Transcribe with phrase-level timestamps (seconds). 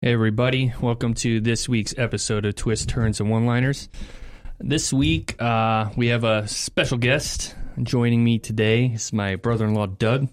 [0.00, 0.72] Hey, everybody.
[0.80, 3.88] Welcome to this week's episode of Twist, Turns, and One Liners.
[4.60, 8.92] This week, uh, we have a special guest joining me today.
[8.94, 10.28] It's my brother in law, Doug.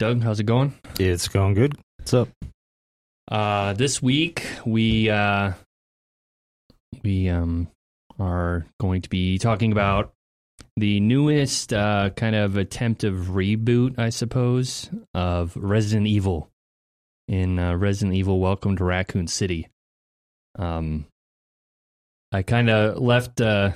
[0.00, 0.74] Doug, how's it going?
[0.98, 1.78] It's going good.
[1.98, 2.28] What's up?
[3.30, 5.52] Uh, this week, we, uh,
[7.04, 7.68] we um,
[8.18, 10.12] are going to be talking about
[10.76, 16.50] the newest uh, kind of attempt of reboot, I suppose, of Resident Evil
[17.28, 19.68] in uh, Resident Evil Welcome to Raccoon City.
[20.58, 21.06] Um,
[22.32, 23.72] I kind of left uh,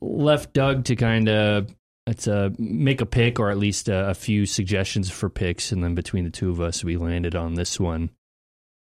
[0.00, 1.74] left Doug to kind of
[2.06, 5.82] it's a make a pick or at least a, a, few suggestions for picks, and
[5.82, 8.10] then between the two of us, we landed on this one.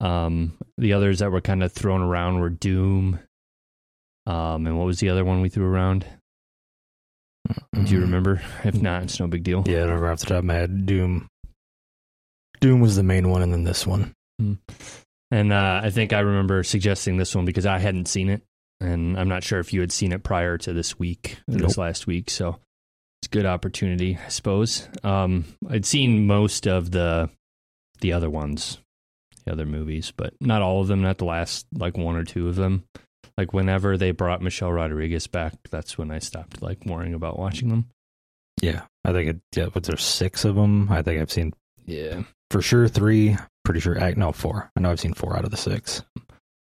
[0.00, 3.18] Um, the others that were kind of thrown around were Doom.
[4.26, 6.04] Um, and what was the other one we threw around?
[7.72, 8.42] Do you remember?
[8.62, 9.64] If not, it's no big deal.
[9.66, 10.86] Yeah, I remember off the top of my head.
[10.86, 11.28] Doom.
[12.60, 14.14] Doom was the main one, and then this one.
[15.30, 18.42] And uh, I think I remember suggesting this one because I hadn't seen it,
[18.80, 21.60] and I'm not sure if you had seen it prior to this week, Nope.
[21.60, 22.30] this last week.
[22.30, 22.58] So
[23.20, 24.88] it's a good opportunity, I suppose.
[25.04, 27.28] Um, I'd seen most of the
[28.00, 28.78] the other ones,
[29.44, 31.02] the other movies, but not all of them.
[31.02, 32.84] Not the last like one or two of them.
[33.36, 37.68] Like whenever they brought Michelle Rodriguez back, that's when I stopped like worrying about watching
[37.68, 37.86] them.
[38.62, 39.40] Yeah, I think it.
[39.54, 40.88] Yeah, but there's six of them.
[40.90, 41.52] I think I've seen
[41.88, 42.22] Yeah.
[42.50, 43.36] for sure three.
[43.64, 44.00] Pretty sure.
[44.00, 44.70] I, no, four.
[44.76, 46.02] I know I've seen four out of the six.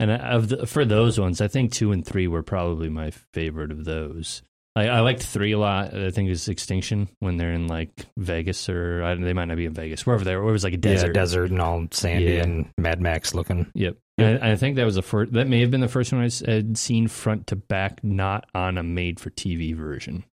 [0.01, 3.11] And uh, of the, for those ones, I think two and three were probably my
[3.33, 4.43] favorite of those.
[4.77, 5.95] I, I liked three a lot.
[5.95, 9.67] I think it's Extinction when they're in like Vegas or I, they might not be
[9.67, 10.49] in Vegas, wherever they were.
[10.49, 11.09] It was like a desert.
[11.09, 12.43] Yeah, desert and all sandy Yeah.
[12.43, 13.71] and Mad Max looking.
[13.75, 13.97] Yep.
[14.19, 15.33] And I, I think that was the first.
[15.33, 18.79] That may have been the first one I had seen front to back, not on
[18.79, 20.25] a made-for-TV version.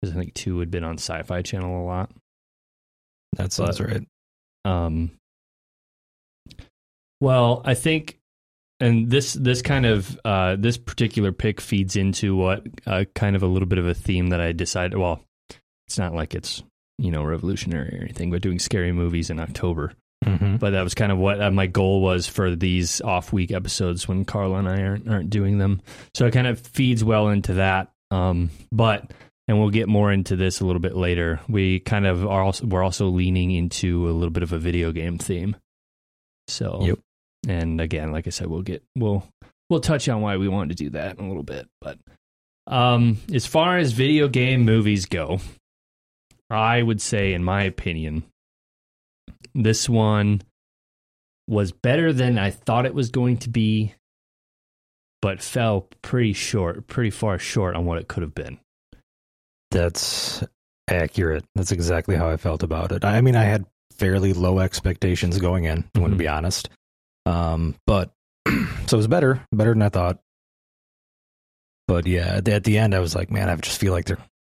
[0.00, 2.10] Because I think two had been on Sci-Fi Channel a lot.
[3.36, 4.08] That sounds But- right.
[4.64, 5.12] Um,
[7.20, 8.18] well, I think,
[8.80, 13.42] and this this kind of uh, this particular pick feeds into what uh, kind of
[13.42, 14.96] a little bit of a theme that I decided.
[14.98, 15.20] Well,
[15.86, 16.62] it's not like it's
[16.98, 19.92] you know revolutionary or anything, but doing scary movies in October.
[20.24, 20.56] Mm-hmm.
[20.56, 24.06] But that was kind of what uh, my goal was for these off week episodes
[24.08, 25.80] when Carla and I aren't aren't doing them.
[26.14, 27.90] So it kind of feeds well into that.
[28.10, 29.10] Um, but
[29.48, 31.40] and we'll get more into this a little bit later.
[31.48, 34.92] We kind of are also we're also leaning into a little bit of a video
[34.92, 35.56] game theme.
[36.46, 36.98] So Yep.
[37.48, 39.26] and again, like I said, we'll get we'll
[39.70, 41.66] we'll touch on why we wanted to do that in a little bit.
[41.80, 41.98] But
[42.66, 45.40] um, as far as video game movies go,
[46.50, 48.24] I would say, in my opinion,
[49.54, 50.42] this one
[51.46, 53.94] was better than I thought it was going to be,
[55.22, 58.58] but fell pretty short, pretty far short on what it could have been.
[59.70, 60.42] That's
[60.88, 61.44] accurate.
[61.54, 63.04] That's exactly how I felt about it.
[63.04, 65.84] I mean, I had fairly low expectations going in.
[65.94, 66.70] I want to be honest.
[67.26, 68.10] Um, but
[68.48, 70.18] so it was better, better than I thought.
[71.86, 74.06] But yeah, at the, at the end, I was like, man, I just feel like
[74.06, 74.16] they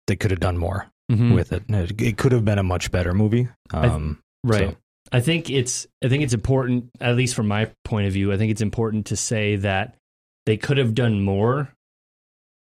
[0.07, 1.33] they could have done more Mm-hmm.
[1.35, 1.63] with it.
[1.71, 3.49] It, it could have been a much better movie.
[3.73, 4.71] Um, Right.
[4.71, 4.77] so-
[5.11, 8.37] I think it's I think it's important, at least from my point of view, I
[8.37, 9.97] think it's important to say that
[10.45, 11.73] they could have done more,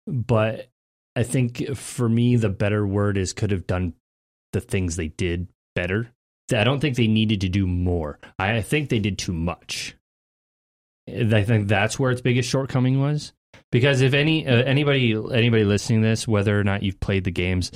[0.05, 0.67] but
[1.15, 3.93] I think for me the better word is could have done
[4.53, 6.11] the things they did better.
[6.53, 8.19] I don't think they needed to do more.
[8.37, 9.95] I think they did too much.
[11.07, 13.33] I think that's where its biggest shortcoming was.
[13.71, 17.31] Because if any uh, anybody anybody listening to this, whether or not you've played the
[17.31, 17.71] games,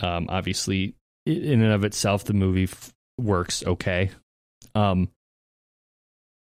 [0.00, 0.94] um, obviously
[1.26, 4.10] in and of itself the movie f- works okay.
[4.74, 5.08] Um,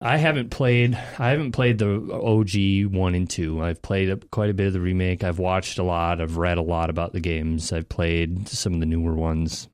[0.04, 0.96] I haven't played.
[1.18, 3.62] I haven't played the OG one and two.
[3.62, 5.22] I've played quite a bit of the remake.
[5.22, 6.20] I've watched a lot.
[6.20, 7.72] I've read a lot about the games.
[7.72, 9.68] I've played some of the newer ones,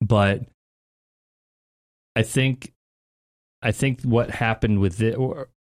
[0.00, 0.46] but
[2.16, 2.72] I think,
[3.62, 5.18] I think what happened with it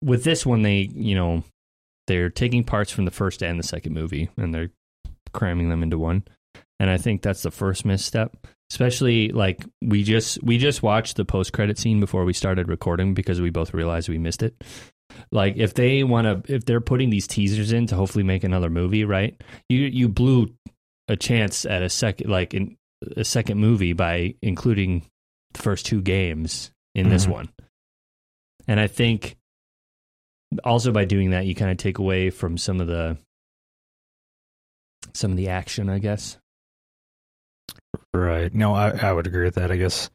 [0.01, 1.43] with this one, they you know,
[2.07, 4.71] they're taking parts from the first and the second movie and they're
[5.33, 6.23] cramming them into one,
[6.81, 8.37] and I think that's the first misstep
[8.71, 13.15] especially like we just we just watched the post credit scene before we started recording
[13.15, 14.63] because we both realized we missed it.
[15.33, 18.71] Like if they want to if they're putting these teasers in to hopefully make another
[18.71, 19.41] movie right?
[19.69, 20.55] You you blew
[21.09, 22.77] a chance at a second like in
[23.17, 25.03] a second movie by including
[25.53, 27.31] the first two games in this Mhm.
[27.33, 27.49] one.
[28.69, 29.37] And i think
[30.63, 33.19] also by doing that you kind of take away from some of the
[35.13, 36.39] some of the action i guess
[38.15, 38.53] Right.
[38.55, 39.71] No, I, I would agree with that.
[39.71, 40.11] I guess.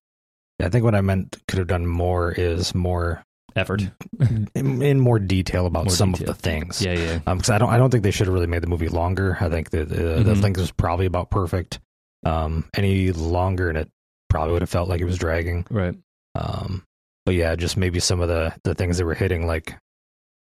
[0.61, 3.21] I think what I meant could have done more is more
[3.57, 3.81] effort
[4.55, 6.29] in, in more detail about More some detail.
[6.31, 6.81] of the things.
[6.81, 8.67] yeah yeah Um, because I don't, I don't think they should have really made the
[8.67, 9.37] movie longer.
[9.39, 10.41] I think that uh, the Mhm.
[10.43, 11.79] length was probably about perfect.
[12.25, 13.89] Um, any longer and it
[14.29, 15.65] probably would have felt like it was dragging.
[15.69, 15.95] right
[16.35, 16.83] Um,
[17.25, 19.75] but yeah, just maybe some of the the things that were hitting, like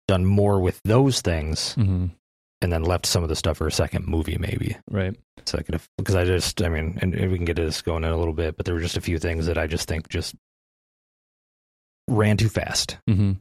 [0.07, 2.05] done more with those things, Mm-hmm.
[2.63, 4.75] And then left some of the stuff for a second movie, maybe.
[4.89, 5.15] Right.
[5.45, 8.03] So I could have because I just, I mean, and, we can get this going
[8.03, 10.07] in a little bit, but there were just a few things that I just think
[10.09, 10.33] just
[12.07, 13.33] ran too fast, Mm-hmm.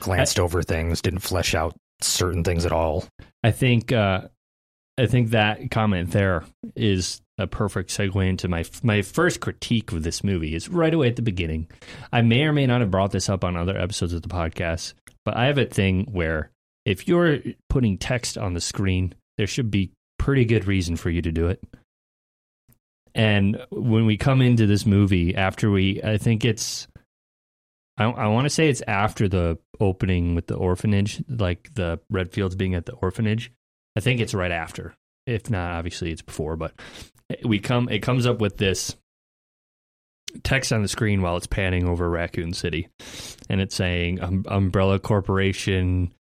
[0.00, 3.04] glanced over things, didn't flesh out certain things at all.
[3.42, 4.22] I think uh,
[4.98, 6.44] I think that comment there
[6.76, 10.54] is a perfect segue into my my first critique of this movie.
[10.54, 11.68] Is right away at the beginning.
[12.12, 14.94] I may or may not have brought this up on other episodes of the podcast,
[15.24, 16.50] but I have a thing where
[16.84, 17.38] if you're
[17.68, 21.48] putting text on the screen, there should be pretty good reason for you to do
[21.48, 21.62] it.
[23.14, 26.88] And when we come into this movie, after we, I think it's,
[27.96, 32.56] I, I want to say it's after the opening with the orphanage, like the Redfields
[32.56, 33.52] being at the orphanage.
[33.96, 34.94] I think it's right after.
[35.26, 36.56] If not, obviously it's before.
[36.56, 36.74] But
[37.44, 38.96] we come, it comes up with this
[40.42, 42.88] text on the screen while it's panning over Raccoon City,
[43.48, 46.12] and it's saying um, Umbrella Corporation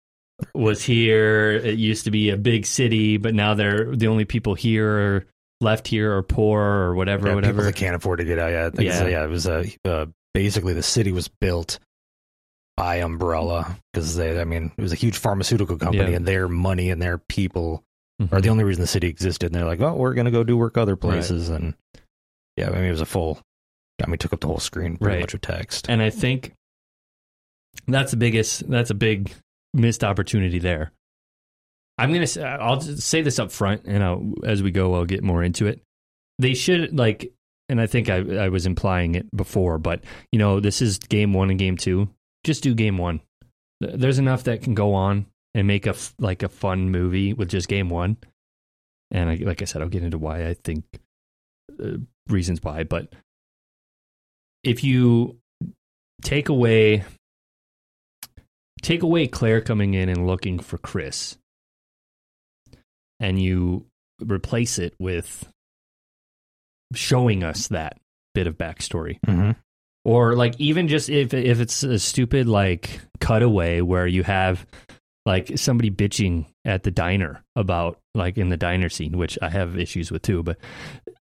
[0.53, 1.51] was here.
[1.51, 5.25] It used to be a big city, but now they're the only people here are
[5.61, 7.53] left here are poor or whatever, Yeah, whatever.
[7.53, 8.51] People that can't afford to get out.
[8.51, 8.99] Yeah, Yeah.
[8.99, 9.23] so, yeah.
[9.23, 11.79] It was uh, uh, basically the city was built
[12.75, 16.17] by Umbrella because they, I mean, it was a huge pharmaceutical company, Yeah.
[16.17, 17.83] and their money and their people
[18.21, 18.33] Mhm.
[18.33, 19.47] are the only reason the city existed.
[19.47, 21.75] And they're like, oh, we're gonna go do work other places, and
[22.57, 23.39] yeah, I mean, it was a full.
[24.03, 25.21] I mean, took up the whole screen pretty Right.
[25.21, 25.85] much with text.
[25.87, 26.53] And I think
[27.87, 29.31] that's the biggest, that's a big
[29.73, 30.91] missed opportunity there.
[31.97, 35.05] I'm to, say, I'll just say this up front and I'll, as we go, I'll
[35.05, 35.81] get more into it.
[36.39, 37.31] They should, like,
[37.69, 41.33] and I think I, I was implying it before, but, you know, this is game
[41.33, 42.09] one and game two.
[42.43, 43.21] Just do game one.
[43.79, 47.67] There's enough that can go on and make a, like, a fun movie with just
[47.67, 48.17] game one.
[49.11, 50.85] And I, like I said, I'll get into why I think,
[51.81, 51.97] uh,
[52.27, 53.13] reasons why, but
[54.63, 55.37] if you
[56.21, 57.03] take away
[58.83, 61.37] take away Claire coming in and looking for Chris
[63.19, 63.85] and you
[64.21, 65.47] replace it with
[66.93, 67.97] showing us that
[68.35, 69.19] bit of backstory.
[69.25, 69.51] Mm-hmm.
[70.05, 74.65] or like even just if if it's a stupid like cutaway where you have
[75.25, 79.77] like somebody bitching at the diner about like in the diner scene which I have
[79.79, 80.57] issues with too but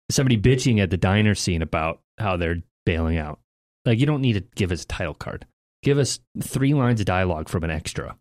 [0.10, 3.40] somebody bitching at the diner scene about how they're bailing out.
[3.86, 5.46] Like you don't need to give us a title card
[5.84, 8.16] give us three lines of dialogue from an extra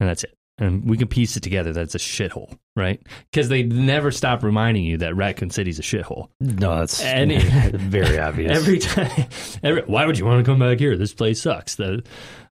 [0.00, 3.02] and that's it and we can piece it together that it's a shithole right
[3.32, 7.38] because they never stop reminding you that raccoon city's a shithole No, that's Any-
[7.72, 8.52] very obvious.
[8.56, 9.26] Every time,
[9.64, 10.96] every, why would you want to come back here?
[10.96, 11.74] This place sucks.
[11.74, 12.04] The,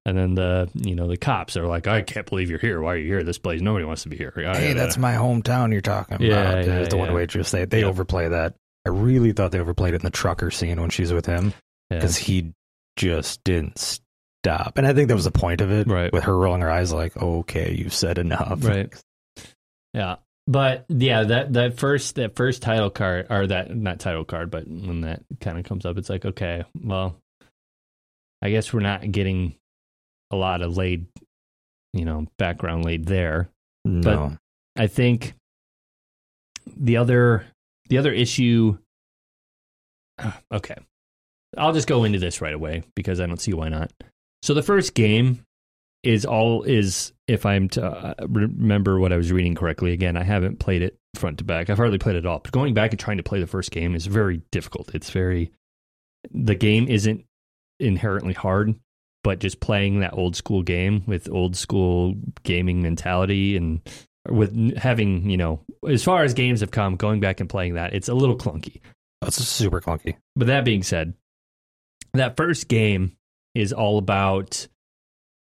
[0.05, 2.81] and then the you know the cops are like, I can't believe you're here.
[2.81, 3.23] Why are you here?
[3.23, 4.33] This place, nobody wants to be here.
[4.35, 6.27] hey, that's my hometown you're talking about.
[6.27, 7.15] Yeah, There's yeah, the one yeah.
[7.15, 7.51] waitress.
[7.51, 7.85] They they Yeah.
[7.85, 8.55] overplay that.
[8.85, 11.53] I really thought they overplayed it in the trucker scene when she's with him
[11.89, 11.99] yeah.
[11.99, 12.51] because he
[12.97, 14.01] just didn't
[14.43, 14.77] stop.
[14.77, 15.87] And I think that was the point of it.
[15.87, 16.11] Right.
[16.11, 18.59] With her rolling her eyes like, okay, you've said enough.
[18.63, 18.93] right.
[19.93, 20.15] Yeah,
[20.47, 24.67] but yeah, that that first that first title card or that not title card, but
[24.67, 27.15] when that kind of comes up, it's like okay, well,
[28.41, 29.55] I guess we're not getting
[30.31, 31.05] a lot of laid,
[31.93, 33.49] you know, background laid there.
[33.85, 34.37] No.
[34.75, 35.35] I think
[36.75, 37.45] the other
[37.89, 38.77] the other issue
[40.51, 40.75] okay.
[41.55, 43.91] I'll just go into this right away because I don't see why not.
[44.43, 45.45] So the first game
[46.03, 50.23] is all is if I'm to uh, remember what I was reading correctly again, I
[50.23, 51.69] haven't played it front to back.
[51.69, 52.39] I've hardly played it at all.
[52.39, 54.93] But going back and trying to play the first game is very difficult.
[54.93, 55.53] It's very
[56.29, 57.23] the game isn't
[57.79, 58.75] inherently hard,
[59.23, 63.79] but just playing that old school game with old school gaming mentality and
[64.27, 67.93] with having, you know, as far as games have come, going back and playing that,
[67.93, 68.81] it's a little clunky.
[69.21, 70.17] That's super clunky.
[70.35, 71.13] But that being said,
[72.13, 73.15] that first game
[73.55, 74.67] is all about,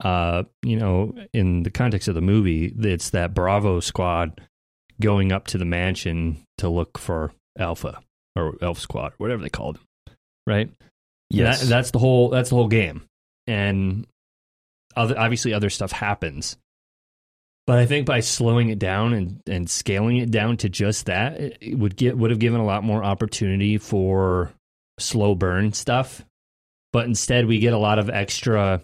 [0.04, 4.40] uh, you know, in the context of the movie, it's that Bravo squad
[5.00, 8.00] going up to the mansion to look for Alpha
[8.36, 9.84] or Elf Squad, whatever they called them
[10.48, 10.70] right?
[11.30, 11.60] Yes.
[11.60, 12.30] That, that's the whole.
[12.30, 13.04] That's the whole game,
[13.46, 14.06] and
[14.96, 16.56] other, obviously other stuff happens.
[17.66, 21.38] But I think by slowing it down and, and scaling it down to just that,
[21.38, 24.50] it it would get would have given a lot more opportunity for
[24.98, 26.24] slow burn stuff.
[26.92, 28.82] But instead, we get a lot of extra.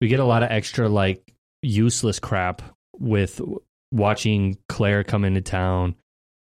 [0.00, 2.62] We get a lot of extra like useless crap
[2.98, 3.40] with
[3.92, 5.94] watching Claire come into town,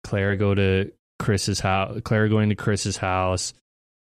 [0.04, 3.52] Claire go to Chris's house, Claire going to Chris's house,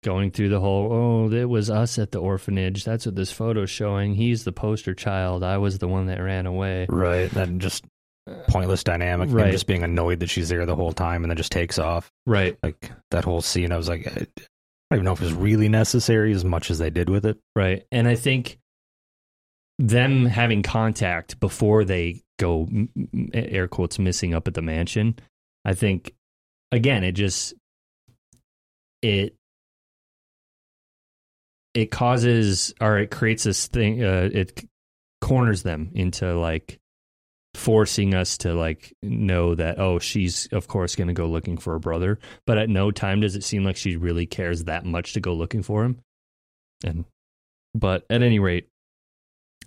[0.04, 3.72] going through the whole oh it was us at the orphanage that's what this photo's
[3.72, 7.32] showing he's the poster child i was the one that ran away right.
[7.32, 7.84] That just
[8.28, 9.30] uh, pointless dynamic.
[9.30, 9.52] Him Right.
[9.52, 12.12] just being annoyed that she's there the whole time and then just takes off.
[12.26, 14.30] right Like that whole scene, I was like,
[14.96, 17.38] don't even know if it's really necessary as much as they did with it.
[17.56, 17.84] Right.
[17.92, 18.60] And I think
[19.78, 22.68] them having contact before they go
[23.34, 25.18] air quotes missing up at the mansion,
[25.66, 26.14] I think
[26.72, 27.54] again it just
[29.02, 29.36] it
[31.74, 34.64] it causes or it creates this thing uh, it
[35.22, 36.80] corners them into like
[37.56, 41.74] forcing us to like know that oh she's of course going to go looking for
[41.74, 42.20] her brother.
[42.46, 45.34] But at no time does it seem like she really cares that much to go
[45.34, 46.00] looking for him.
[46.84, 47.06] And
[47.76, 48.68] but at any rate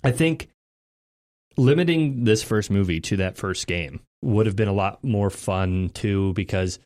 [0.02, 0.48] i think
[1.56, 5.90] limiting this first movie to that first game would have been a lot more fun
[5.92, 6.78] too because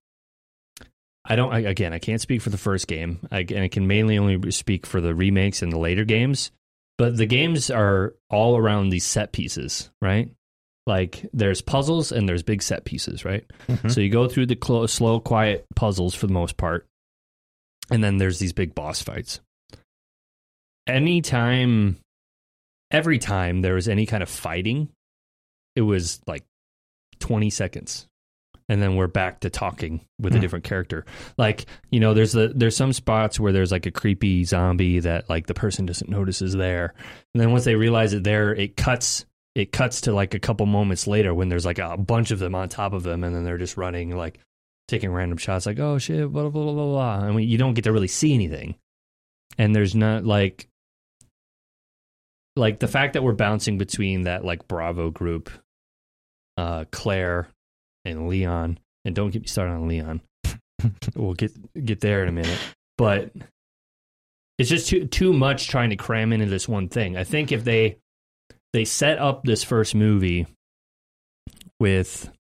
[1.25, 3.21] I don't I, again I can't speak for the first game.
[3.31, 6.51] I, and I can mainly only speak for the remakes and the later games.
[6.99, 10.31] But the games are all around these set pieces right
[10.87, 13.89] like there's puzzles and there's big set pieces right Mm-hmm.
[13.89, 16.87] so you go through the clo- slow quiet puzzles for the most part
[17.91, 19.41] and then there's these big boss fights
[20.87, 21.97] anytime
[22.91, 24.89] every time there was any kind of fighting
[25.77, 26.45] it was like
[27.21, 28.07] 20 seconds
[28.69, 30.41] and then we're back to talking with a Hmm.
[30.43, 31.05] different character
[31.39, 35.29] like you know there's the there's some spots where there's like a creepy zombie that
[35.31, 36.95] like the person doesn't notice is there
[37.35, 40.67] and then once they realize it there it cuts it cuts to like a couple
[40.67, 43.45] moments later when there's like a bunch of them on top of them and then
[43.45, 44.39] they're just running like
[44.89, 47.75] taking random shots like oh shit blah blah blah blah blah i mean you don't
[47.75, 48.75] get to really see anything.
[49.59, 50.69] And there's not like
[52.57, 55.51] like the fact that we're bouncing between that like bravo group
[56.57, 57.49] uh claire
[58.05, 60.21] and leon and don't get me started on leon.
[61.15, 61.53] We'll get
[61.85, 62.59] get there in a minute.
[62.99, 63.31] But
[64.59, 67.17] it's just too too much trying to cram into this one thing.
[67.17, 67.99] I think if they
[68.73, 70.47] they set up this first movie
[71.81, 72.31] with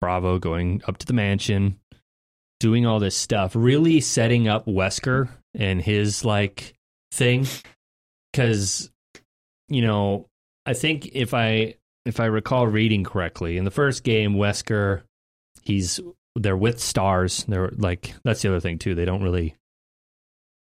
[0.00, 1.78] bravo going up to the mansion
[2.60, 6.74] doing all this stuff really setting up wesker and his like
[7.12, 7.46] thing
[8.32, 8.90] because
[9.68, 10.26] you know
[10.66, 11.74] i think if i
[12.06, 15.02] if i recall reading correctly in the first game wesker
[15.62, 16.00] he's
[16.34, 19.54] they're with stars they're like that's the other thing too they don't really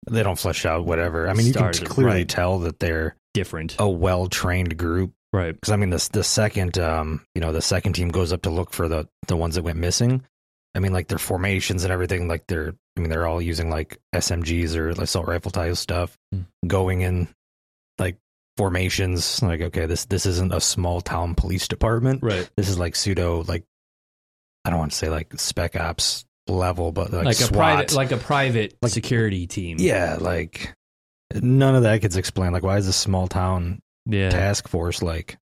[0.09, 1.29] They don't flesh out whatever.
[1.29, 2.29] I mean, you can clearly right.
[2.29, 5.11] tell that they're different a well trained group.
[5.33, 8.41] right Because I mean, the the second, um, you know, the second team goes up
[8.43, 10.23] to look for the the ones that went missing.
[10.75, 12.27] I mean, like their formations and everything.
[12.27, 16.41] Like they're, I mean, they're all using like SMGs or assault rifle type stuff, Hmm.
[16.67, 17.27] going in
[17.97, 18.17] like
[18.57, 19.41] formations.
[19.41, 22.21] Like, okay, this this isn't a small town police department.
[22.23, 23.63] right This is like pseudo like,
[24.65, 28.11] I don't want to say like spec ops level, but like, like, a private like
[28.11, 30.73] a private Like- security team yeah, like
[31.33, 32.53] none of that gets explained.
[32.53, 35.37] Like, why is this small town yeah task force like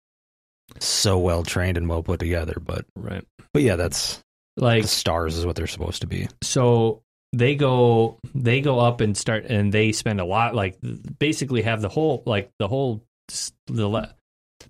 [0.79, 2.57] so well trained and well put together?
[2.63, 3.23] But right
[3.53, 4.21] but yeah, that's
[4.57, 6.27] like the stars is what they're supposed to be.
[6.41, 7.01] so
[7.35, 10.77] they go they go up and start and they spend a lot like
[11.17, 13.03] basically have the whole like the whole
[13.65, 14.13] the le-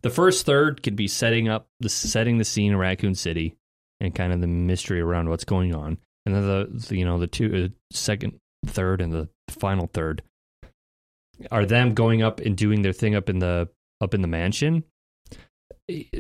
[0.02, 3.56] the first third could be setting up the setting the scene in Raccoon City
[4.00, 7.18] and kind of the mystery around what's going on and then the, the you know
[7.20, 10.22] the two uh, second third and the final third
[11.52, 13.68] are them going up and doing their thing up in the
[14.02, 14.84] up in the mansion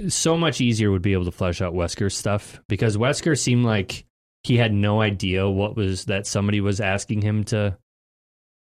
[0.09, 4.05] so much easier would be able to flesh out Wesker's stuff because Wesker seemed like
[4.43, 7.77] he had no idea what was that somebody was asking him to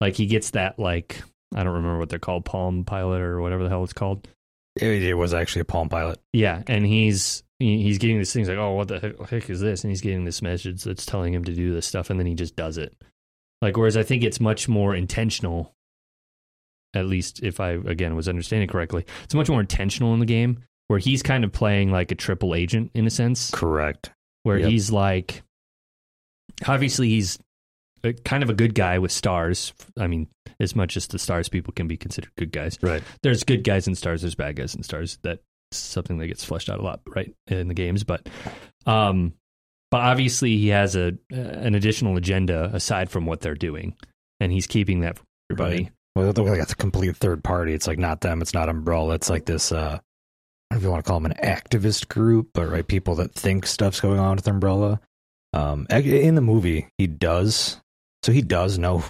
[0.02, 1.22] like he gets that like
[1.56, 4.28] I don't remember what they're called Palm Pilot or whatever the hell it's called.
[4.76, 6.20] It, it was actually a Palm Pilot.
[6.34, 9.84] yeah and he's he's getting these things like oh what the heck, heck is this?
[9.84, 12.36] And he's getting this message that's telling him to do this stuff and then he
[12.36, 12.94] just does it.
[13.62, 15.74] Like whereas I think it's much more intentional
[16.96, 20.60] at least if I again was understanding correctly it's much more intentional in the game
[20.88, 24.12] where he's kind of playing like a triple agent in a sense Correct.
[24.44, 24.70] where Yep.
[24.70, 25.44] he's like
[26.68, 27.40] obviously he's
[28.04, 30.28] a, kind of a good guy with stars i mean
[30.60, 33.04] as much as the stars people can be considered good guys Right.
[33.24, 35.42] there's good guys and stars there's bad guys and stars that's
[35.72, 38.28] something that gets fleshed out a lot right in the games but
[38.86, 39.34] um
[39.92, 43.96] but obviously he has a an additional agenda aside from what they're doing
[44.40, 45.92] and he's keeping that from everybody Right.
[46.20, 47.74] Well, they're like a complete third party.
[47.74, 48.42] It's like not them.
[48.42, 49.16] It's not Umbrella.
[49.16, 49.72] It's like this.
[49.72, 50.00] uh
[50.72, 53.16] I don't know if you want to call them an activist group, but right, people
[53.16, 55.00] that think stuff's going on with Umbrella.
[55.54, 57.82] Um, in the movie, he does.
[58.22, 59.04] So he does know.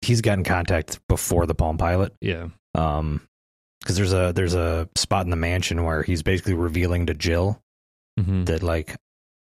[0.00, 2.14] He's gotten contact before the Palm Pilot.
[2.20, 3.20] yeah Um,
[3.80, 7.60] because there's a there's a spot in the mansion where he's basically revealing to Jill
[8.18, 8.46] Mhm.
[8.46, 8.96] that like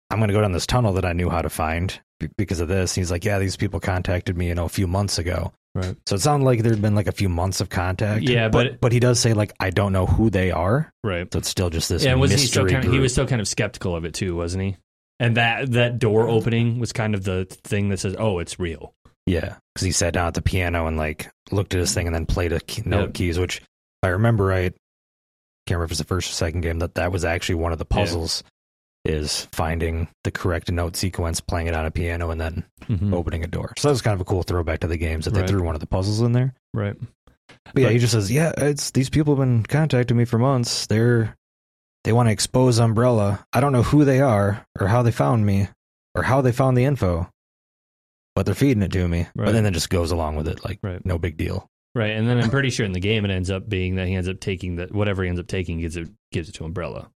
[0.10, 2.00] I'm gonna go down this tunnel that I knew how to find
[2.38, 2.94] because of this.
[2.96, 5.52] he's like, yeah, these people contacted me, you know, a few months ago.
[5.76, 5.96] Right.
[6.06, 8.24] So it sounded like there'd been like a few months of contact.
[8.24, 10.92] Yeah, but but- but he does say like I don't know who they are.
[11.04, 13.00] right So it's still just this yeah and wasn't he still mystery kind of, he
[13.00, 14.78] was still kind of skeptical of it too wasn't he
[15.20, 18.94] and that that door opening was kind of the thing that says oh it's real
[19.26, 22.16] Yeah, because he sat down at the piano and like looked at his thing and
[22.16, 23.14] then played a key, note Yep.
[23.16, 23.64] keys, which if
[24.04, 24.74] I remember right.
[25.66, 27.78] Can't remember if it's the first or second game that that was actually one of
[27.80, 27.96] the Yeah.
[27.98, 28.44] puzzles.
[29.06, 33.14] Is finding the correct note sequence, playing it on a piano, and then Mhm.
[33.14, 33.74] opening a door.
[33.78, 35.76] So that was kind of a cool throwback to the games that they threw one
[35.76, 36.54] of the puzzles in there.
[36.74, 36.96] Right.
[37.74, 40.88] But yeah, he just says, "Yeah, it's these people have been contacting me for months.
[40.88, 41.36] They're
[42.06, 43.46] they want to expose Umbrella.
[43.52, 45.68] I don't know who they are or how they found me
[46.16, 47.30] or how they found the info,
[48.36, 49.46] but they're feeding it to me." Right.
[49.48, 51.06] But then it just goes along with it, like Right.
[51.06, 51.70] no big deal.
[51.96, 52.12] Right.
[52.12, 54.28] And then I'm pretty sure in the game it ends up being that he ends
[54.30, 57.10] up taking that whatever he ends up taking gives it gives it to Umbrella.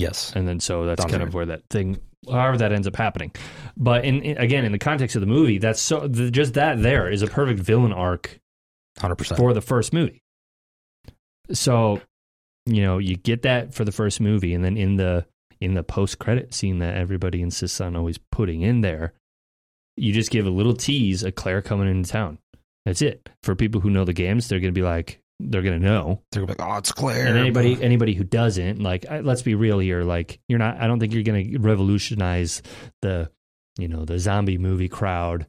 [0.00, 3.32] Yes, and then so that's kind of where that thing however that ends up happening.
[3.76, 6.82] But in, in- again in the context of the movie that's so the, just that
[6.82, 8.38] there is a perfect villain arc
[8.98, 9.38] hundred percent.
[9.38, 10.22] for the first movie.
[11.52, 12.00] So
[12.66, 15.26] you know you get that for the first movie and then in the
[15.60, 19.12] in the post credit scene that everybody insists on always putting in there
[19.96, 22.38] you just give a little tease of claire coming into town.
[22.86, 23.28] That's it.
[23.42, 26.22] For people who know the games they're going to be like they're going to know
[26.32, 29.42] They're gonna be like, "Oh, it's Claire." and anybody anybody who doesn't like I- let's
[29.42, 32.62] be real here like you're not i don't think you're going to revolutionize
[33.02, 33.30] the
[33.78, 35.46] you know the zombie movie crowd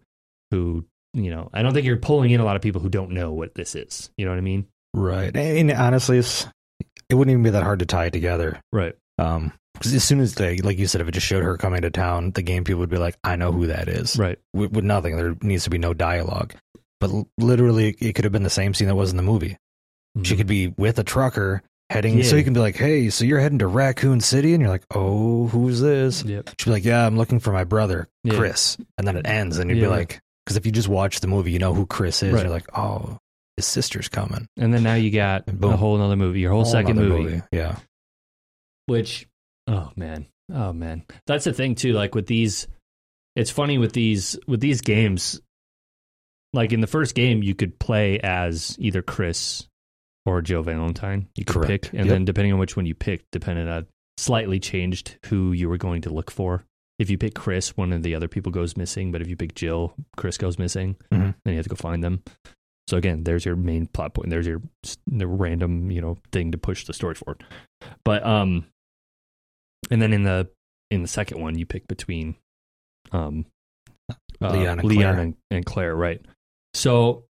[0.51, 3.11] who you know i don't think you're pulling in a lot of people who don't
[3.11, 5.35] know what this is you know what i mean right?
[5.37, 6.45] And honestly, it's,
[7.09, 8.59] it wouldn't even be that hard to tie it together.
[8.73, 11.55] right Um, because as soon as they, like you said, if it just showed her
[11.57, 14.37] coming to town, the game people would be like, "I know who that is." right
[14.53, 15.15] with, with nothing.
[15.15, 16.55] There needs to be no dialogue.
[16.99, 19.57] But literally, it could have been the same scene that was in the movie.
[20.15, 20.37] She mm-hmm.
[20.37, 23.59] could be with a trucker heading, so you can be like, "Hey, so you're heading
[23.59, 27.17] to Raccoon City?" And you're like, "Oh, who's this?" yep She'd be like, "Yeah, I'm
[27.17, 28.35] looking for my brother, Yeah.
[28.35, 29.85] Chris." And then it ends, and you'd Yeah.
[29.85, 32.33] be like, "Because if you just watch the movie, you know who Chris is.
[32.33, 32.43] Right.
[32.43, 33.17] You're like, oh,
[33.55, 36.71] his sister's coming." and then now you got a whole another movie your whole, Whole
[36.71, 37.77] second nother movie, yeah,
[38.87, 39.27] which
[39.67, 42.67] oh man oh man that's the thing too like with these
[43.35, 45.39] it's funny with these with these games
[46.51, 49.67] like in the first game you could play as either chris
[50.25, 51.83] or Jill Valentine you could Correct.
[51.85, 52.07] pick and Yep.
[52.07, 56.01] then depending on which one you picked depended on slightly changed who you were going
[56.03, 56.63] to look for
[56.99, 59.55] if you pick chris one of the other people goes missing but if you pick
[59.55, 61.33] jill chris goes missing Mhm.
[61.43, 62.21] then you have to go find them
[62.87, 64.61] so again there's your main plot point there's your
[65.07, 67.43] the random you know thing to push the story forward
[68.05, 68.65] but um
[69.89, 70.47] and then in the
[70.91, 72.35] in the second one you pick between
[73.11, 73.45] um
[74.41, 75.19] uh, Leon and Leon Claire.
[75.19, 76.21] and, and Claire right
[76.75, 77.23] so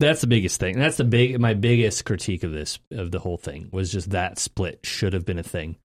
[0.00, 3.36] that's the biggest thing that's the big my biggest critique of this of the whole
[3.36, 5.76] thing was just that split should have been a thing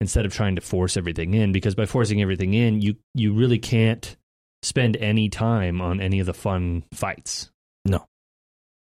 [0.00, 3.58] instead of trying to force everything in because by forcing everything in you you really
[3.58, 4.16] can't
[4.62, 7.50] spend any time on any of the fun fights
[7.84, 8.04] No.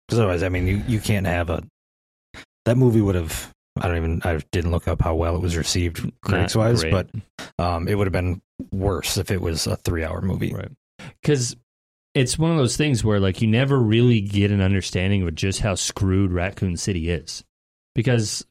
[0.09, 1.63] because otherwise, I mean, you you can't have a
[2.65, 3.51] that movie would have.
[3.81, 4.23] I don't even.
[4.25, 7.09] I didn't look up how well it was received critics wise, but
[7.59, 10.53] um, it would have been worse if it was a three hour movie.
[10.53, 10.71] Right.
[11.21, 11.57] Because
[12.15, 15.61] it's one of those things where like you never really get an understanding of just
[15.61, 17.45] how screwed Raccoon City is,
[17.95, 18.45] because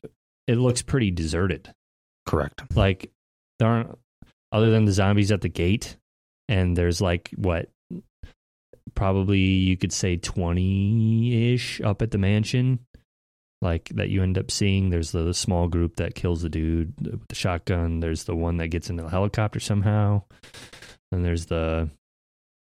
[0.47, 1.73] it looks pretty deserted.
[2.25, 2.75] Correct.
[2.75, 3.11] Like
[3.59, 3.97] there aren't
[4.51, 5.97] other than the zombies at the gate,
[6.49, 7.69] and there's like what
[8.95, 12.79] probably you could say twenty ish up at the mansion.
[13.61, 14.89] Like that, you end up seeing.
[14.89, 17.99] There's the, small group that kills the dude with the shotgun.
[17.99, 20.23] There's the one that gets into the helicopter somehow,
[21.11, 21.91] and there's the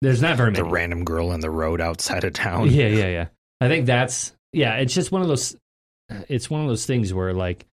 [0.02, 2.70] there's not very The random girl in the road outside of town.
[2.70, 3.26] Yeah, yeah, yeah.
[3.60, 4.74] I think that's yeah.
[4.76, 5.56] It's just one of those.
[6.28, 7.66] It's one of those things where like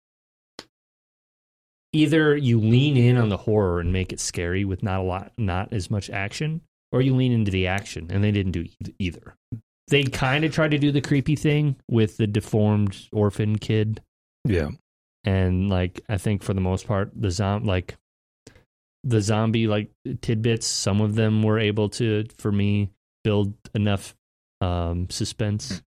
[1.93, 5.33] either you lean in on the horror and make it scary with not a lot,
[5.37, 6.61] not as much action,
[6.93, 8.67] or you lean into the action, and they didn't do
[8.99, 9.35] either.
[9.89, 14.01] They kind of tried to do the creepy thing with the deformed orphan kid,
[14.45, 14.69] Yeah.
[15.25, 17.97] and like I think for the most part, the zom like
[19.05, 22.91] the zombie like tidbits, some of them were able to for me
[23.25, 24.15] build enough
[24.61, 25.83] um, suspense.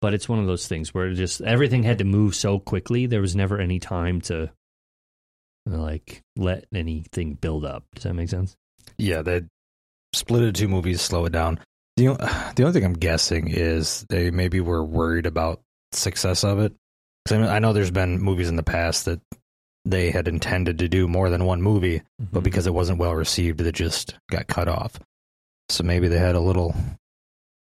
[0.00, 3.06] But it's one of those things where just everything had to move so quickly.
[3.06, 4.50] There was never any time to
[5.64, 7.84] like let anything build up.
[7.94, 8.56] Does that make sense?
[8.98, 9.22] Yeah.
[9.22, 9.42] They
[10.12, 11.60] split it two movies, slow it down.
[11.96, 12.06] The,
[12.56, 15.60] the only thing I'm guessing is they maybe were worried about
[15.92, 16.72] success of it.
[17.24, 19.20] 'Cause I, mean, I know there's been movies in the past that
[19.84, 22.44] they had intended to do more than one movie, but Mhm.
[22.44, 24.98] because it wasn't well received, they just got cut off.
[25.68, 26.74] So maybe they had a little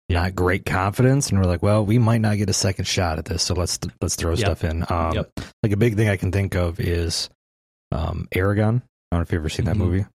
[0.08, 3.24] not great confidence, and we're like, well, we might not get a second shot at
[3.24, 4.38] this, so let's let's throw Yep.
[4.38, 4.84] stuff in.
[4.88, 5.30] Um, Yep.
[5.62, 7.28] Like a big thing I can think of is
[7.92, 8.82] um, Eragon.
[8.82, 9.78] I don't know if you've ever seen that Mhm.
[9.78, 10.06] movie.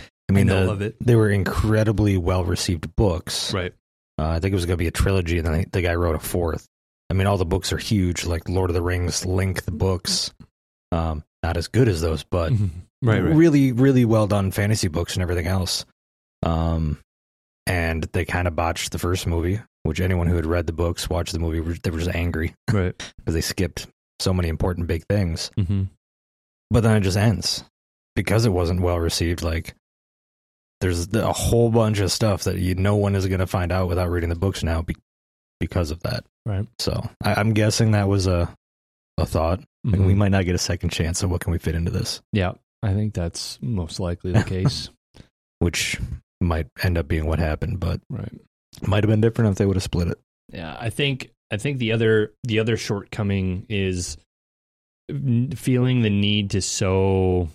[0.00, 3.52] I mean, know the- they were incredibly well received books.
[3.52, 3.74] right.
[4.18, 6.14] Uh, I think it was going to be a trilogy, and then the guy wrote
[6.14, 6.66] a fourth.
[7.10, 10.32] I mean, all the books are huge, like Lord of the Rings length books.
[10.92, 12.52] Um, not as good as those, but
[13.02, 13.34] right, right.
[13.34, 15.84] really, really well done fantasy books and everything else.
[16.44, 16.98] Um,
[17.66, 21.08] and they kind of botched the first movie, which anyone who had read the books,
[21.08, 22.94] watched the movie, were- they were just angry Right.
[23.16, 23.86] because they skipped
[24.20, 25.50] so many important big things.
[25.58, 25.84] Mm-hmm.
[26.70, 27.64] But then it just ends
[28.14, 29.42] because it wasn't well received.
[29.42, 29.74] Like,
[30.80, 33.88] there's a whole bunch of stuff that you, no one is going to find out
[33.88, 34.96] without reading the books now be,
[35.60, 36.24] because of that.
[36.44, 36.66] Right.
[36.78, 38.52] So I, I'm guessing that was a
[39.18, 39.60] a thought.
[39.86, 40.06] Mm-hmm.
[40.06, 41.18] we might not get a second chance.
[41.18, 42.22] So what can we fit into this?
[42.32, 42.52] Yeah,
[42.84, 44.90] I think that's most likely the case.
[45.58, 45.98] Which
[46.40, 48.32] might end up being what happened, but right.
[48.86, 50.18] might have been different if they would have split it.
[50.52, 54.16] Yeah, I think I think the other the other shortcoming is
[55.54, 57.48] feeling the need to so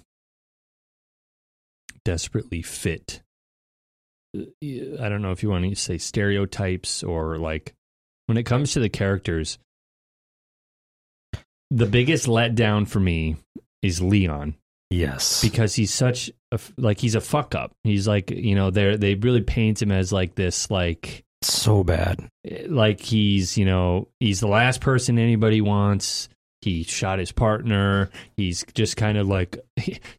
[2.05, 3.21] desperately fit.
[4.37, 7.73] uh, I don't know if you want to say stereotypes or like
[8.27, 9.57] when it comes to the characters.
[11.71, 13.35] The biggest letdown for me
[13.81, 14.55] is Leon
[14.89, 15.41] Yes.
[15.41, 17.73] because he's such a like he's a fuck up.
[17.83, 22.29] He's like you know they they really paint him as like this like so bad.
[22.67, 26.29] like he's you know he's the last person anybody wants
[26.61, 29.59] he shot his partner he's just kind of like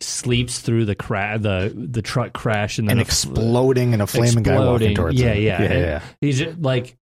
[0.00, 4.44] sleeps through the cra- the the truck crash and then And exploding and a flaming
[4.44, 4.94] guy walking exploding.
[4.96, 5.42] towards yeah, him.
[5.42, 6.02] yeah yeah, yeah.
[6.20, 6.96] he's just, like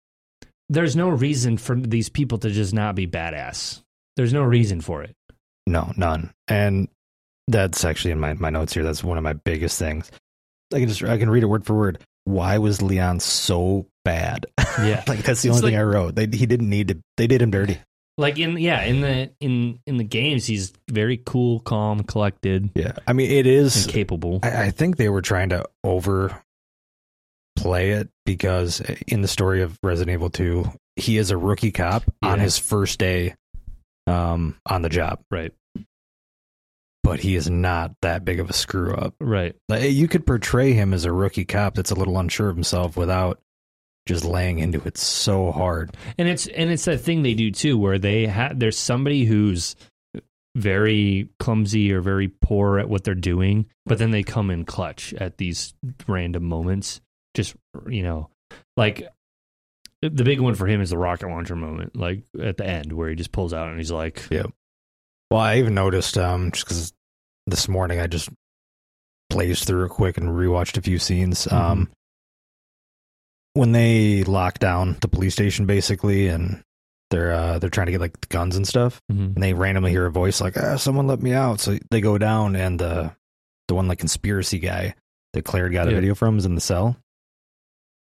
[0.69, 3.82] there's no reason for these people to just not be badass
[4.15, 5.15] there's no reason for it
[5.67, 6.32] No, none.
[6.47, 6.88] And
[7.47, 8.84] that's actually in my, my notes here.
[8.84, 10.10] That's one of my biggest things.
[10.73, 11.99] I can just I can read it word for word.
[12.26, 14.45] Why was Leon so bad?
[14.80, 15.04] Yeah.
[15.08, 16.15] like that's the It's only thing I wrote.
[16.15, 16.97] They, he didn't need to.
[17.17, 17.78] They did him dirty.
[18.17, 22.93] like in yeah in the in in the games he's very cool calm collected Yeah,
[23.08, 23.86] I mean it is.
[23.86, 26.34] and capable I, I think they were trying to overplay
[27.91, 32.04] it because uh, in the story of Resident Evil Two, he is a rookie cop
[32.21, 33.36] on his first day
[34.07, 35.51] um, on the job, right
[37.03, 39.13] but he is not that big of a screw up.
[39.19, 42.55] right Like, you could portray him as a rookie cop that's a little unsure of
[42.55, 43.41] himself without
[44.05, 45.95] just laying into it so hard.
[46.17, 49.75] and it's and it's that thing they do too where they have there's somebody who's
[50.55, 55.13] very clumsy or very poor at what they're doing but then they come in clutch
[55.15, 55.73] at these
[56.07, 57.01] random moments
[57.33, 57.55] just
[57.87, 58.29] you know
[58.77, 59.07] like
[60.09, 63.09] the big one for him is the rocket launcher moment like at the end where
[63.09, 64.51] he just pulls out and he's like "Yep."
[65.31, 66.93] Well, I even noticed um, just because
[67.47, 68.29] this morning I just
[69.29, 71.51] blazed through it quick and rewatched a few scenes.
[71.51, 71.89] Um,
[73.53, 76.63] when they lock down the police station, basically, and
[77.09, 79.35] they're uh, they're trying to get like the guns and stuff, mhm.
[79.35, 82.17] and they randomly hear a voice like, ah, "Someone let me out!" So they go
[82.17, 83.15] down, and the
[83.67, 84.95] the one like conspiracy guy
[85.33, 86.97] that Claire got a video from is in the cell.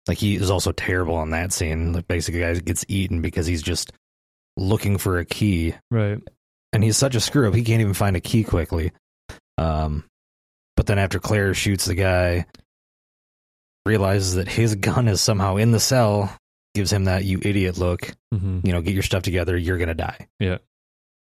[0.07, 1.93] Like he is also terrible on that scene.
[1.93, 3.93] Like basically, guy gets eaten because he's just
[4.57, 5.75] looking for a key.
[5.91, 6.21] Right.
[6.73, 8.93] And he's such a screw up he can't even find a key quickly.
[9.59, 10.05] Um
[10.77, 12.47] but then after claire shoots the guy
[13.87, 16.37] realizes that his gun is somehow in the cell
[16.75, 18.13] gives him that you idiot look.
[18.33, 20.29] Hmm you know get your stuff together you're gonna die.
[20.41, 20.59] Yeah.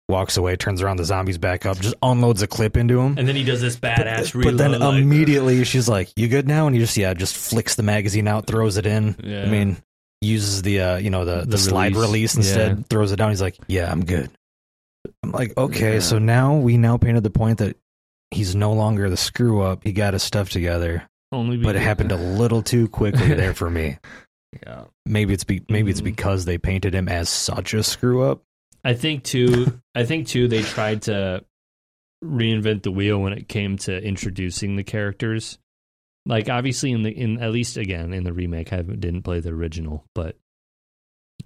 [0.09, 3.27] Walks away turns around the zombies back up just unloads a clip into him and
[3.27, 6.65] then he does this badass but, but then like- immediately she's like you good now
[6.67, 9.43] and he just yeah just flicks the magazine out throws it in yeah.
[9.43, 9.77] i mean
[10.21, 12.07] uses the uh you know the the, The slide release.
[12.07, 12.83] release instead Yeah.
[12.89, 14.29] throws it down he's like yeah i'm good
[15.23, 15.99] i'm like okay Yeah.
[15.99, 17.77] so now we now painted the point that
[18.31, 22.11] he's no longer the screw up he got his stuff together only but it happened
[22.11, 23.97] a little too quickly there for me
[24.65, 26.05] yeah maybe it's be, maybe it's Mhm.
[26.05, 28.41] because they painted him as such a screw up
[28.83, 29.79] I think too.
[29.95, 30.47] I think too.
[30.47, 31.43] They tried to
[32.23, 35.57] reinvent the wheel when it came to introducing the characters.
[36.25, 39.49] Like obviously in the in at least again in the remake, I didn't play the
[39.49, 40.35] original, but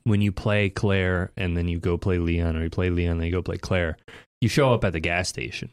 [0.03, 3.25] when you play Claire and then you go play Leon, or you play Leon and
[3.25, 3.97] you go play Claire,
[4.41, 5.69] you show up at the gas station.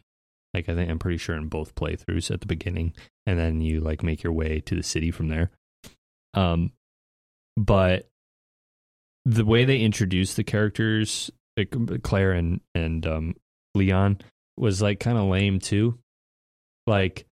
[0.55, 2.93] Like I think I'm pretty sure in both playthroughs at the beginning,
[3.27, 5.51] and then you like make your way to the city from there.
[6.35, 6.73] Um,
[7.57, 8.09] but
[9.25, 11.31] the way they introduce the characters,
[12.03, 13.35] Claire and and um,
[13.75, 14.19] Leon,
[14.57, 15.99] was like kind of lame too.
[16.87, 17.27] Like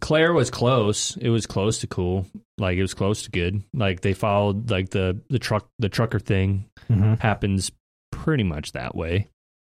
[0.00, 2.26] Claire was close; it was close to cool.
[2.58, 3.62] Like it was close to good.
[3.72, 6.66] Like they followed like the the truck the trucker thing
[7.20, 7.70] happens
[8.12, 9.28] pretty much that way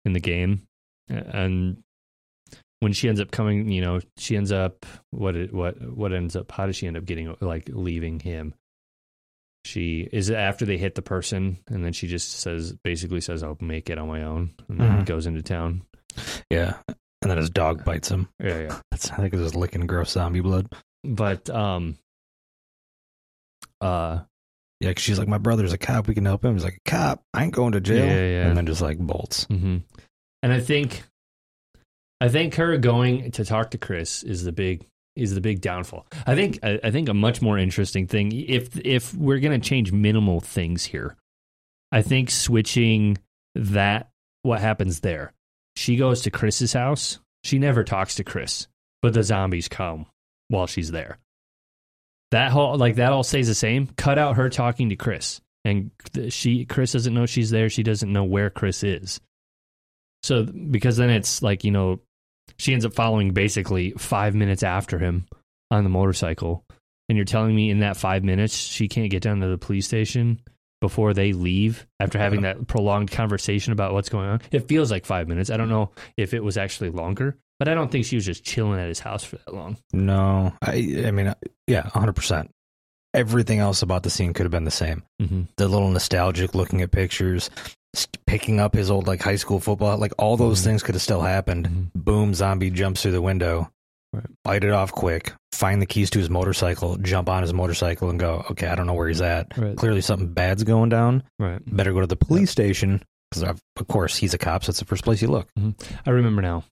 [0.04, 0.62] in the game,
[1.08, 1.82] and
[2.80, 6.36] when she ends up coming, you know, she ends up what it, what what ends
[6.36, 8.54] up how does she end up getting like leaving him?
[9.66, 13.58] She is after they hit the person, and then she just says basically says I'll
[13.60, 15.06] make it on my own, and then Mhm.
[15.06, 15.82] goes into town.
[16.50, 18.80] yeah and then his dog bites him Yeah, yeah.
[18.90, 20.66] That's, i think it's just licking gross zombie blood
[21.04, 21.98] But um,
[23.80, 24.20] uh,
[24.80, 27.22] yeah 'cause she's like my brother's a cop we can help him he's like cop
[27.34, 28.46] i ain't going to jail Yeah, yeah.
[28.48, 29.78] and then just like bolts hmm
[30.42, 31.02] and I think,
[32.20, 36.06] I think her going to talk to Chris is the big is the big downfall.
[36.26, 39.68] I think I, I think a much more interesting thing if if we're going to
[39.68, 41.16] change minimal things here.
[41.92, 43.18] I think switching
[43.54, 44.10] that
[44.42, 45.32] what happens there.
[45.76, 47.18] She goes to Chris's house.
[47.44, 48.66] She never talks to Chris,
[49.02, 50.06] but the zombies come
[50.48, 51.18] while she's there.
[52.32, 53.88] That whole like that all stays the same.
[53.96, 55.90] Cut out her talking to Chris, and
[56.28, 57.68] she Chris doesn't know she's there.
[57.68, 59.20] She doesn't know where Chris is.
[60.22, 62.00] So because then it's like you know,
[62.58, 65.26] she ends up following basically five minutes after him
[65.70, 66.64] on the motorcycle,
[67.08, 69.86] and you're telling me in that five minutes she can't get down to the police
[69.86, 70.40] station
[70.80, 74.40] before they leave after having that prolonged conversation about what's going on.
[74.50, 75.50] It feels like five minutes.
[75.50, 78.44] I don't know if it was actually longer, but I don't think she was just
[78.44, 79.78] chilling at his house for that long.
[79.92, 81.34] No, I I mean,
[81.66, 82.50] yeah, hundred percent.
[83.14, 85.02] Everything else about the scene could have been the same.
[85.22, 85.42] Mm-hmm.
[85.56, 87.48] The little nostalgic looking at pictures,
[88.26, 90.64] picking up his old like high school football, like all those Mhm.
[90.64, 91.68] things could have still happened.
[91.68, 92.04] Mhm.
[92.04, 93.70] Boom, zombie jumps through the window,
[94.12, 94.26] Right.
[94.44, 98.18] bite it off quick, find the keys to his motorcycle, jump on his motorcycle, and
[98.20, 98.44] go.
[98.50, 99.56] Okay, I don't know where he's at.
[99.56, 99.76] Right.
[99.76, 101.22] Clearly, something bad's going down.
[101.38, 101.60] Right.
[101.74, 104.64] Better go to the police station because of course he's a cop.
[104.64, 105.48] So that's the first place you look.
[106.06, 106.64] I remember now.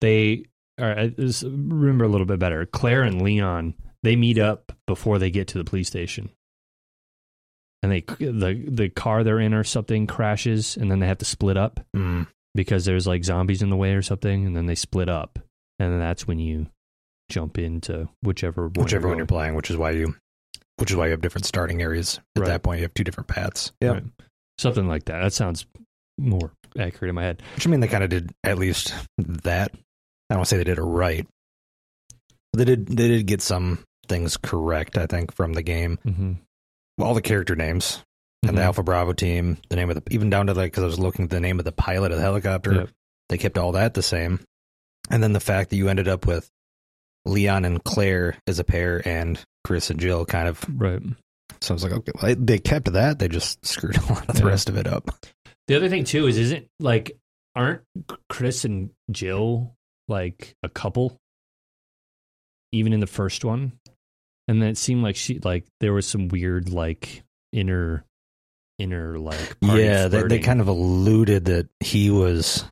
[0.00, 0.44] They
[0.80, 2.66] all right, I remember a little bit better.
[2.66, 6.28] Claire and Leon they meet up before they get to the police station,
[7.84, 11.24] and they the the car they're in or something crashes, and then they have to
[11.26, 12.26] split up Mm.
[12.54, 15.38] because there's like zombies in the way or something, and then they split up,
[15.78, 16.66] and then that's when you
[17.30, 20.14] jump into whichever one Whichever one you're playing, which is why you,
[20.78, 22.20] which is why you have different starting areas.
[22.36, 22.48] At Right.
[22.48, 23.72] that point, you have two different paths.
[23.82, 24.02] Right.
[24.58, 25.20] something like that.
[25.20, 25.66] That sounds
[26.16, 27.42] more accurate in my head.
[27.56, 29.72] Which I mean, they kind of did at least that.
[29.74, 31.26] I don't want to say they did it right.
[32.52, 32.86] They did.
[32.86, 34.96] They did get some things correct.
[34.96, 36.32] I think from the game, Mm-hmm.
[36.98, 38.02] All the character names
[38.42, 38.66] and the mm-hmm.
[38.66, 41.24] Alpha Bravo team, the name of the even down to like because I was looking
[41.24, 42.74] at the name of the pilot of the helicopter.
[42.74, 42.90] Yep.
[43.28, 44.40] They kept all that the same,
[45.10, 46.48] and then the fact that you ended up with
[47.24, 50.64] Leon and Claire as a pair, and Chris and Jill kind of.
[50.76, 51.00] right.
[51.60, 53.18] So I was like, okay, well, they kept that.
[53.18, 54.48] They just screwed a lot of the Yeah.
[54.48, 55.10] rest of it up.
[55.68, 57.16] The other thing too is, isn't like,
[57.56, 57.80] aren't
[58.28, 59.74] Chris and Jill
[60.06, 61.16] like a couple?
[62.72, 63.72] Even in the first one,
[64.48, 68.04] and then it seemed like she like there was some weird like inner,
[68.78, 72.64] inner like yeah, they, they kind of alluded that he was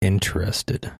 [0.00, 0.90] interested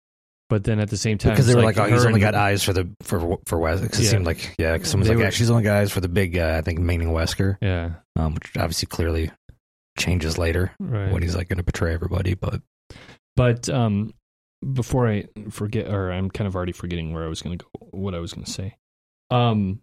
[0.48, 2.62] But then at the same time, because they were like, "Oh, he's only got eyes
[2.62, 5.24] for the for for Wes." Because it seemed like, yeah, 'cause someone's They like, were-
[5.24, 8.34] "Yeah, she's only got eyes for the big guy." I think meaning Wesker, Yeah, um,
[8.34, 9.30] which obviously clearly
[9.98, 11.10] changes later right.
[11.12, 12.34] when he's like going to betray everybody.
[12.34, 12.60] But
[13.36, 14.12] But um,
[14.72, 17.86] before I forget, or I'm kind of already forgetting where I was going to go,
[17.90, 18.76] what I was going to say.
[19.30, 19.80] Um,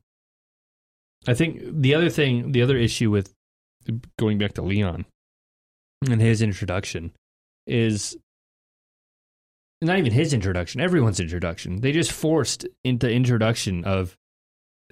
[1.28, 3.34] I think the other thing, the other issue with
[4.18, 5.06] going back to Leon
[6.10, 7.12] and his introduction
[7.68, 8.18] is
[9.82, 11.82] not even his introduction, everyone's introduction.
[11.82, 14.16] They just forced into introduction of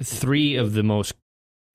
[0.02, 1.14] three of the most,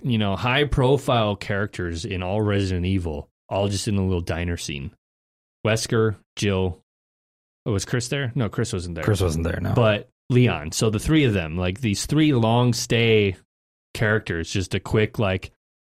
[0.02, 4.56] you know, high profile characters in all Resident Evil, all just in a little diner
[4.56, 4.90] scene.
[5.64, 6.80] Wesker, Jill.
[7.66, 8.32] Oh, was Chris there?
[8.34, 9.04] No, Chris wasn't there.
[9.04, 9.74] Chris wasn't there now.
[9.74, 10.72] But Leon.
[10.72, 13.36] So the three of them, like these three long stay
[13.92, 15.52] characters, just a quick like,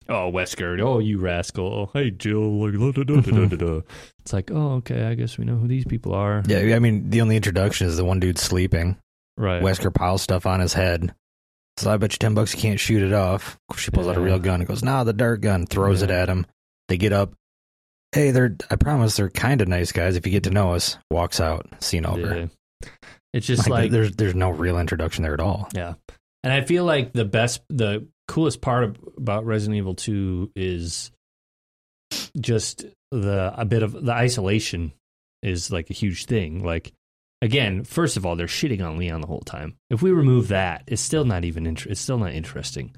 [0.08, 3.80] oh Wesker, oh you rascal, oh, hey Jill, like da, da, da,
[4.20, 6.42] it's like, oh okay, I guess we know who these people are.
[6.46, 8.96] yeah, I mean, the only introduction is the one dude sleeping.
[9.36, 9.62] Right.
[9.62, 11.14] Wesker piles stuff on his head.
[11.76, 13.56] So I bet you ten bucks you can't shoot it off.
[13.76, 16.28] She pulls out a real gun and goes, "Nah, the dart gun." Throws it at
[16.28, 16.44] him.
[16.88, 17.34] They get up.
[18.10, 18.56] Hey, they're.
[18.68, 20.16] I promise they're kind of nice guys.
[20.16, 21.68] If you get to know us, walks out.
[21.78, 22.36] Scene over.
[22.36, 22.46] Yeah.
[23.38, 25.68] It's just Like, like, there's there's no real introduction there at all.
[25.74, 25.94] yeah.
[26.44, 31.10] And I feel like the best, the coolest part of, about Resident Evil 2 is
[32.40, 34.92] just the, a bit of the isolation
[35.42, 36.64] is like a huge thing.
[36.64, 36.92] Like,
[37.42, 39.76] again, first of all, they're shitting on Leon the whole time.
[39.90, 42.94] If we remove that, it's still not even, inter- it's still not interesting.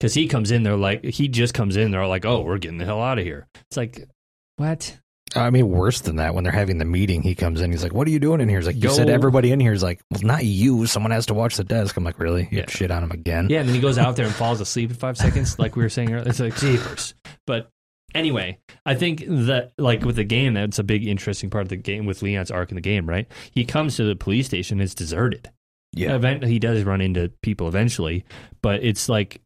[0.00, 2.78] Cause he comes in, they're like, he just comes in, they're like, oh, we're getting
[2.78, 3.46] the hell out of here.
[3.70, 4.08] It's like,
[4.56, 4.98] what?
[5.36, 6.34] I mean, worse than that.
[6.34, 7.70] When they're having the meeting, he comes in.
[7.72, 9.58] He's like, "What are you doing in here?" He's like, "You Go- said everybody in
[9.58, 10.86] here is like, well, not you.
[10.86, 12.48] Someone has to watch the desk." I'm like, "Really?
[12.52, 12.66] Yeah.
[12.68, 14.96] shit on him again?" Yeah, and then he goes out there and falls asleep in
[14.96, 16.28] five seconds, like we were saying earlier.
[16.28, 17.14] It's like jeepers.
[17.46, 17.68] But
[18.14, 21.76] anyway, I think that like with the game, that's a big interesting part of the
[21.76, 23.26] game with Leon's arc in the game, right?
[23.50, 25.50] He comes to the police station, it's deserted.
[25.96, 26.14] yeah.
[26.14, 28.24] Event he does run into people eventually,
[28.62, 29.40] but it's like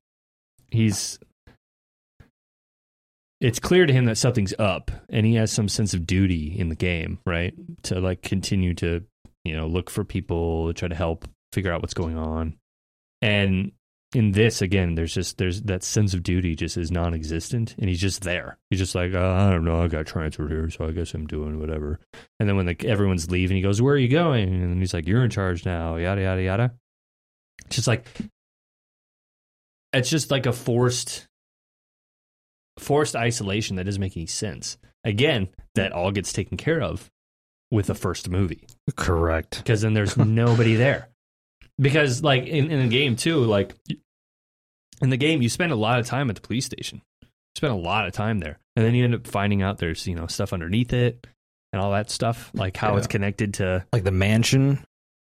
[0.71, 1.19] he's
[3.41, 6.69] it's clear to him that something's up and he has some sense of duty in
[6.69, 7.55] the game, right?
[7.85, 9.05] To like continue to,
[9.45, 12.59] you know, look for people, try to help figure out what's going on.
[13.23, 13.73] And
[14.15, 18.01] in this again, there's just there's that sense of duty just is non-existent, and he's
[18.01, 18.59] just there.
[18.71, 21.27] He's just like, oh, I don't know, I got transferred here, so I guess I'm
[21.27, 22.01] doing whatever.
[22.41, 25.07] And then when like everyone's leaving, he goes, "Where are you going?" And he's like,
[25.07, 26.75] "You're in charge now." Yada yada yada.
[27.69, 28.07] Just like
[29.93, 31.28] it's just like a forced
[32.79, 34.79] forced isolation that doesn't make any sense.
[35.05, 37.11] Again, that all gets taken care of
[37.71, 39.59] with the first movie Correct.
[39.59, 41.09] because then there's nobody there.
[41.79, 43.75] Because like in, in the game too, like
[45.01, 47.03] in the game you spend a lot of time at the police station.
[47.23, 48.59] You spend a lot of time there.
[48.75, 51.27] And then you end up finding out there's, you know, stuff underneath it
[51.73, 54.85] and all that stuff, like how it's connected to Like the mansion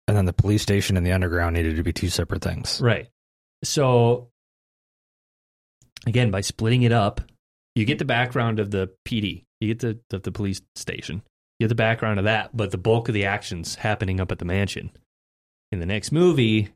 [0.06, 2.80] and then the police station and the underground needed to be two separate things.
[2.80, 3.08] Right.
[3.64, 4.28] So
[6.06, 7.20] again, by splitting it up,
[7.78, 9.44] you get the background of the PD.
[9.60, 11.22] You get the, the the police station.
[11.58, 14.38] You get the background of that, but the bulk of the actions happening up at
[14.38, 14.90] the mansion.
[15.72, 16.68] In the next movie,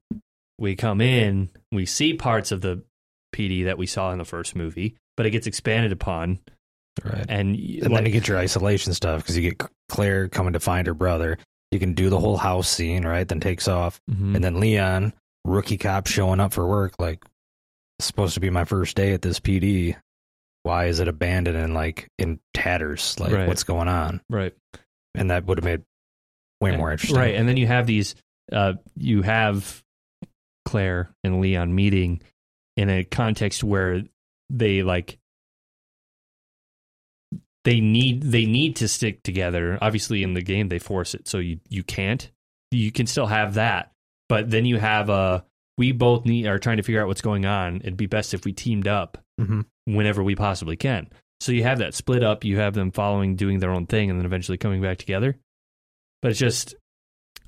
[0.59, 2.83] we come in, we see parts of the
[3.35, 6.41] PD that we saw in the first movie, but it gets expanded upon,
[7.03, 7.25] Right.
[7.29, 10.87] and, And then you get your isolation stuff because you get Claire coming to find
[10.87, 11.39] her brother.
[11.71, 13.27] You can do the whole house scene, right?
[13.27, 13.99] Then takes off.
[14.11, 14.35] Mhm.
[14.35, 15.15] And then Leon,
[15.47, 17.25] rookie cop showing up for work, like,
[17.99, 19.97] supposed to be my first day at this PD.
[20.65, 23.19] Why is it abandoned and like in tatters?
[23.19, 23.49] Like, Right.
[23.49, 24.21] what's going on?
[24.31, 24.55] right.
[25.15, 25.83] And that would have made
[26.61, 27.19] way more interesting.
[27.19, 28.15] Right, and then you have these.
[28.51, 29.83] Uh, you have
[30.65, 32.23] Claire and Leon meeting
[32.77, 34.03] in a context where
[34.49, 35.19] they like
[37.65, 39.79] they need they need to stick together.
[39.81, 42.31] Obviously, in the game they force it, so you you can't.
[42.71, 43.93] You can still have that,
[44.29, 45.45] but then you have a.
[45.79, 47.77] We both need are trying to figure out what's going on.
[47.77, 49.65] It'd be best if we teamed up Mhm.
[49.85, 51.09] Whenever we possibly can.
[51.41, 52.45] So you have that split up.
[52.45, 55.37] You have them following, doing their own thing, and then eventually coming back together.
[56.21, 56.77] But it's just,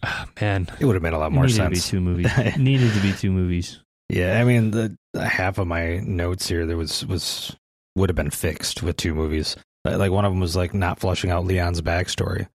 [0.03, 1.69] ah, man, It would have made a lot more needed sense.
[1.79, 2.33] to be two movies.
[2.59, 3.81] needed to be two movies.
[4.09, 7.57] Yeah, I mean the, the half of my notes here there was was
[7.97, 9.57] would have been fixed with two movies.
[9.85, 12.49] Like one of them was like not flushing out Leon's backstory.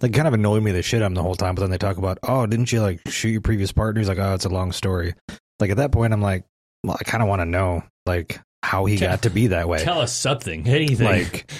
[0.00, 1.54] Like kind of annoyed me the shit out of him the whole time.
[1.56, 4.00] But then they talk about, oh, didn't you like shoot your previous partner?
[4.00, 5.14] He's like, oh, it's a long story.
[5.60, 6.44] Like at that point, I'm like,
[6.84, 9.68] well, I kind of want to know like how he Tell- got to be that
[9.68, 9.78] way.
[9.78, 11.06] Tell us something, anything.
[11.06, 11.50] like,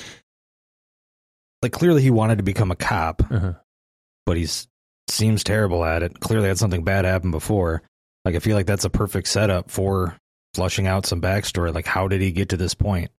[1.62, 3.55] like clearly he wanted to become a cop, Uh-huh.
[4.25, 4.69] but he's
[5.09, 6.19] seems terrible at it.
[6.21, 7.83] Clearly had something bad happen before.
[8.25, 10.16] Like I feel like that's a perfect setup for
[10.55, 11.73] flushing out some backstory.
[11.73, 13.11] Like how did he get to this point?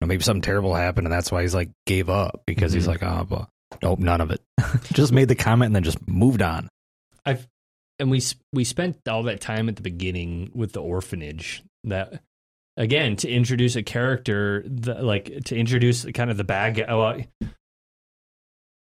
[0.00, 2.84] You know, maybe something terrible happened and that's why he's like gave up because he's
[2.86, 2.88] Mhm.
[2.88, 3.48] like, oh, but
[3.82, 4.42] nope, none of it.
[4.92, 6.68] just made the comment and then just moved on.
[7.24, 7.46] I've
[7.98, 8.20] and we
[8.52, 11.62] we spent all that time at the beginning with the orphanage.
[11.84, 12.22] That
[12.76, 16.94] again to introduce a character, like to introduce kind of the bad guy.
[16.94, 17.20] Well,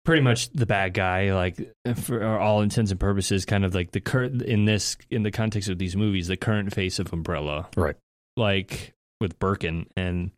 [0.04, 1.56] pretty much the bad guy, like
[1.96, 5.68] for all intents and purposes, kind of like the current in this in the context
[5.68, 7.96] of these movies, the current face of Umbrella, Right.
[8.36, 10.30] Like with Birkin, and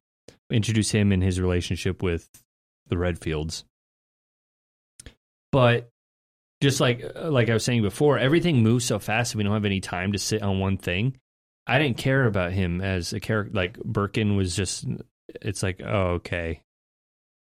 [0.50, 2.28] introduce him in his relationship with
[2.88, 3.64] the Redfields.
[5.50, 5.88] But
[6.62, 9.64] just like like I was saying before, everything moves so fast that we don't have
[9.64, 11.16] any time to sit on one thing.
[11.66, 13.52] I didn't care about him as a character.
[13.54, 14.84] Like Birkin was just,
[15.42, 16.60] it's like, oh okay,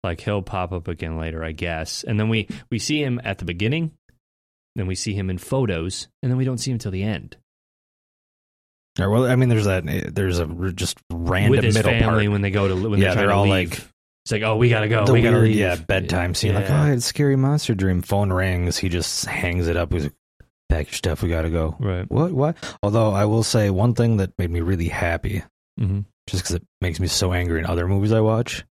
[0.03, 2.03] like he'll pop up again later, I guess.
[2.03, 3.91] And then we we see him at the beginning,
[4.75, 7.37] then we see him in photos, and then we don't see him till the end
[8.99, 9.87] Or, well, I mean, there's that.
[9.87, 12.31] Eh, there's a just random with his middle family part.
[12.33, 13.71] when they go to when Yeah, they're, trying to all leave.
[13.71, 13.87] like-
[14.25, 15.55] it's like, oh, we gotta go, the we gotta weird, leave.
[15.57, 16.53] yeah, bedtime scene.
[16.53, 18.03] Like, oh, it's a scary monster dream.
[18.03, 18.77] Phone rings.
[18.77, 19.91] He just hangs it up.
[19.91, 20.13] He's like,
[20.71, 21.21] pack your stuff.
[21.21, 21.75] We gotta go.
[21.79, 22.09] right.
[22.09, 22.31] What?
[22.31, 22.55] What?
[22.81, 25.43] Although I will say one thing that made me really happy,
[25.77, 28.63] hmm just because it makes me so angry in other movies I watch.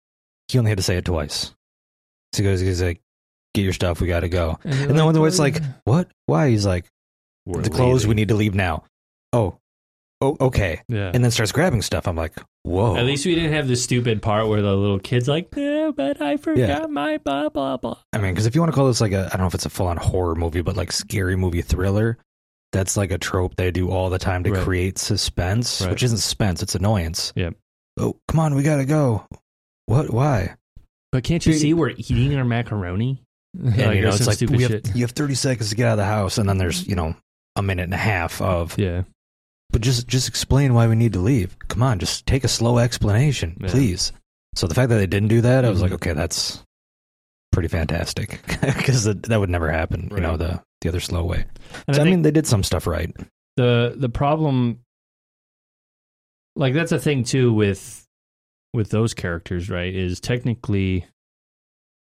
[0.49, 1.53] He only had to say it twice.
[2.33, 3.01] So he goes, he's like,
[3.55, 4.01] "Get your stuff.
[4.01, 6.09] We gotta go." And then when the wife's like, "What?
[6.27, 6.87] Why?" He's like,
[7.47, 8.07] We're "The clothes.
[8.07, 8.85] We need to leave now."
[9.33, 9.59] Oh,
[10.21, 10.81] oh, okay.
[10.89, 11.11] Yeah.
[11.15, 12.07] And then starts grabbing stuff.
[12.09, 15.29] I'm like, "Whoa!" At least we didn't have the stupid part where the little kid's
[15.29, 17.99] like, eh, but I forgot my blah blah blah.
[18.13, 19.55] I mean, because if you want to call this like a, I don't know if
[19.55, 22.19] it's a full on horror movie, but like scary movie thriller,
[22.73, 24.63] that's like a trope they do all the time to Right.
[24.63, 25.91] create suspense, Right.
[25.91, 27.33] which isn't suspense, it's annoyance.
[27.37, 27.55] Yep.
[27.99, 29.27] Oh, come on, we gotta go.
[29.87, 30.13] What?
[30.13, 30.55] Why?
[31.13, 31.61] But can't you Dude.
[31.61, 33.23] see we're eating our macaroni?
[33.61, 34.95] And you know, there's it's some like stupid we have, shit.
[34.95, 37.17] you have 30 seconds to get out of the house, and then there's you know
[37.57, 38.79] a minute and a half of.
[38.79, 39.03] Yeah,
[39.73, 41.57] But just just explain why we need to leave.
[41.69, 43.69] Come on, just take a slow explanation, Yeah.
[43.71, 44.13] please.
[44.57, 45.83] So the fact that they didn't do that, I was Mhm.
[45.83, 46.63] like, okay, that's
[47.53, 50.09] pretty fantastic because that, that would never happen.
[50.13, 51.45] You know, the the other slow way.
[51.87, 53.15] and So, I, I mean, they did some stuff right.
[53.57, 54.81] the the problem,
[56.57, 58.07] like that's a thing too with
[58.73, 59.95] with those characters, right?
[59.95, 61.05] Is technically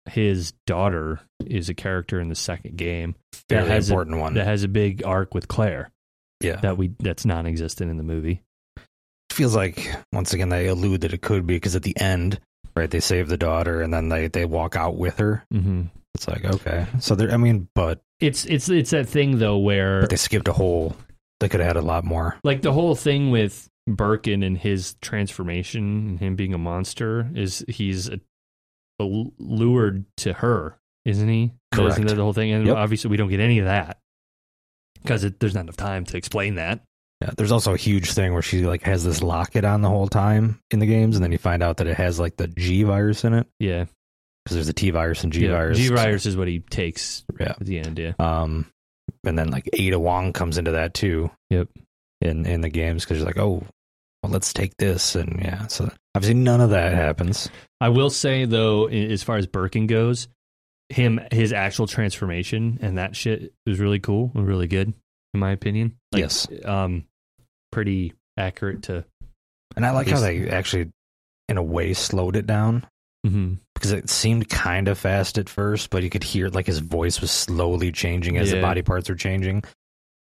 [0.09, 3.15] his daughter is a character in the second game
[3.49, 4.35] that Fairly has a, important one.
[4.35, 5.91] that has a big arc with Claire
[6.41, 8.43] yeah, that we that's non-existent in the movie.
[9.31, 12.41] feels like once again they allude that it could be because at the end,
[12.77, 12.91] right?
[12.91, 15.45] They save the daughter and then they they walk out with her.
[15.53, 15.83] Mm-hmm.
[16.15, 17.31] It's like okay, so there.
[17.31, 20.97] I mean, but It's it's it's that thing though where but they skipped a whole
[21.39, 22.37] They could have had a lot more.
[22.45, 27.65] like the whole thing with Birkin and his transformation and him being a monster is
[27.69, 28.21] he's a,
[29.01, 31.53] lured to her, isn't he?
[31.73, 31.93] Correct.
[31.93, 32.53] Isn't that the whole thing?
[32.53, 32.77] And Yep.
[32.77, 33.99] obviously, we don't get any of that
[35.03, 36.81] because there's not enough time to explain that.
[37.23, 40.09] Yeah, there's also a huge thing where she like has this locket on the whole
[40.09, 42.83] time in the games, and then you find out that it has like the G
[42.83, 43.85] virus in it Yeah,
[44.45, 45.51] because there's a T virus and G yeah.
[45.53, 45.77] virus.
[45.79, 47.51] G virus is what he takes Yeah.
[47.51, 47.99] at the end.
[47.99, 48.67] Yeah, Um,
[49.25, 51.31] and then like Ada Wong comes into that too.
[51.51, 51.69] Yep.
[52.23, 53.63] In in the games because you're like, oh,
[54.23, 55.67] well, let's take this, and yeah.
[55.67, 57.51] So obviously none of that happens.
[57.83, 60.27] I will say though, as far as Birkin goes,
[60.91, 64.93] him his actual transformation and that shit was really cool and really good,
[65.35, 65.97] in my opinion.
[66.13, 67.05] Like, yes, um,
[67.73, 69.05] pretty accurate to.
[69.77, 70.91] and I like how they actually,
[71.49, 72.87] in a way, slowed it down.
[73.27, 73.57] Mm-hmm.
[73.75, 77.21] because it seemed kind of fast at first, but you could hear like his voice
[77.21, 79.63] was slowly changing as the body parts were changing.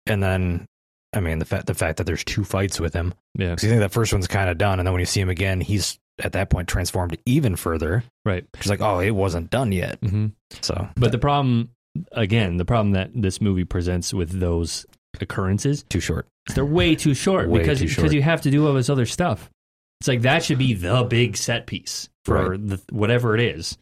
[0.07, 0.67] And then,
[1.15, 3.71] I mean, the fact the fact that there's two fights with him, Yeah, because you
[3.71, 5.99] think that first one's kind of done, and then when you see him again, he's
[6.21, 8.05] at that point transformed even further.
[8.25, 8.45] right.
[8.61, 9.99] She's like, oh, it wasn't done yet.
[10.01, 10.27] hmm
[10.63, 11.71] So, But the problem,
[12.13, 14.87] again, the problem that this movie presents with those
[15.21, 16.27] occurrences, too short.
[16.55, 19.07] they're way too short Way because too because you have to do all this other
[19.07, 19.51] stuff.
[20.01, 22.67] It's like that should be the big set piece for Right.
[22.69, 23.77] the, whatever it is.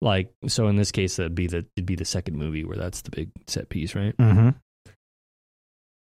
[0.00, 3.02] Like so, in this case, that'd be the it'd be the second movie where that's
[3.02, 4.16] the big set piece, right?
[4.16, 4.50] Mm-hmm.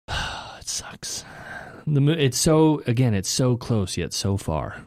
[0.59, 1.23] it sucks.
[1.87, 4.85] The it's so again, it's so close yet so far.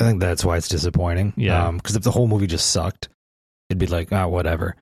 [0.00, 1.32] I think that's why it's disappointing.
[1.36, 1.70] Yeah.
[1.72, 3.08] because if the whole movie just sucked,
[3.68, 4.76] it'd be like, ah, whatever.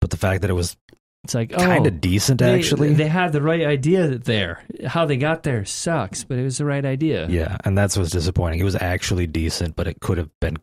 [0.00, 0.76] But the fact that it was
[1.24, 4.64] It's like kind oh, of decent, they, actually, they had the right idea there.
[4.86, 7.28] How they got there sucks, but it was the right idea.
[7.28, 8.60] yeah, and that's what's disappointing.
[8.60, 10.56] It was actually decent, but it could have been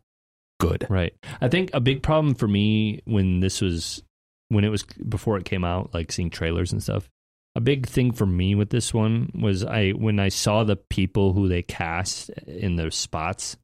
[0.60, 0.86] good.
[0.90, 1.14] Right.
[1.42, 4.04] I think a big problem for me when this was
[4.50, 7.10] when it was before it came out, like seeing trailers and stuff.
[7.56, 11.34] A big thing for me with this one was I when I saw the people
[11.34, 13.58] who they cast in those spots,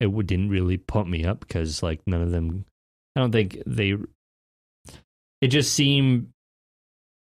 [0.00, 2.64] it didn't really pump me up because like none of them.
[3.14, 3.94] I don't think they.
[5.40, 6.28] It just seemed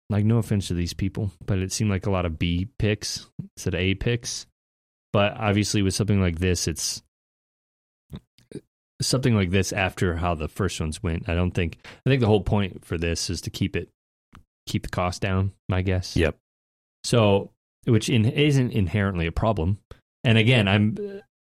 [0.09, 3.27] like no offense to these people, but it seemed like a lot of B picks
[3.55, 4.45] instead of A picks.
[5.11, 7.01] But obviously, with something like this, it's
[9.01, 11.27] something like this after how the first ones went.
[11.27, 11.79] I don't think.
[12.05, 13.89] I think the whole point for this is to keep it,
[14.67, 15.53] keep the cost down.
[15.67, 16.15] My guess.
[16.15, 16.35] Yep.
[17.03, 17.51] So,
[17.85, 19.79] which in, isn't inherently a problem.
[20.23, 20.97] And again, I'm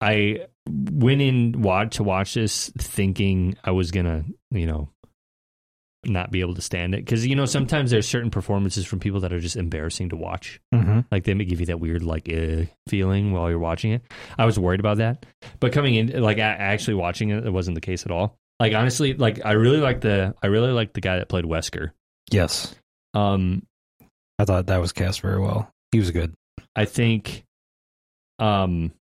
[0.00, 4.88] I went in watch to watch this thinking I was gonna, you know,
[6.06, 9.20] not be able to stand it because you know sometimes there's certain performances from people
[9.20, 10.60] that are just embarrassing to watch.
[10.74, 11.00] Mm-hmm.
[11.10, 14.02] Like they may give you that weird like uh, feeling while you're watching it.
[14.36, 15.24] I was worried about that,
[15.60, 18.36] but coming in like actually watching it, it wasn't the case at all.
[18.60, 21.90] Like honestly, like I really like the I really like the guy that played Wesker.
[22.30, 22.74] Yes,
[23.12, 23.66] Um,
[24.38, 25.70] I thought that was cast very well.
[25.92, 26.34] He was good.
[26.76, 27.44] I think
[28.38, 28.92] um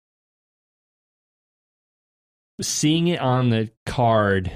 [2.61, 4.51] seeing it on the card,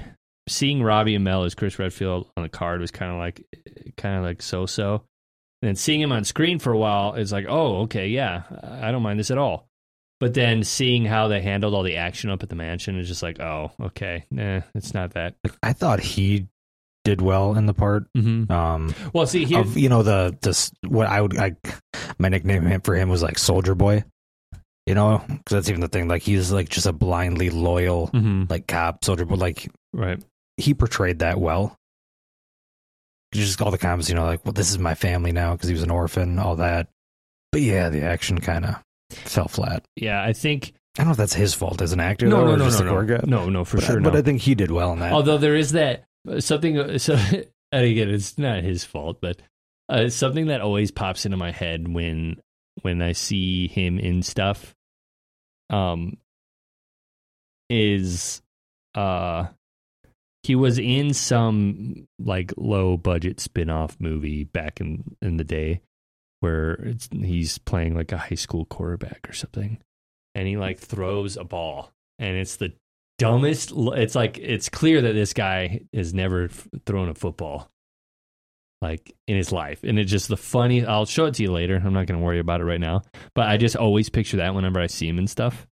[0.48, 3.44] seeing Robbie Amell as Chris Redfield on the card was kind of like
[3.96, 5.02] kind of like so-so.
[5.60, 8.42] And then seeing him on screen for a while is like, "Oh, okay, yeah.
[8.62, 9.68] I don't mind this at all."
[10.20, 13.22] But then seeing how they handled all the action up at the mansion is just
[13.22, 14.24] like, "Oh, okay.
[14.30, 16.46] Nah, it's not that." I thought he
[17.04, 18.04] did well in the part.
[18.16, 18.52] Mm-hmm.
[18.52, 21.56] Um, Well, see, here of you know the this what I would I
[22.18, 24.04] my nickname for him was like Soldier Boy.
[24.88, 26.08] You know, because that's even the thing.
[26.08, 28.48] Like he's like just a blindly loyal Mhm.
[28.48, 30.18] like cop soldier, but like right.
[30.56, 31.76] he portrayed that well.
[33.34, 35.74] Just all the comments, you know, like, well, this is my family now because he
[35.74, 36.88] was an orphan, all that.
[37.52, 38.76] But yeah, the action kind of
[39.10, 39.84] fell flat.
[39.94, 42.44] Yeah, I think I don't know if that's his fault as an actor, no, though,
[42.46, 44.00] no, or no, no, no, no, no, for but, sure.
[44.00, 44.18] But no.
[44.18, 45.12] I think he did well in that.
[45.12, 46.04] Although there is that
[46.38, 47.14] something, so
[47.72, 49.38] and again, it's not his fault, but
[49.90, 52.40] uh, something that always pops into my head when
[52.80, 54.74] when I see him in stuff,
[55.70, 56.16] um,
[57.70, 58.42] is
[58.94, 59.46] uh,
[60.42, 65.80] he was in some like low budget spin off movie back in in the day
[66.40, 69.78] where he's playing like a high school quarterback or something,
[70.34, 72.72] and he like throws a ball, and it's the
[73.18, 73.72] dumbest.
[73.74, 76.48] It's like it's clear that this guy has never
[76.86, 77.70] thrown a football
[78.80, 80.84] like in his life, and it's just the funny.
[80.84, 81.76] I'll show it to you later.
[81.76, 83.02] I'm not going to worry about it right now,
[83.34, 85.66] but I just always picture that whenever I see him and stuff,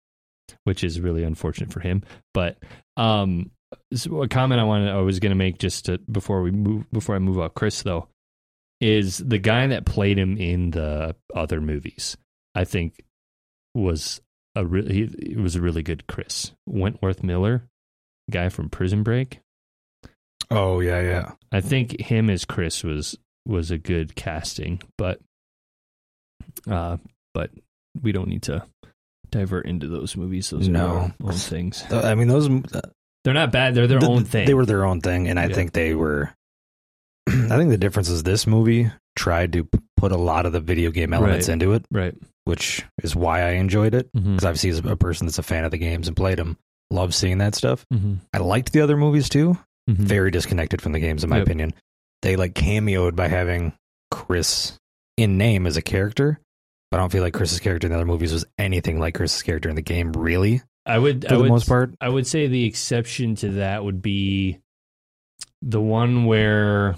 [0.64, 2.03] which is really unfortunate for him.
[2.34, 2.58] But
[2.97, 3.51] um,
[3.93, 6.91] so a comment I wanted I was going to make just to, before we move
[6.91, 8.08] before I move off Chris though
[8.82, 12.18] is the guy that played him in the other movies.
[12.53, 13.03] I think
[13.74, 14.22] was
[14.56, 17.68] a really he was a really good Chris Wentworth Miller,
[18.30, 19.39] guy from Prison Break.
[20.52, 21.32] Oh yeah, yeah.
[21.52, 25.20] I think him as Chris was was a good casting, but
[26.70, 26.98] Uh,
[27.34, 27.52] but
[28.02, 28.66] we don't need to
[29.30, 30.50] divert into those movies.
[30.50, 30.88] Those No.
[30.88, 31.84] are own things.
[31.91, 32.48] I mean, those
[33.24, 33.74] They're not bad.
[33.76, 34.46] They're their th- own thing.
[34.46, 35.56] They were their own thing, and I Yeah.
[35.56, 36.32] think they were.
[37.28, 39.68] I think the difference is this movie tried to
[39.98, 41.54] put a lot of the video game elements Right.
[41.54, 42.14] into it, right.
[42.43, 44.12] which is why I enjoyed it.
[44.14, 44.34] Mm-hmm.
[44.36, 46.58] Because obviously, as a person that's a fan of the games and played them,
[46.91, 47.86] love seeing that stuff.
[47.91, 48.16] Mm-hmm.
[48.34, 49.58] I liked the other movies too.
[49.90, 50.04] Mm-hmm.
[50.04, 51.46] Very disconnected from the games, in my Yep.
[51.48, 51.74] opinion.
[52.24, 53.74] They like cameoed by having
[54.10, 54.78] Chris
[55.18, 56.40] in name as a character.
[56.92, 59.44] But I don't feel like Chris's character in the other movies was anything like Chris's
[59.44, 61.24] character in the game, really, I would.
[61.26, 61.94] for I the would, most part.
[62.00, 64.60] I would say the exception to that would be
[65.62, 66.96] the one where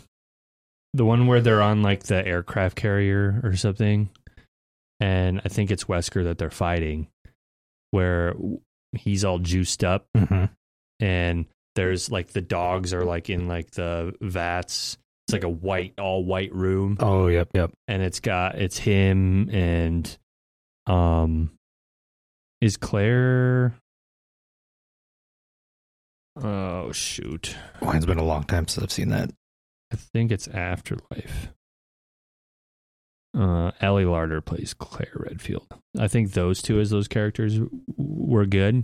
[0.93, 4.09] the one where they're on like the aircraft carrier or something,
[4.99, 7.07] and I think it's Wesker that they're fighting,
[7.91, 8.33] where
[8.93, 10.45] he's all juiced up hmm
[10.99, 11.45] and
[11.77, 14.97] there's like the dogs are like in like the vats.
[15.27, 17.71] It's like a white, all white room, Oh, yep, yep.
[17.87, 20.17] and it's got it's him and
[20.87, 21.51] um,
[22.61, 23.75] is Claire?
[26.41, 29.31] Oh shoot, it's been a long time since I've seen that.
[29.91, 31.49] I think it's Afterlife.
[33.37, 35.67] Uh, Ali Larter plays Claire Redfield.
[35.97, 37.59] I think those two as those characters
[37.97, 38.83] were good,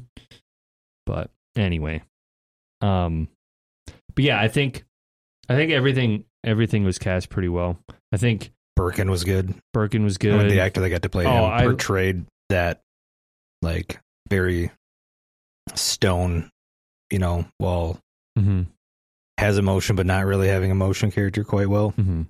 [1.05, 2.01] but anyway,
[2.83, 3.27] um,
[4.15, 4.83] but yeah, I think,
[5.49, 7.79] I think everything everything was cast pretty well.
[8.11, 9.53] I think Birkin was good.
[9.73, 10.51] Birkin was I mean, good.
[10.51, 12.81] the actor that got to play Oh, him I- portrayed that
[13.61, 14.71] like very
[15.75, 16.49] stone,
[17.09, 17.99] you know, well
[18.37, 18.63] hmm
[19.39, 21.89] has emotion but not really having emotion character quite well.
[21.91, 22.23] hmm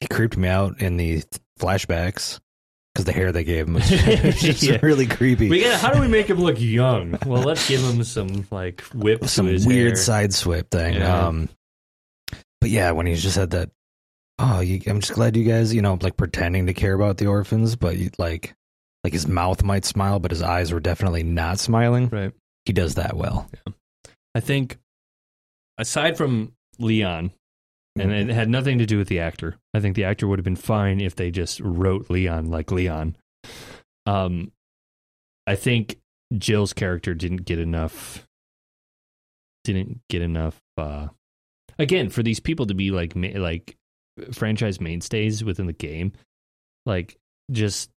[0.00, 1.22] He creeped me out in the
[1.60, 2.40] flashbacks
[3.00, 4.78] because the hair they gave him was just Yeah.
[4.82, 5.48] really creepy.
[5.48, 5.80] We got.
[5.80, 7.18] How do we make him look young?
[7.26, 9.96] Well, let's give him some like whip, to Some his weird hair.
[9.96, 10.94] side swipe thing.
[10.94, 11.26] Yeah.
[11.28, 11.48] Um,
[12.60, 13.70] but yeah, when he just had that,
[14.38, 17.26] oh, you, I'm just glad you guys, you know, like pretending to care about the
[17.26, 18.54] orphans, but you, like,
[19.02, 22.08] like his mouth might smile, but his eyes were definitely not smiling.
[22.10, 22.32] Right.
[22.66, 23.48] He does that well.
[24.34, 24.78] I think,
[25.78, 27.30] aside from Leon,
[27.98, 29.56] and it had nothing to do with the actor.
[29.74, 33.16] I think the actor would have been fine if they just wrote Leon like Leon.
[34.06, 34.52] Um,
[35.46, 35.98] I think
[36.36, 38.26] Jill's character didn't get enough.
[39.64, 40.60] Didn't get enough.
[40.76, 41.08] Uh,
[41.78, 43.76] again, for these people to be like like
[44.32, 46.12] franchise mainstays within the game,
[46.86, 47.18] like
[47.50, 47.90] just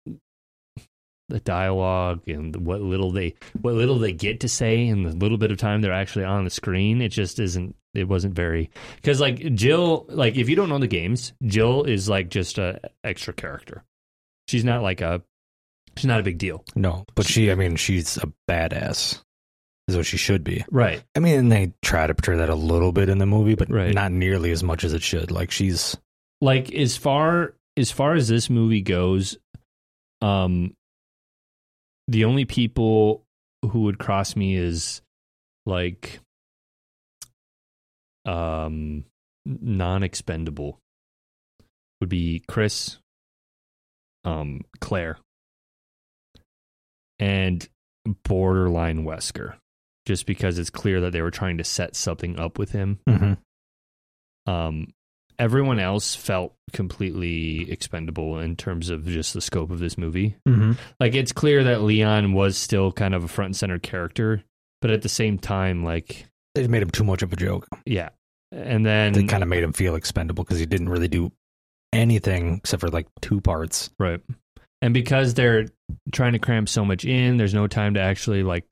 [1.31, 5.37] the dialogue and what little they what little they get to say and the little
[5.37, 9.19] bit of time they're actually on the screen it just isn't it wasn't very because
[9.19, 13.33] like jill like if you don't know the games jill is like just a extra
[13.33, 13.83] character
[14.47, 15.21] she's not like a
[15.97, 19.21] she's not a big deal No, but she, I mean, she's a badass,
[19.89, 20.63] is what she should be.
[20.71, 23.55] right I mean, and they try to portray that a little bit in the movie,
[23.55, 23.93] but Right.
[23.93, 25.31] not nearly as much as it should.
[25.31, 25.97] Like she's,
[26.39, 29.37] like as far as far as this movie goes
[30.21, 30.73] um
[32.07, 33.23] the only people
[33.69, 35.01] who would cross me is
[35.65, 36.19] like
[38.25, 39.05] um
[39.45, 40.79] non-expendable
[41.99, 42.97] would be Chris
[44.23, 45.17] um Claire
[47.19, 47.67] and
[48.23, 49.55] borderline Wesker
[50.05, 52.99] just because it's clear that they were trying to set something up with him
[54.47, 54.87] um,
[55.39, 60.35] everyone else felt completely expendable in terms of just the scope of this movie.
[60.47, 60.73] mm-hmm.
[60.99, 64.43] Like it's clear that Leon was still kind of a front and center character,
[64.81, 67.67] but at the same time, like they made him too much of a joke.
[67.85, 68.09] yeah.
[68.53, 71.31] And then They kind of made him feel expendable because he didn't really do
[71.93, 73.89] anything except for like two parts.
[73.99, 74.19] right,
[74.81, 75.67] and because they're
[76.11, 78.65] trying to cram so much in, there's no time to actually like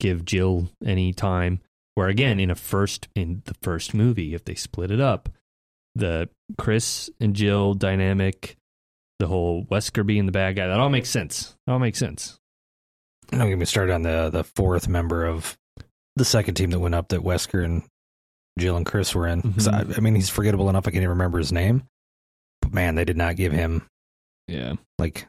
[0.00, 1.60] give Jill any time.
[1.94, 5.28] Where again, in a first in the first movie, if they split it up,
[5.94, 8.56] the Chris and Jill dynamic,
[9.20, 11.56] the whole Wesker being the bad guy, that all makes sense.
[11.66, 12.38] That all makes sense.
[13.30, 15.56] Don't get me started on the the fourth member of
[16.18, 17.82] the second team that went up that Wesker and
[18.58, 19.42] Jill and Chris were in.
[19.42, 19.92] 'Cause mm-hmm.
[19.92, 21.84] I, I mean, he's forgettable enough I can't even remember his name.
[22.60, 23.86] But man, they did not give him
[24.48, 25.26] Yeah, like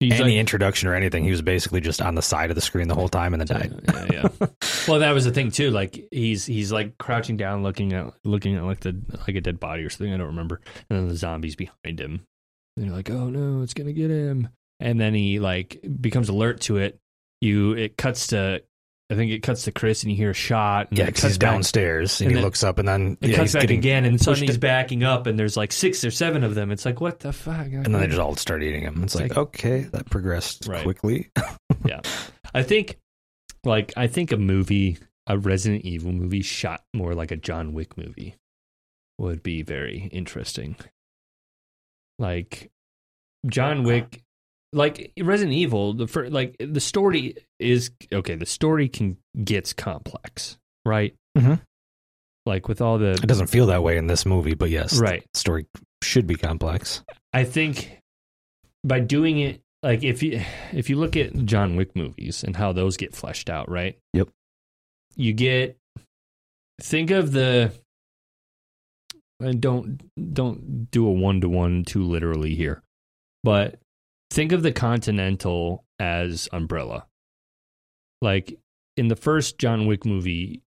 [0.00, 1.24] he's any like, introduction or anything.
[1.24, 3.58] He was basically just on the side of the screen the whole time and then
[3.60, 3.80] died.
[4.12, 4.46] yeah, yeah.
[4.88, 5.70] well, that was the thing too.
[5.70, 8.96] Like he's he's like crouching down, looking at looking at like the
[9.26, 10.12] like a dead body or something.
[10.12, 10.60] I don't remember.
[10.88, 12.24] And then the zombies behind him.
[12.76, 14.48] And you're like, oh no, it's gonna get him.
[14.80, 16.98] And then he like becomes alert to it.
[17.40, 18.62] You it cuts to,
[19.10, 20.88] I think it cuts to Chris, and you hear a shot.
[20.90, 23.36] And yeah, because he's back- downstairs and, and he looks up and then It yeah,
[23.36, 26.54] cuts back again, and suddenly he's backing up, and there's like six or seven of
[26.54, 26.70] them.
[26.70, 27.66] It's like, what the fuck?
[27.68, 29.02] and then they just all start eating him.
[29.02, 30.82] It's, It's like, like- okay, that progressed Right.
[30.82, 31.30] quickly.
[31.84, 32.00] Yeah,
[32.54, 32.96] I think,
[33.64, 34.98] like, I think a movie,
[35.28, 38.34] a Resident Evil movie, shot more like a John Wick movie,
[39.16, 40.74] would be very interesting.
[42.18, 42.70] Like,
[43.46, 44.22] John Wick,
[44.72, 48.34] like Resident Evil, the fir- like the story is okay.
[48.34, 51.14] The story can gets complex, right?
[51.36, 51.60] Mhm.
[52.46, 55.22] Like with all the It doesn't feel that way in this movie, but yes, right.
[55.32, 55.66] the story
[56.02, 57.02] should be complex.
[57.32, 57.98] I think
[58.84, 60.40] by doing it, like if you
[60.72, 63.98] if you look at John Wick movies and how those get fleshed out, right?
[64.14, 64.28] Yep.
[65.16, 65.76] You get
[66.80, 67.72] think of the
[69.40, 70.02] and don't
[70.34, 72.82] don't do a one to one too literally here,
[73.44, 73.78] but
[74.30, 77.06] think of the Continental as Umbrella.
[78.20, 78.58] Like
[78.96, 80.62] in the first John Wick movie,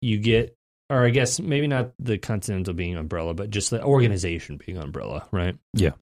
[0.00, 0.56] you get,
[0.88, 5.26] or I guess maybe not the Continental being Umbrella, but just the organization being Umbrella,
[5.30, 5.56] right?
[5.74, 5.92] Yeah.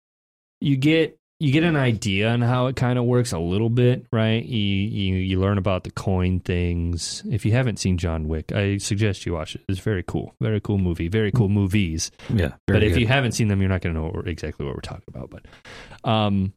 [0.61, 4.07] You get you get an idea on how it kind of works a little bit,
[4.13, 4.45] right?
[4.45, 7.23] You, you you learn about the coin things.
[7.31, 9.63] If you haven't seen John Wick, I suggest you watch it.
[9.69, 13.01] It's very cool, very cool movie, very cool movies Yeah, but if good.
[13.03, 15.31] you haven't seen them, you're not going to know what, exactly what we're talking about.
[15.31, 16.55] But um,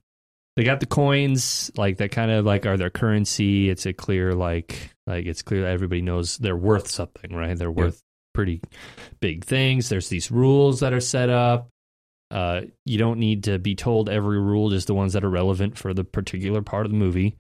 [0.56, 3.70] they got the coins, like that kind of like are their currency.
[3.70, 7.58] It's a clear like like it's clear that everybody knows they're worth something, right?
[7.58, 8.02] They're worth
[8.34, 8.62] pretty
[9.20, 9.90] big things.
[9.90, 11.70] There's these rules that are set up.
[12.30, 15.78] Uh, you don't need to be told every rule, just the ones that are relevant
[15.78, 17.36] for the particular part of the movie.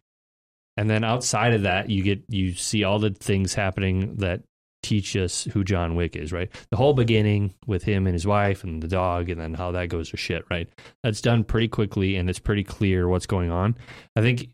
[0.77, 4.41] And then outside of that, you get you see all the things happening that
[4.83, 6.49] teach us who John Wick is, right?
[6.69, 9.89] The whole beginning with him and his wife and the dog, and then how that
[9.89, 10.67] goes to shit, right?
[11.03, 13.75] That's done pretty quickly, and it's pretty clear what's going on.
[14.15, 14.49] I think,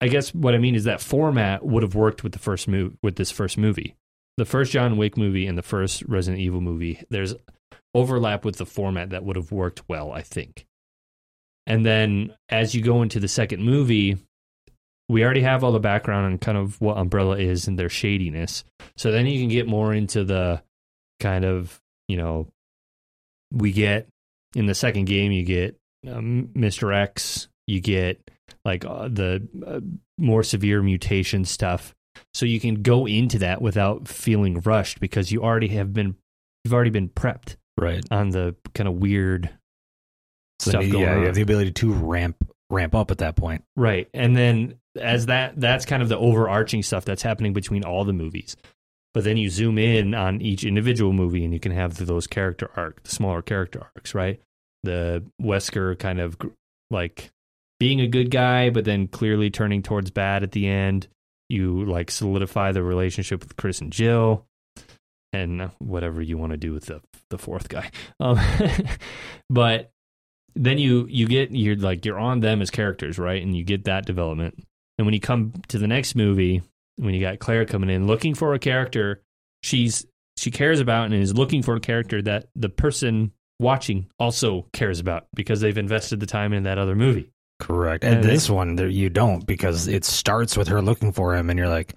[0.00, 2.96] I guess what I mean is that format would have worked with the first move
[3.02, 3.96] with this first movie,
[4.36, 7.02] the first John Wick movie and the first Resident Evil movie.
[7.10, 7.34] There's
[7.94, 10.66] overlap with the format that would have worked well, I think.
[11.66, 14.18] And then as you go into the second movie,
[15.08, 18.64] we already have all the background on kind of what Umbrella is and their shadiness.
[18.96, 20.62] So then you can get more into the
[21.20, 22.48] kind of, you know,
[23.52, 24.08] we get
[24.54, 25.76] in the second game, you get
[26.10, 26.94] um, Mr.
[26.94, 28.30] X, you get
[28.64, 29.80] like uh, the uh,
[30.18, 31.94] more severe mutation stuff.
[32.34, 36.16] So you can go into that without feeling rushed because you already have been,
[36.64, 38.02] you've already been prepped right.
[38.10, 39.50] on the kind of weird
[40.60, 41.20] So stuff yeah, on.
[41.20, 42.36] you have the ability to ramp
[42.70, 43.62] ramp up at that point.
[43.76, 44.08] Right.
[44.12, 48.12] And then as that that's kind of the overarching stuff that's happening between all the
[48.12, 48.56] movies.
[49.14, 52.70] But then you zoom in on each individual movie and you can have those character
[52.76, 54.40] arc, the smaller character arcs, right?
[54.82, 56.36] The Wesker kind of
[56.90, 57.30] like
[57.80, 61.08] being a good guy but then clearly turning towards bad at the end.
[61.48, 64.44] You like solidify the relationship with Chris and Jill
[65.32, 67.90] and whatever you want to do with the the fourth guy.
[68.20, 68.38] Um,
[69.50, 69.90] but
[70.54, 73.42] then you you get you're like you're on them as characters, right?
[73.42, 74.64] And you get that development.
[74.98, 76.62] And when you come to the next movie,
[76.96, 79.22] when you got Claire coming in looking for a character,
[79.62, 84.66] she's she cares about and is looking for a character that the person watching also
[84.72, 87.30] cares about because they've invested the time in that other movie.
[87.58, 88.04] Correct.
[88.04, 91.48] And And this one, there, you don't because it starts with her looking for him,
[91.48, 91.94] and you're like,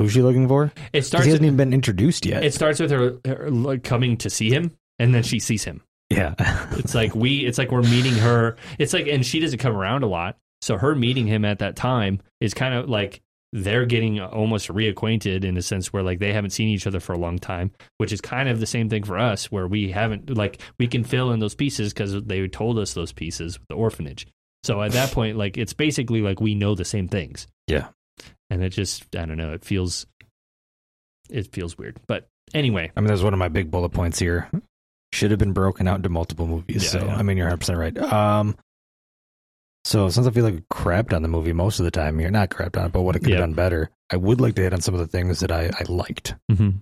[0.00, 2.44] "Who's she looking for?" It starts he hasn't even been introduced yet.
[2.44, 5.82] it starts with her, her like, coming to see him and then she sees him.
[6.10, 6.34] yeah,
[6.72, 8.56] It's like we it's like we're meeting her.
[8.78, 10.38] It's like and she doesn't come around a lot.
[10.66, 15.44] So her meeting him at that time is kind of like they're getting almost reacquainted
[15.44, 18.12] in a sense where like they haven't seen each other for a long time, which
[18.12, 21.30] is kind of the same thing for us where we haven't like we can fill
[21.30, 24.26] in those pieces cuz they told us those pieces with the orphanage.
[24.64, 27.46] So at that point like it's basically like we know the same things.
[27.68, 27.90] Yeah.
[28.50, 30.04] And it just I don't know, it feels
[31.30, 32.00] it feels weird.
[32.08, 34.50] But anyway, I mean, that's one of my big bullet points here.
[35.12, 36.82] Should have been broken out into multiple movies.
[36.82, 37.16] Yeah, so yeah.
[37.16, 37.96] I mean, you're 100 percent right.
[37.98, 38.56] Um,
[39.86, 42.50] so since I feel like crapped on the movie most of the time you're not
[42.50, 43.36] crapped on it, but what it could Yeah.
[43.36, 45.66] have done better, I would like to hit on some of the things that I,
[45.78, 46.34] I liked.
[46.50, 46.80] mhm.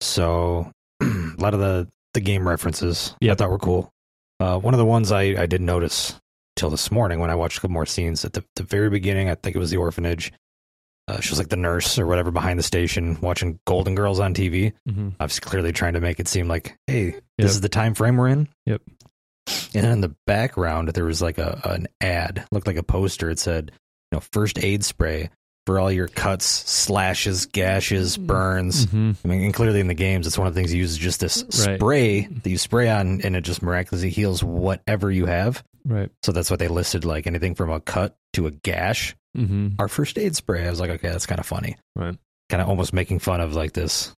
[0.00, 0.70] So
[1.02, 1.06] a
[1.38, 3.90] lot of the the game references I thought were cool.
[4.38, 6.20] Uh, one of the ones I, I didn't notice
[6.56, 9.30] till this morning when I watched a couple more scenes at the, the very beginning.
[9.30, 10.30] I think it was the orphanage.
[11.08, 14.34] Uh, she was like the nurse or whatever behind the station watching Golden Girls on
[14.34, 14.72] TV.
[14.88, 15.14] Mhm.
[15.18, 17.22] I was clearly trying to make it seem like, hey, Yep.
[17.38, 18.48] this is the time frame we're in.
[18.66, 18.82] Yep.
[19.74, 23.30] And then in the background, there was like a an ad, looked like a poster.
[23.30, 23.72] It said,
[24.10, 25.30] you know, first aid spray
[25.66, 28.86] for all your cuts, slashes, gashes, burns.
[28.86, 29.16] Mhm.
[29.24, 30.98] I mean, and clearly in the games, it's one of the things you use is
[30.98, 31.76] just this Right.
[31.78, 35.62] spray that you spray on, and it just miraculously heals whatever you have.
[35.84, 36.10] Right.
[36.24, 39.14] So that's what they listed, like anything from a cut to a gash.
[39.36, 39.74] Mhm.
[39.78, 40.66] Our first aid spray.
[40.66, 41.76] I was like, okay, that's kind of funny.
[41.96, 42.16] Right.
[42.50, 44.12] Kind of almost making fun of like this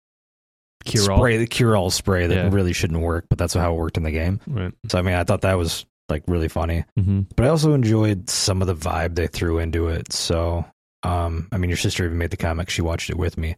[0.84, 1.18] Cure all.
[1.18, 2.48] spray, the cure all spray that Yeah.
[2.52, 4.40] really shouldn't work, but that's how it worked in the game.
[4.46, 4.72] Right.
[4.88, 7.20] So I mean, I thought that was like really funny, Mm-hmm.
[7.36, 10.12] but I also enjoyed some of the vibe they threw into it.
[10.12, 10.64] So,
[11.02, 13.56] um, I mean, your sister even made the comic; she watched it with me.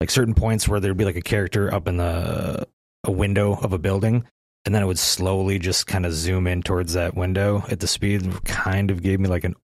[0.00, 2.66] Like certain points where there'd be like a character up in the
[3.04, 4.24] a window of a building,
[4.64, 7.86] and then it would slowly just kind of zoom in towards that window at the
[7.86, 9.54] speed kind of gave me like an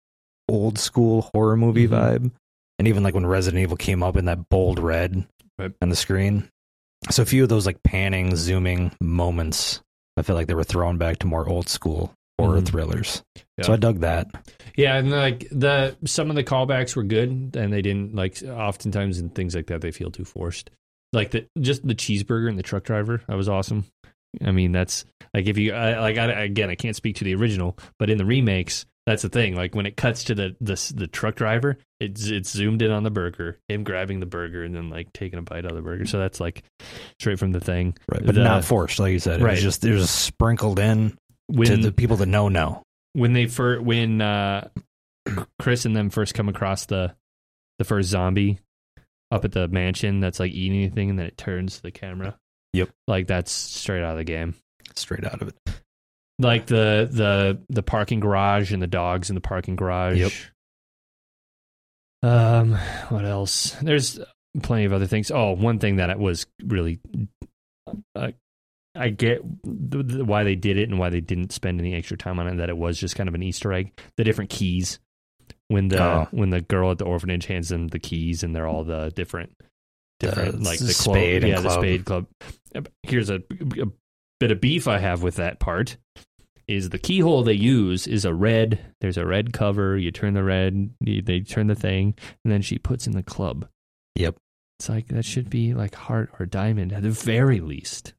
[0.48, 1.90] old school horror movie Mhm.
[1.90, 2.30] vibe
[2.78, 5.26] and even like when resident evil came up in that bold red
[5.58, 5.72] Right.
[5.82, 6.48] on the screen
[7.10, 9.80] so a few of those like panning zooming moments
[10.16, 12.66] i felt like they were thrown back to more old school horror Mhm.
[12.66, 13.22] thrillers
[13.58, 13.64] Yeah.
[13.64, 14.28] so i dug that
[14.76, 19.18] Yeah, and like the some of the callbacks were good, and they didn't like oftentimes
[19.18, 20.70] in things like that they feel too forced.
[21.12, 23.84] Like the just the cheeseburger and the truck driver, that was awesome.
[24.42, 27.34] I mean, that's like if you I, like I, again, I can't speak to the
[27.34, 29.56] original, but in the remakes, that's the thing.
[29.56, 33.02] Like when it cuts to the the, the truck driver, it's it's zoomed in on
[33.02, 35.82] the burger, him grabbing the burger and then like taking a bite out of the
[35.82, 36.06] burger.
[36.06, 36.62] So that's like
[37.18, 37.96] straight from the thing.
[38.08, 39.52] right but The- not forced like you said it Right.
[39.54, 41.16] was just it was sprinkled in
[41.48, 42.82] When to the people that know know
[43.14, 44.68] when they first when uh
[45.58, 47.14] Chris and them first come across the
[47.78, 48.58] the first zombie
[49.30, 52.36] up at the mansion that's like eating anything and then it turns to the camera.
[52.74, 52.90] Yep.
[53.08, 54.54] Like that's straight out of the game.
[54.94, 55.54] straight out of it
[56.42, 60.18] Like the the the parking garage and the dogs in the parking garage.
[60.18, 60.32] Yep.
[62.22, 62.72] Um
[63.08, 63.70] what else?
[63.82, 64.20] There's
[64.62, 65.30] plenty of other things.
[65.30, 67.00] Oh, one thing that was really
[68.14, 68.30] uh,
[68.94, 72.16] I get th- th- why they did it and why they didn't spend any extra
[72.16, 72.56] time on it.
[72.56, 73.98] That it was just kind of an Easter egg.
[74.16, 74.98] The different keys
[75.68, 76.28] when the Oh.
[76.30, 79.56] when the girl at the orphanage hands them the keys and they're all the different
[80.20, 82.26] different The like the spade club, and yeah the spade club.
[83.02, 83.36] Here's a,
[83.80, 83.86] a
[84.38, 85.96] bit of beef I have with that part.
[86.72, 88.78] Is the keyhole they use is a red?
[89.00, 89.96] There's a red cover.
[89.98, 92.14] You turn the red, you, they turn the thing,
[92.44, 93.68] and then she puts in the club.
[94.16, 94.36] Yep.
[94.78, 98.14] It's like that should be like heart or diamond at the very least.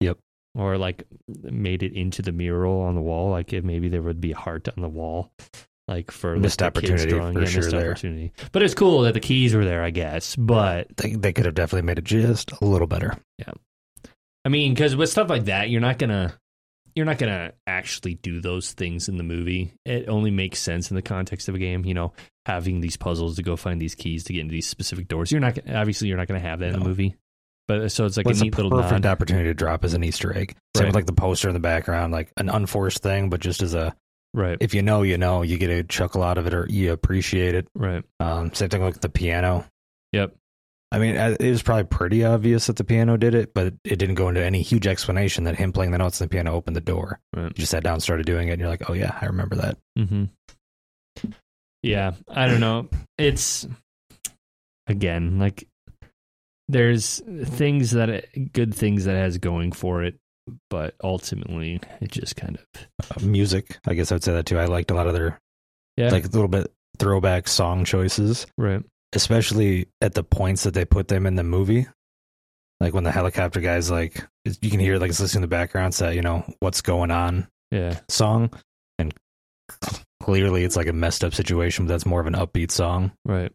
[0.00, 0.18] Yep.
[0.54, 1.04] Or like
[1.42, 3.30] made it into the mural on the wall.
[3.30, 5.32] Like if maybe there would be a heart on the wall.
[5.88, 7.34] Like for like, Missed the kids opportunity drawing.
[7.34, 7.90] for yeah, sure missed there.
[7.90, 8.32] opportunity.
[8.52, 10.36] But it's cool that the keys were there, I guess.
[10.36, 13.52] But they, they could have definitely made it just a little better Yeah.
[14.44, 16.38] I mean, because with stuff like that, you're not gonna
[16.98, 19.72] you're not gonna actually do those things in the movie.
[19.86, 21.84] It only makes sense in the context of a game.
[21.86, 22.12] You know,
[22.44, 25.30] having these puzzles to go find these keys to get into these specific doors.
[25.32, 27.16] You're not obviously you're not gonna have that in the movie.
[27.66, 29.92] But so it's like Well, a it's a neat little perfect opportunity to drop as
[29.94, 30.56] an Easter egg.
[30.76, 30.86] Same Right.
[30.88, 33.94] with like the poster in the background, like an unforced thing, but just as a
[34.34, 36.92] Right, if you know, you know, you get a chuckle out of it or you
[36.92, 37.68] appreciate it.
[37.74, 38.04] right.
[38.20, 39.66] Um, same thing with the piano.
[40.12, 40.34] Yep.
[40.90, 43.96] I mean, uh, it was probably pretty obvious that the piano did it, but it
[43.96, 46.76] didn't go into any huge explanation that him playing the notes on the piano opened
[46.76, 47.20] the door.
[47.36, 47.44] Right.
[47.48, 49.56] You just sat down, and started doing it, and you're like, "Oh yeah, I remember
[49.56, 50.24] that." hmm
[51.82, 52.88] Yeah, I don't know.
[53.18, 53.66] It's
[54.86, 55.66] again like
[56.68, 60.16] there's things that it, good things that it has going for it,
[60.70, 64.58] but ultimately it just kind of Uh, music, I guess I would say that too.
[64.58, 65.38] I liked a lot of their
[65.96, 68.46] yeah like a little bit throwback song choices.
[68.56, 68.82] right
[69.14, 71.86] especially at the points that they put them in the movie.
[72.80, 75.94] Like when the helicopter guy's like, you can hear like it's listening in the background,
[75.94, 78.50] say, you know, what's going on yeah song.
[78.98, 79.12] And
[80.22, 83.12] clearly it's like a messed up situation, but that's more of an upbeat song.
[83.24, 83.52] right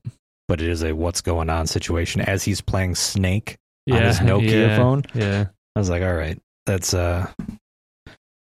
[0.47, 4.19] But it is a what's going on situation as he's playing Snake yeah on his
[4.19, 5.03] Nokia yeah, phone.
[5.13, 5.45] yeah
[5.75, 7.27] I was like, all right, that's, uh,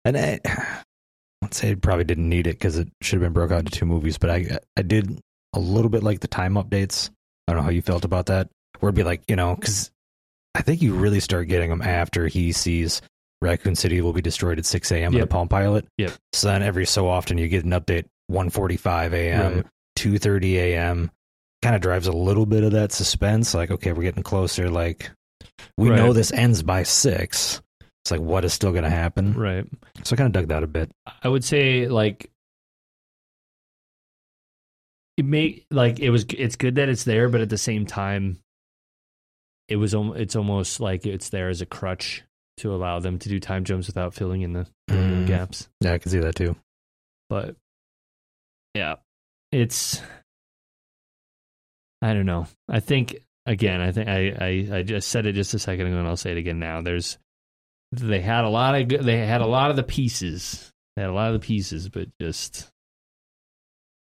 [0.05, 0.41] and I,
[1.43, 3.73] let's say it probably didn't need it because it should have been broke out into
[3.73, 5.21] two movies, but I, I did
[5.57, 7.11] a little bit like the time updates.
[7.49, 8.49] I don't know how you felt about that.
[8.81, 9.91] Where it'd be like, you know, because
[10.55, 13.03] I think you really start getting them after he sees
[13.41, 15.13] Raccoon City will be destroyed at 6 a.m.
[15.13, 15.29] in Yep.
[15.29, 15.87] the Palm Pilot.
[15.99, 16.13] Yep.
[16.33, 19.67] So then every so often you get an update 1:45 a.m., Right.
[19.99, 21.11] 2:30 a.m.
[21.63, 23.55] Kind of drives a little bit of that suspense.
[23.55, 24.69] Like, okay, we're getting closer.
[24.71, 25.11] Like,
[25.79, 25.97] we Right.
[25.97, 27.61] know this ends by six.
[28.05, 29.33] It's like, what is still going to happen?
[29.35, 29.67] right
[30.05, 30.91] So I kind of dug that a bit.
[31.23, 32.31] I would say like
[35.17, 38.39] it may like it was it's good that it's there, but at the same time,
[39.69, 42.23] it was it's almost like it's there as a crutch
[42.59, 45.27] to allow them to do time jumps without filling in the filling in the Mm.
[45.39, 45.69] gaps.
[45.81, 46.57] Yeah, I can see that too.
[47.29, 47.57] But
[48.75, 48.97] yeah,
[49.53, 50.01] it's
[52.03, 52.47] I don't know.
[52.69, 55.97] I think again, I think I, I I just said it just a second ago,
[55.99, 56.81] and I'll say it again now.
[56.83, 57.19] There's
[57.93, 60.73] they had a lot of good, they had a lot of the pieces.
[60.97, 62.71] They had a lot of the pieces, but just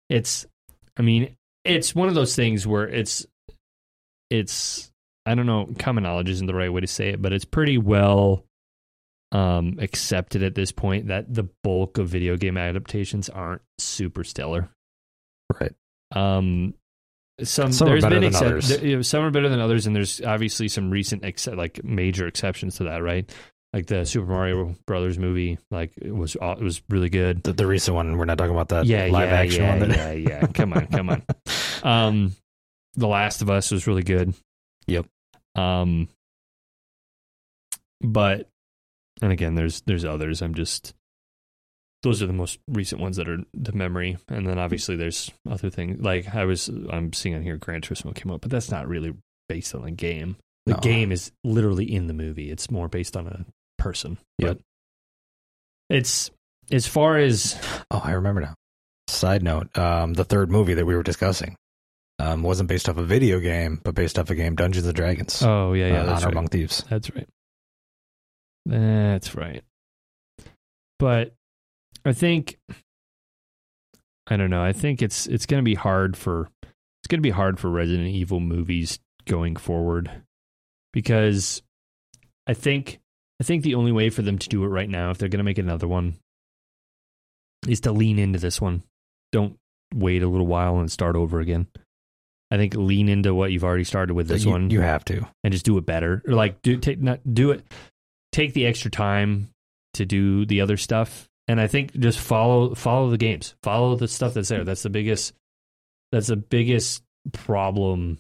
[0.10, 0.46] it's.
[0.98, 3.26] I mean, it's one of those things where it's
[4.30, 4.92] it's
[5.26, 5.70] I don't know.
[5.80, 8.46] Common knowledge isn't the right way to say it, but it's pretty well
[9.32, 14.70] um, accepted at this point that the bulk of video game adaptations aren't super stellar.
[15.60, 15.74] Right.
[16.16, 16.76] Um,
[17.44, 18.70] some, Some are there's better been than others.
[18.70, 21.84] there- you know, some are better than others, and there's obviously some recent ex- like
[21.84, 23.30] major exceptions to that, right?
[23.76, 27.44] Like the Super Mario Brothers movie, like it was it was really good.
[27.44, 29.90] The, the recent one, we're not talking about that yeah, live yeah, action yeah, one.
[29.90, 30.48] That, yeah, yeah.
[30.48, 31.24] Come on, come on.
[31.84, 32.36] Um,
[32.96, 34.34] The Last of Us was really good.
[34.88, 35.08] Yep.
[35.56, 36.08] Um,
[38.02, 38.48] but
[39.22, 40.42] and again, there's there's others.
[40.42, 40.94] I'm just
[42.02, 45.70] those are the most recent ones that are the memory, and then obviously there's other
[45.70, 48.88] things like I was I'm seeing on here Gran Turismo came up, but that's not
[48.88, 49.14] really
[49.50, 50.38] based on a game.
[50.66, 50.80] The No.
[50.80, 52.50] game is literally in the movie.
[52.50, 53.46] It's more based on a
[53.86, 54.18] person.
[54.40, 54.58] Yep.
[54.58, 56.32] But it's
[56.72, 57.56] as far as
[57.92, 58.56] Oh, I remember now.
[59.08, 61.56] Side note: um, the third movie that we were discussing
[62.18, 65.44] um, wasn't based off a video game, but based off a game, Dungeons and Dragons.
[65.44, 66.34] oh yeah yeah uh, that's Honor right.
[66.34, 66.84] Among Thieves.
[66.90, 67.28] That's right.
[68.66, 69.64] That's right.
[70.98, 71.36] But
[72.04, 72.58] I think
[74.26, 74.64] I don't know.
[74.64, 77.70] I think it's it's going to be hard for it's going to be hard for
[77.70, 80.10] Resident Evil movies going forward
[80.94, 81.62] because
[82.48, 83.00] I think
[83.40, 85.40] I think the only way for them to do it right now if they're going
[85.40, 86.16] to make another one
[87.68, 88.84] is to lean into this one.
[89.32, 89.58] Don't
[89.94, 91.68] wait a little while and start over again.
[92.52, 95.28] I think lean into what you've already started with this you, one you have to.
[95.44, 97.66] and just do it better or like do take not do it
[98.32, 99.50] take the extra time
[99.96, 104.08] to do the other stuff and i think just follow follow the games follow the
[104.08, 105.34] stuff that's there that's the biggest
[106.12, 108.20] that's the biggest problem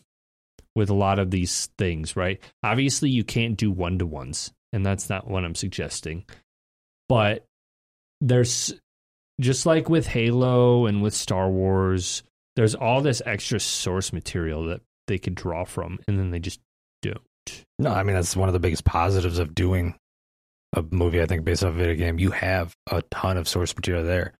[0.75, 4.85] with a lot of these things right obviously you can't do one to ones and
[4.85, 6.23] that's not what i'm suggesting
[7.09, 7.43] but
[8.21, 8.73] there's
[9.41, 12.21] just like with halo and with star wars
[12.55, 16.59] there's all this extra source material that they could draw from and then they just
[17.01, 17.19] don't
[17.77, 19.95] No, I mean that's one of the biggest positives of doing
[20.73, 21.21] a movie.
[21.21, 24.33] I think based off a video game, you have a ton of source material there.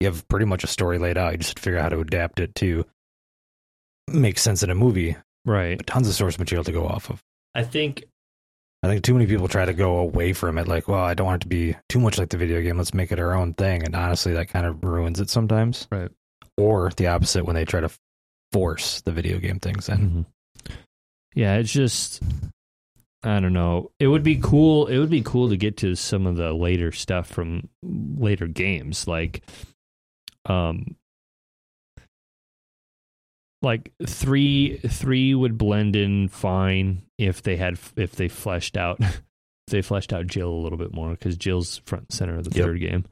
[0.00, 1.32] You have pretty much a story laid out.
[1.32, 2.84] You just figure out how to adapt it to
[4.08, 5.16] make sense in a movie.
[5.44, 7.22] right But tons of source material to go off of.
[7.54, 8.04] i think
[8.82, 10.66] I think too many people try to go away from it.
[10.66, 12.76] Like, well, I don't want it to be too much like the video game.
[12.78, 13.84] Let's make it our own thing.
[13.84, 15.86] And honestly, that kind of ruins it sometimes.
[15.90, 16.10] Right.
[16.58, 17.90] Or the opposite when they try to
[18.52, 20.26] force the video game things in.
[20.68, 20.74] Mhm.
[21.34, 22.22] yeah it's just
[23.24, 26.26] i don't know it would be cool it would be cool to get to some
[26.26, 29.42] of the later stuff from later games like
[30.44, 30.94] um
[33.62, 39.22] like three three would blend in fine if they had if they fleshed out if
[39.68, 42.56] they fleshed out Jill a little bit more because Jill's front and center of the
[42.58, 42.64] Yep.
[42.66, 43.04] third game.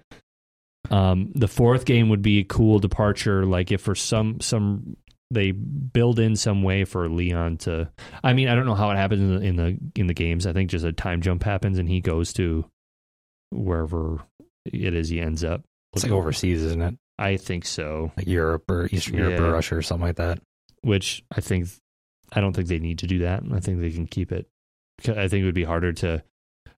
[0.90, 4.96] Um, the fourth game would be a cool departure, like if for some some
[5.30, 7.88] they build in some way for Leon to.
[8.24, 10.46] I mean, I don't know how it happens in the in the in the games.
[10.46, 12.64] I think just a time jump happens and he goes to
[13.50, 14.18] wherever
[14.64, 15.62] it is he ends up.
[15.92, 16.94] It's like overseas, isn't it?
[17.20, 18.10] I think so.
[18.16, 20.40] Like Europe or Eastern Europe or Russia or something like that.
[20.82, 21.68] which I think
[22.32, 23.42] I don't think they need to do that.
[23.52, 24.48] I think they can keep it.
[25.06, 26.22] I think it would be harder to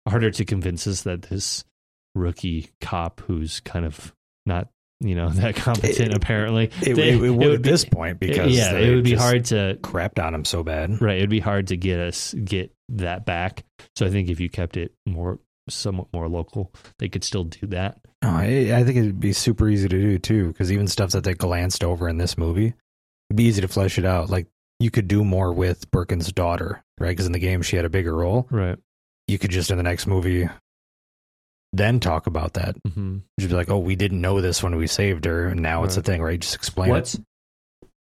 [0.09, 1.65] harder to convince us that this
[2.15, 4.13] rookie cop who's kind of
[4.47, 4.69] not
[5.01, 8.19] you know that competent It- apparently It, they- it, it would at be- this point
[8.19, 11.01] because yeah it would be hard to crapped on him so bad.
[11.01, 13.65] right it'd be hard to get us get that back
[13.97, 15.39] so I think if you kept it more
[15.69, 19.69] somewhat more local they could still do that No, I, I think it'd be super
[19.69, 22.75] easy to do too, because even stuff that they glanced over in this movie,
[23.31, 24.29] it'd be easy to flesh it out.
[24.29, 24.47] Like
[24.79, 27.11] you could do more with Birkin's daughter, right?
[27.11, 28.47] Because in the game she had a bigger role.
[28.51, 28.79] right
[29.29, 30.49] You could just in the next movie,
[31.73, 32.77] then talk about that.
[32.83, 33.19] mm-hmm.
[33.39, 35.97] Just be like, oh, we didn't know this when we saved her, and now it's
[35.97, 36.41] a thing, right?
[36.41, 37.25] Just explain What's it.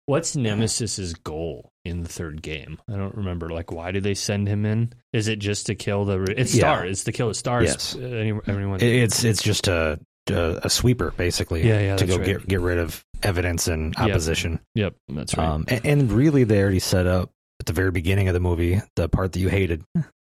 [0.06, 2.78] What's Nemesis's goal in the third game?
[2.88, 3.48] I don't remember.
[3.50, 4.92] Like, why do they send him in?
[5.12, 6.22] Is it just to kill the?
[6.36, 6.60] It's Yeah.
[6.60, 6.86] Star.
[6.86, 7.64] It's to kill the STARS.
[7.66, 7.96] Yes.
[7.96, 8.80] Uh, any- everyone.
[8.80, 9.98] It's it's just a
[10.30, 11.66] a, a sweeper basically.
[11.66, 12.24] Yeah, yeah, To go right.
[12.26, 14.08] get get rid of evidence and Yep.
[14.10, 14.60] opposition.
[14.74, 15.46] yep, that's right.
[15.48, 17.30] Um, and, and really, they already set up
[17.60, 19.84] at the very beginning of the movie the part that you hated.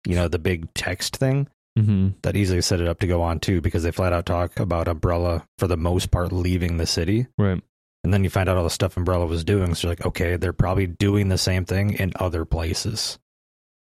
[0.07, 1.47] You know, the big text thing
[1.77, 2.09] mm-hmm.
[2.21, 4.87] that easily set it up to go on too, because they flat out talk about
[4.87, 7.61] Umbrella for the most part leaving the city, Right.
[8.05, 9.73] And then you find out all the stuff Umbrella was doing.
[9.73, 13.17] So you're like, okay, they're probably doing the same thing in other places.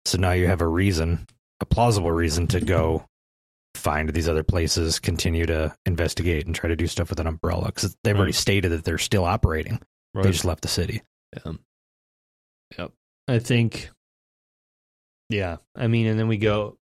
[0.05, 1.28] So now you have a reason,
[1.59, 3.03] a plausible reason to go
[3.76, 7.66] find these other places, continue to investigate, and try to do stuff with an Umbrella
[7.66, 9.82] because they've already stated that they're still operating.
[10.13, 10.24] Right.
[10.24, 11.01] They just left the city.
[11.34, 11.51] Yeah.
[12.78, 12.91] Yep.
[13.28, 13.89] I think.
[15.30, 15.57] Yeah.
[15.76, 16.78] I mean, and then we go.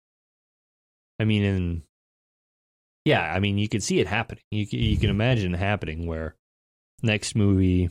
[1.19, 1.81] I mean, and
[3.05, 4.43] yeah, I mean, you could see it happening.
[4.51, 6.35] You you can imagine it happening where
[7.03, 7.89] next movie.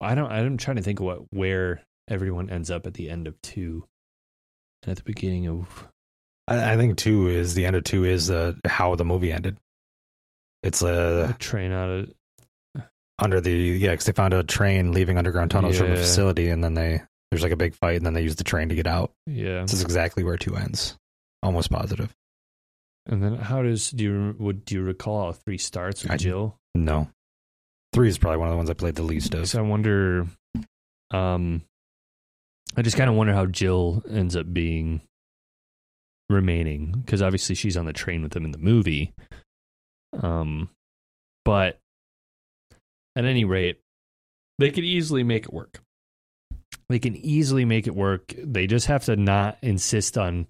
[0.00, 0.30] I don't.
[0.30, 3.84] I'm trying to think of what where everyone ends up at the end of two,
[4.82, 5.88] and at the beginning of
[6.48, 9.56] I, I think two is the end of two is uh, how the movie ended.
[10.62, 12.12] It's uh, a train out of.
[13.18, 16.00] under the yeah, because they found a train leaving underground tunnels from the Yeah.
[16.02, 17.00] facility, and then they
[17.30, 19.12] there's like a big fight, and then they use the train to get out.
[19.26, 19.62] Yeah.
[19.62, 20.96] This is exactly where two ends.
[21.42, 22.14] Almost positive.
[23.06, 26.16] And then how does do you would do you recall how three starts with I-
[26.16, 26.58] Jill?
[26.74, 27.08] No,
[27.92, 29.48] three is probably one of the ones I played the least of.
[29.48, 30.26] So I wonder.
[31.10, 31.62] Um,
[32.76, 35.00] I just kind of wonder how Jill ends up being
[36.28, 39.14] remaining because obviously she's on the train with him in the movie.
[40.20, 40.68] Um,
[41.44, 41.78] but
[43.14, 43.80] at any rate,
[44.58, 45.80] they could easily make it work.
[46.88, 48.34] They can easily make it work.
[48.36, 50.46] They just have to not insist on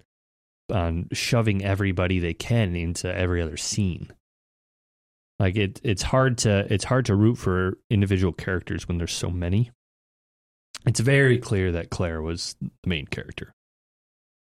[0.69, 4.09] on shoving everybody they can into every other scene.
[5.39, 9.29] Like it it's hard to it's hard to root for individual characters when there's so
[9.29, 9.71] many.
[10.85, 13.53] It's very clear that Claire was the main character.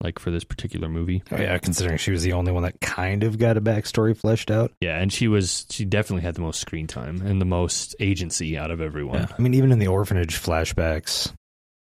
[0.00, 1.24] Like for this particular movie.
[1.32, 4.50] Oh, yeah, considering she was the only one that kind of got a backstory fleshed
[4.50, 4.72] out.
[4.80, 8.56] Yeah, and she was she definitely had the most screen time and the most agency
[8.56, 9.22] out of everyone.
[9.22, 9.34] Yeah.
[9.36, 11.32] I mean, even in the orphanage flashbacks,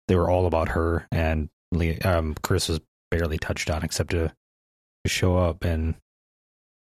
[0.08, 1.48] they were all about her, and
[2.04, 2.80] um, Chris was
[3.12, 4.32] barely touched on except to
[5.06, 5.94] show up and.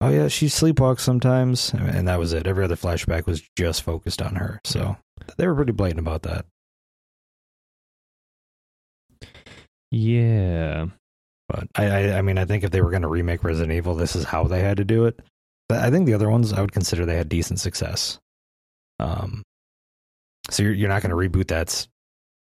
[0.01, 2.47] Oh yeah, she sleepwalks sometimes, and that was it.
[2.47, 4.95] Every other flashback was just focused on her, so
[5.37, 6.45] they were pretty blatant about that.
[9.91, 10.85] Yeah.
[11.47, 13.95] But I, I, I mean, I think if they were going to remake Resident Evil,
[13.95, 15.19] this is how they had to do it.
[15.67, 18.19] But I think the other ones, I would consider they had decent success.
[18.99, 19.43] Um,
[20.49, 21.87] so you're you're not going to reboot that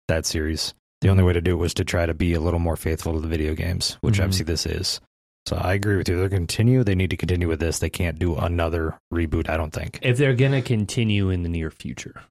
[0.07, 0.73] that series.
[1.01, 3.13] The only way to do it was to try to be a little more faithful
[3.13, 4.23] to the video games, which Mhm.
[4.23, 5.01] obviously this is.
[5.45, 6.17] So I agree with you.
[6.17, 6.83] They're continue.
[6.83, 7.79] They need to continue with this.
[7.79, 9.47] They can't do another reboot.
[9.49, 9.99] I don't think.
[10.01, 12.23] If they're gonna continue in the near future.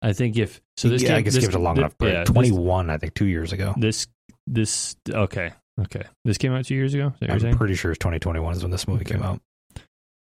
[0.00, 1.80] I think if so this yeah, game, I guess this, give it a long thi-
[1.82, 2.12] enough break.
[2.14, 3.74] yeah, Twenty one, I think, two years ago.
[3.76, 4.06] This
[4.46, 5.52] this okay.
[5.80, 6.02] Okay.
[6.24, 7.08] This came out two years ago?
[7.20, 9.14] Is that you're I'm pretty sure it's 2021 is when this movie Okay.
[9.14, 9.40] came out.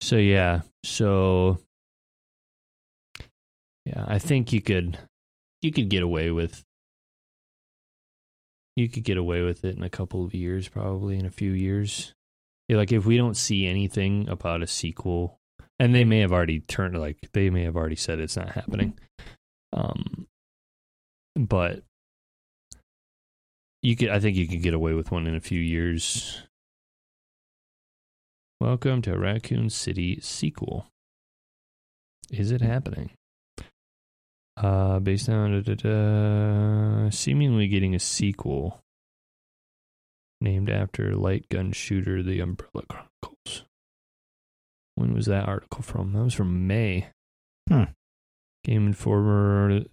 [0.00, 1.58] So yeah, so
[3.84, 4.98] yeah, I think you could
[5.62, 6.62] you could get away with
[8.78, 11.50] you could get away with it in a couple of years, probably in a few
[11.50, 12.14] years.
[12.68, 15.38] Like if we don't see anything about a sequel,
[15.80, 18.98] and they may have already turned like they may have already said it's not happening.
[19.72, 20.26] Um,
[21.34, 21.82] but
[23.82, 26.42] you could, I think you could get away with one in a few years.
[28.60, 30.86] Welcome to Raccoon City sequel.
[32.30, 33.10] Is it happening?
[34.60, 38.82] Uh, based on da, da, da, seemingly getting a sequel
[40.40, 43.64] named after light gun shooter The Umbrella Chronicles.
[44.96, 46.12] When was that article from?
[46.12, 47.06] That was from May.
[47.68, 47.84] Hmm.
[48.64, 49.84] Game Informer.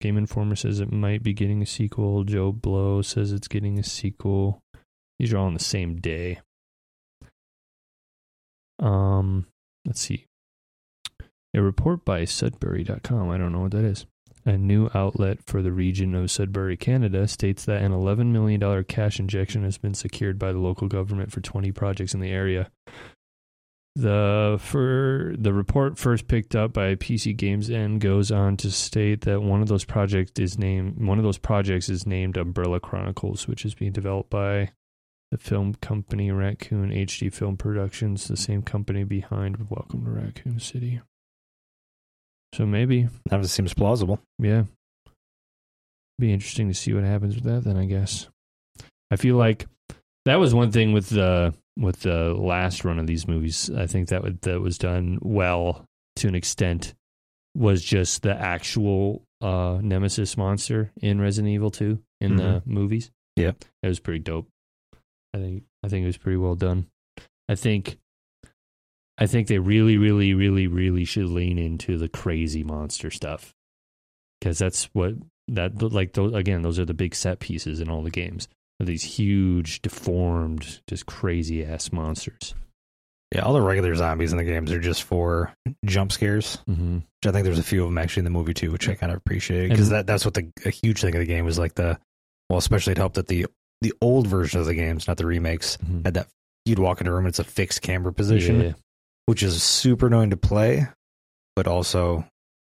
[0.00, 2.24] Game Informer says it might be getting a sequel.
[2.24, 4.60] Joe Blow says it's getting a sequel.
[5.20, 6.40] These are all on the same day.
[8.80, 9.46] Um,
[9.86, 10.26] let's see.
[11.54, 14.06] A report by Sudbury.com, I don't know what that is.
[14.44, 19.20] A new outlet for the region of Sudbury, Canada, states that an $11 million cash
[19.20, 22.70] injection has been secured by the local government for 20 projects in the area.
[23.94, 29.20] The for the report first picked up by PC Gamer and goes on to state
[29.22, 33.46] that one of those projects is named one of those projects is named Umbrella Chronicles,
[33.46, 34.70] which is being developed by
[35.30, 41.02] the film company Raccoon HD Film Productions, the same company behind Welcome to Raccoon City.
[42.54, 44.20] So maybe, That seems plausible.
[44.38, 44.64] yeah.
[46.18, 48.28] Be interesting to see what happens with that then, I guess.
[49.10, 49.66] I feel like
[50.26, 53.70] that was one thing with the with the last run of these movies.
[53.70, 55.86] I think that would, that was done well
[56.16, 56.94] to an extent
[57.54, 63.10] was just the actual uh nemesis monster in Resident Evil 2 in the movies.
[63.36, 63.52] Yeah.
[63.82, 64.48] It was pretty dope.
[65.34, 66.86] I think I think it was pretty well done.
[67.48, 67.98] I think
[69.18, 73.54] I think they really, really, really, really should lean into the crazy monster stuff
[74.40, 75.14] because that's what
[75.48, 76.62] that like those again.
[76.62, 78.48] Those are the big set pieces in all the games.
[78.80, 82.54] These huge, deformed, just crazy ass monsters.
[83.32, 85.54] Yeah, all the regular zombies in the games are just for
[85.84, 86.58] jump scares.
[86.68, 86.96] Mm-hmm.
[86.96, 88.94] Which I think there's a few of them actually in the movie too, which I
[88.94, 91.58] kind of appreciate because that that's what the a huge thing of the game was
[91.58, 91.98] like the
[92.50, 93.46] well, especially it helped that the
[93.82, 96.02] the old version of the games, not the remakes, Mm-hmm.
[96.04, 96.28] had that
[96.64, 98.74] you'd walk into a room, and it's a fixed camera position,
[99.26, 100.86] which is super annoying to play,
[101.56, 102.24] but also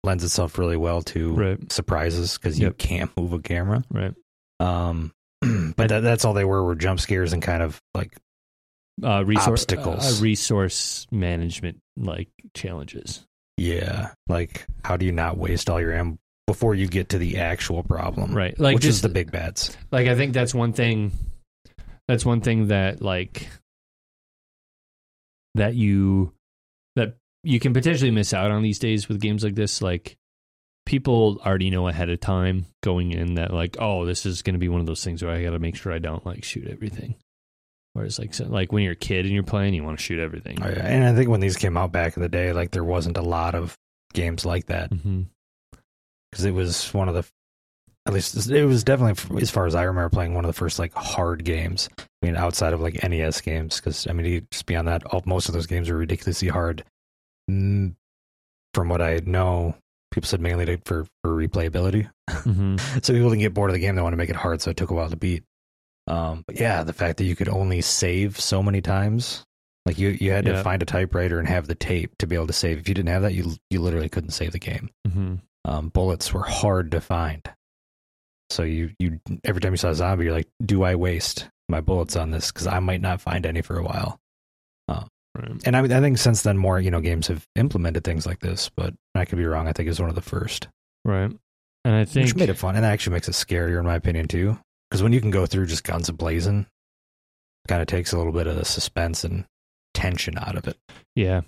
[0.04, 1.72] lends itself really well to Right.
[1.72, 2.78] surprises because you Yep.
[2.78, 3.84] can't move a camera.
[3.90, 4.14] Right.
[4.60, 5.12] Um,
[5.76, 8.16] but that, that's all they were were jump scares and kind of like
[9.02, 10.20] Uh, resource Obstacles.
[10.20, 13.24] uh, resource management like challenges.
[13.56, 17.36] yeah, like how do you not waste all your ammo before you get to the
[17.38, 18.58] actual problem, Right.
[18.58, 19.76] Like which just is the big bads.
[19.92, 21.12] like I think that's one thing
[22.08, 23.48] that's one thing that like
[25.54, 26.32] that you
[26.96, 30.16] that you can potentially miss out on these days with games like this like
[30.86, 34.58] people already know ahead of time going in that like oh this is going to
[34.58, 36.66] be one of those things where I got to make sure I don't like shoot
[36.66, 37.14] everything
[37.92, 40.18] whereas like so, like when you're a kid and you're playing you want to shoot
[40.18, 40.66] everything Oh.
[40.66, 43.22] And I think when these came out back in the day, like there wasn't a
[43.22, 43.76] lot of
[44.12, 45.22] games like that mm-hmm.
[46.30, 47.24] because it was one of the.
[48.08, 50.78] At least it was definitely as far as I remember playing one of the first
[50.78, 51.88] like hard games.
[51.98, 55.48] I mean, outside of like NES games, because I mean, just beyond that, all, most
[55.48, 56.84] of those games are ridiculously hard.
[57.50, 57.94] Mm,
[58.74, 59.76] from what I know,
[60.10, 62.10] people said mainly to, for for replayability.
[62.30, 63.94] hmm so people didn't get bored of the game.
[63.94, 65.44] They want to make it hard, so it took a while to beat.
[66.06, 69.44] Um, but yeah, the fact that you could only save so many times,
[69.84, 72.46] like you you had to find a typewriter and have the tape to be able
[72.46, 72.78] to save.
[72.78, 74.88] If you didn't have that, you you literally couldn't save the game.
[75.06, 75.34] hmm
[75.66, 77.42] Um, bullets were hard to find,
[78.50, 81.80] so you you every time you saw a zombie, you're like, do I waste my
[81.80, 84.18] bullets on this because I might not find any for a while.
[84.88, 85.50] Um, right.
[85.64, 88.70] And I, I think since then, more you know games have implemented things like this,
[88.74, 89.68] but I could be wrong.
[89.68, 90.68] I think it's one of the first.
[91.04, 91.30] Right.
[91.84, 93.94] And I think which made it fun, and that actually makes it scarier in my
[93.94, 94.58] opinion too.
[94.90, 96.66] Because when you can go through just guns blazing,
[97.68, 99.44] kind of takes a little bit of the suspense and
[99.94, 100.78] tension out of it.
[101.14, 101.42] Yeah.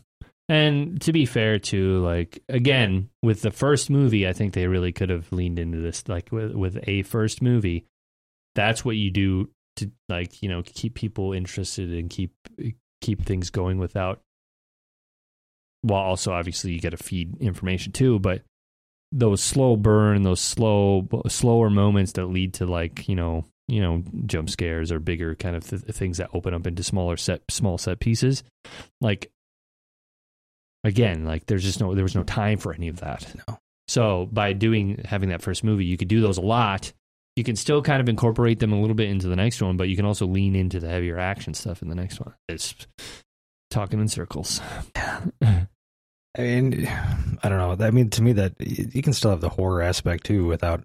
[0.50, 4.90] And to be fair too, like again, with the first movie, I think they really
[4.90, 7.86] could have leaned into this like with with a first movie.
[8.56, 12.32] That's what you do to like, you know, keep people interested and keep
[13.00, 14.22] keep things going without
[15.82, 18.42] while also obviously you got to feed information too, but
[19.12, 24.02] those slow burn, those slow slower moments that lead to like, you know, you know,
[24.26, 27.78] jump scares or bigger kind of th- things that open up into smaller set small
[27.78, 28.42] set pieces.
[29.00, 29.30] Like
[30.84, 33.26] again, like there's just no there was no time for any of that.
[33.48, 33.58] No.
[33.88, 36.92] So by doing having that first movie, you could do those a lot.
[37.36, 39.88] You can still kind of incorporate them a little bit into the next one, but
[39.88, 42.34] you can also lean into the heavier action stuff in the next one.
[42.48, 42.74] It's
[43.70, 44.60] talking in circles.
[45.42, 46.86] I mean,
[47.42, 47.84] I don't know.
[47.84, 50.84] I mean, to me, that you can still have the horror aspect too, without,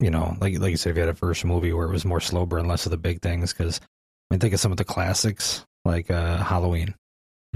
[0.00, 2.04] you know, like like you said, if you had a first movie where it was
[2.04, 3.52] more slow burn, less of the big things.
[3.52, 6.94] Because I mean, think of some of the classics like uh, Halloween,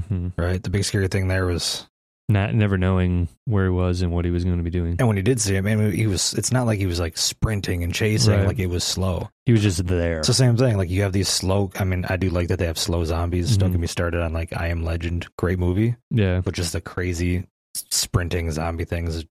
[0.00, 0.32] Mhm.
[0.36, 0.62] right?
[0.62, 1.86] The big scary thing there was,
[2.28, 4.96] Not never knowing where he was and what he was going to be doing.
[4.98, 6.32] and when he did see him, I mean, he was.
[6.34, 8.46] It's not like he was like sprinting and chasing; Right.
[8.46, 9.28] like it was slow.
[9.44, 10.18] He was just there.
[10.20, 10.76] It's the same thing.
[10.78, 11.70] Like you have these slow.
[11.78, 13.56] I mean, I do like that they have slow zombies.
[13.56, 13.72] Don't Mhm.
[13.74, 15.96] get me started on like I Am Legend, great movie.
[16.10, 16.40] yeah.
[16.44, 17.44] but just the crazy
[17.90, 19.24] sprinting zombie things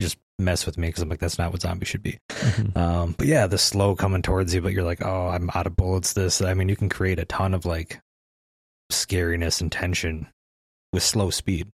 [0.00, 2.18] just mess with me because I'm like, that's not what zombies should be.
[2.30, 2.76] Mhm.
[2.76, 5.76] Um, but yeah, the slow coming towards you, but you're like, oh, I'm out of
[5.76, 6.12] bullets.
[6.12, 7.98] This, I mean, you can create a ton of like
[8.90, 10.28] scariness and tension
[10.92, 11.68] with slow speed,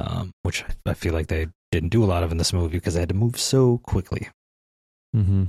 [0.00, 2.94] um, which I feel like they didn't do a lot of in this movie because
[2.94, 4.28] they had to move so quickly.
[5.12, 5.44] hmm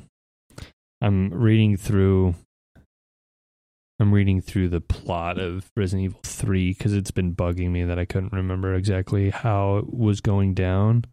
[1.02, 2.36] I'm reading through.
[4.00, 8.00] I'm reading through the plot of Resident Evil 3 because it's been bugging me that
[8.00, 11.06] I couldn't remember exactly how it was going down,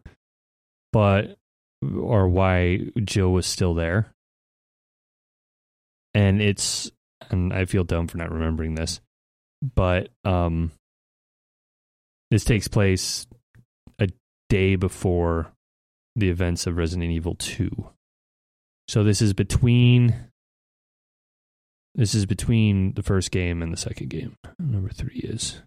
[0.91, 1.37] but
[1.81, 4.11] or why Jill was still there.
[6.13, 6.91] And it's
[7.29, 8.99] and I feel dumb for not remembering this,
[9.63, 10.71] but um,
[12.29, 13.25] this takes place
[13.99, 14.09] a
[14.49, 15.51] day before
[16.15, 17.69] the events of Resident Evil 2.
[18.89, 20.13] So this is between
[21.95, 24.35] this is between the first game and the second game.
[24.59, 25.61] Number 3 is.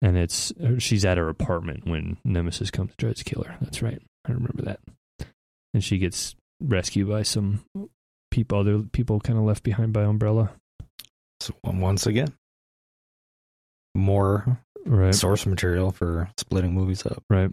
[0.00, 3.56] And it's she's at her apartment when Nemesis comes to try to kill her.
[3.60, 4.00] That's right.
[4.26, 4.80] I remember that.
[5.74, 7.64] And she gets rescued by some
[8.30, 10.52] people other people kind of left behind by Umbrella.
[11.40, 12.34] So once again,
[13.94, 15.14] more Right.
[15.14, 17.22] source material for splitting movies up.
[17.30, 17.50] Right.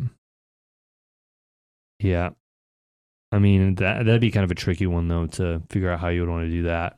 [2.00, 2.32] Yeah.
[3.32, 6.10] I mean that that'd be kind of a tricky one though to figure out how
[6.10, 6.98] you would want to do that.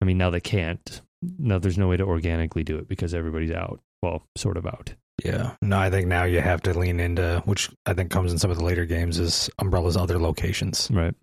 [0.00, 1.02] I mean now they can't.
[1.38, 3.80] Now there's no way to organically do it because everybody's out.
[4.02, 4.94] Well, sort of out.
[5.24, 5.56] Yeah.
[5.60, 8.50] No, I think now you have to lean into which I think comes in some
[8.52, 10.88] of the later games is Umbrella's other locations.
[10.90, 11.14] Right.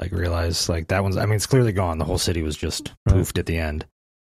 [0.00, 1.98] Like realize like that one's I mean it's clearly gone.
[1.98, 3.16] The whole city was just Right.
[3.16, 3.86] poofed at the end.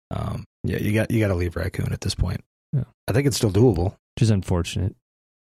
[0.09, 2.41] Um yeah, you got you got to leave Raccoon at this point.
[2.73, 2.83] Yeah.
[3.07, 3.95] I think it's still doable.
[4.15, 4.95] Which is unfortunate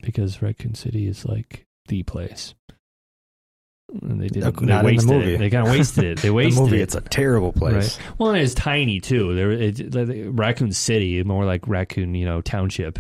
[0.03, 2.55] because Raccoon City is like the place.
[4.03, 4.49] And they didn't.
[4.49, 5.35] Okay, they not in the wasted movie.
[5.35, 5.39] it.
[5.39, 6.19] They kind of wasted it.
[6.19, 6.83] They The wasted movie it.
[6.83, 7.99] it's a terrible place.
[8.19, 9.35] Well, and it's tiny too.
[9.35, 12.99] There, it, like, Raccoon City, more like Raccoon, you know, Township.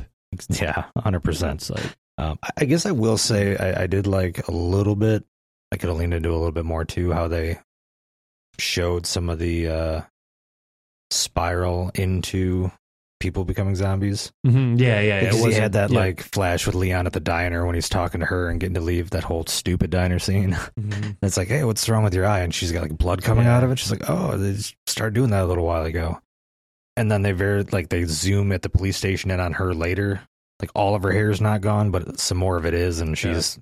[0.48, 1.70] Yeah, 100%.
[1.70, 5.24] Like Um, I- I guess I will say I, I did like a little bit.
[5.72, 7.10] I could have leaned into a little bit more too.
[7.12, 7.58] How they
[8.58, 10.00] showed some of the uh,
[11.10, 12.70] spiral into
[13.18, 14.30] people becoming zombies.
[14.46, 14.78] Mhm.
[14.78, 15.20] yeah, yeah, yeah.
[15.30, 15.98] Because It he had that yeah.
[15.98, 18.80] like flash with Leon at the diner when he's talking to her and getting to
[18.82, 20.52] leave that whole stupid diner scene.
[20.78, 21.16] Mhm.
[21.22, 22.40] it's like, hey, what's wrong with your eye?
[22.40, 23.56] And she's got like blood coming Yeah.
[23.56, 23.78] out of it.
[23.78, 26.18] She's like, oh, they just started doing that a little while ago.
[26.98, 30.20] And then they very like they zoom at the police station in on her later.
[30.60, 33.16] Like all of her hair is not gone, but some more of it is, and
[33.16, 33.58] she's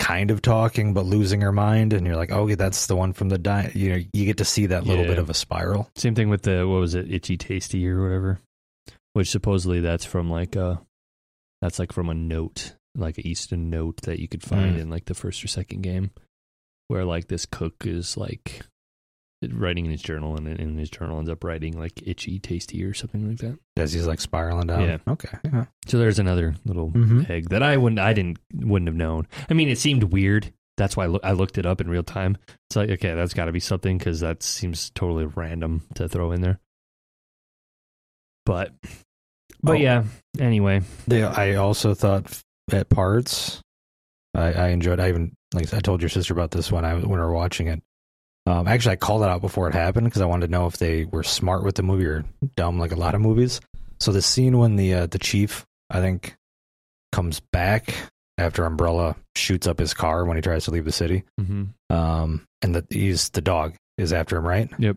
[0.00, 1.92] kind of talking but losing her mind.
[1.92, 3.70] And you're like, okay, that's the one from the diner.
[3.74, 5.10] You know, you get to see that little Yeah.
[5.10, 5.88] bit of a spiral.
[5.94, 8.40] Same thing with the what was it, Itchy Tasty or whatever,
[9.12, 10.80] which supposedly that's from like a
[11.60, 14.80] that's like from a note like a Easton note that you could find Mm.
[14.80, 16.10] in like the first or second game,
[16.88, 18.62] where like this cook is like
[19.48, 22.92] writing in his journal, and in his journal ends up writing like itchy, tasty, or
[22.94, 23.58] something like that.
[23.76, 24.82] As he's like spiraling down.
[24.82, 24.98] Yeah.
[25.08, 25.38] Okay.
[25.44, 25.64] Yeah.
[25.86, 27.28] So there's another little Mhm.
[27.30, 29.26] egg that I wouldn't, I didn't, wouldn't have known.
[29.48, 30.52] I mean, it seemed weird.
[30.76, 32.36] That's why I, loo- I looked it up in real time.
[32.68, 36.32] It's like, okay, that's got to be something because that seems totally random to throw
[36.32, 36.58] in there.
[38.46, 38.74] But,
[39.62, 39.74] but Oh.
[39.74, 40.04] yeah.
[40.38, 42.42] Anyway, They, I also thought
[42.72, 43.60] at parts,
[44.34, 45.00] I, I enjoyed.
[45.00, 47.66] I even like I told your sister about this when I when we were watching
[47.66, 47.82] it.
[48.46, 50.78] Um, actually, I called it out before it happened because I wanted to know if
[50.78, 52.24] they were smart with the movie or
[52.56, 53.60] dumb, like a lot of movies.
[54.00, 56.36] So the scene when the uh, the chief, I think,
[57.12, 57.94] comes back
[58.38, 62.46] after Umbrella shoots up his car when he tries to leave the city, hmm um,
[62.62, 64.70] and that he's the dog is after him, right?
[64.78, 64.96] Yep.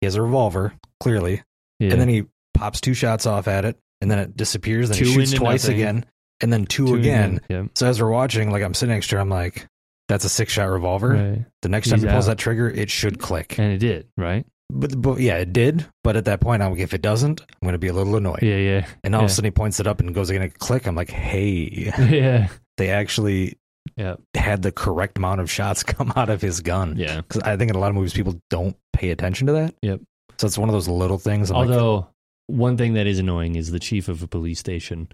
[0.00, 1.42] He has a revolver, clearly,
[1.80, 1.90] yeah.
[1.90, 4.88] and then he pops two shots off at it, and then it disappears.
[4.90, 5.76] Then Two he shoots twice nothing.
[5.80, 6.04] again,
[6.40, 7.40] and then two, Two again.
[7.48, 7.64] Yeah.
[7.74, 9.66] So as we're watching, like I'm sitting next to her, I'm like,
[10.08, 11.44] "That's a six shot revolver." Right.
[11.62, 12.32] The next time He's he pulls out.
[12.32, 13.58] that trigger, it should click.
[13.58, 14.44] And it did, right?
[14.70, 15.86] But, but yeah, it did.
[16.04, 18.16] But at that point, I'm like, if it doesn't, I'm going to be a little
[18.16, 18.42] annoyed.
[18.42, 18.86] Yeah, yeah.
[19.02, 20.86] And all of a sudden, he points it up and goes again, click.
[20.86, 22.48] I'm like, hey, yeah.
[22.76, 23.56] they actually
[23.96, 24.16] Yeah.
[24.34, 26.96] had the correct amount of shots come out of his gun.
[26.98, 27.16] Yeah.
[27.22, 29.74] Because I think in a lot of movies, people don't pay attention to that.
[29.80, 30.00] Yep.
[30.36, 31.50] So it's one of those little things.
[31.50, 32.08] I'm like, Although
[32.48, 35.08] one thing that is annoying is the chief of a police station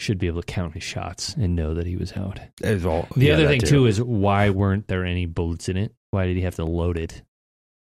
[0.00, 2.38] should be able to count his shots and know that he was out.
[2.62, 5.92] eh, well, The yeah, other thing too is why weren't there any bullets in it?
[6.12, 7.22] Why did he have to load it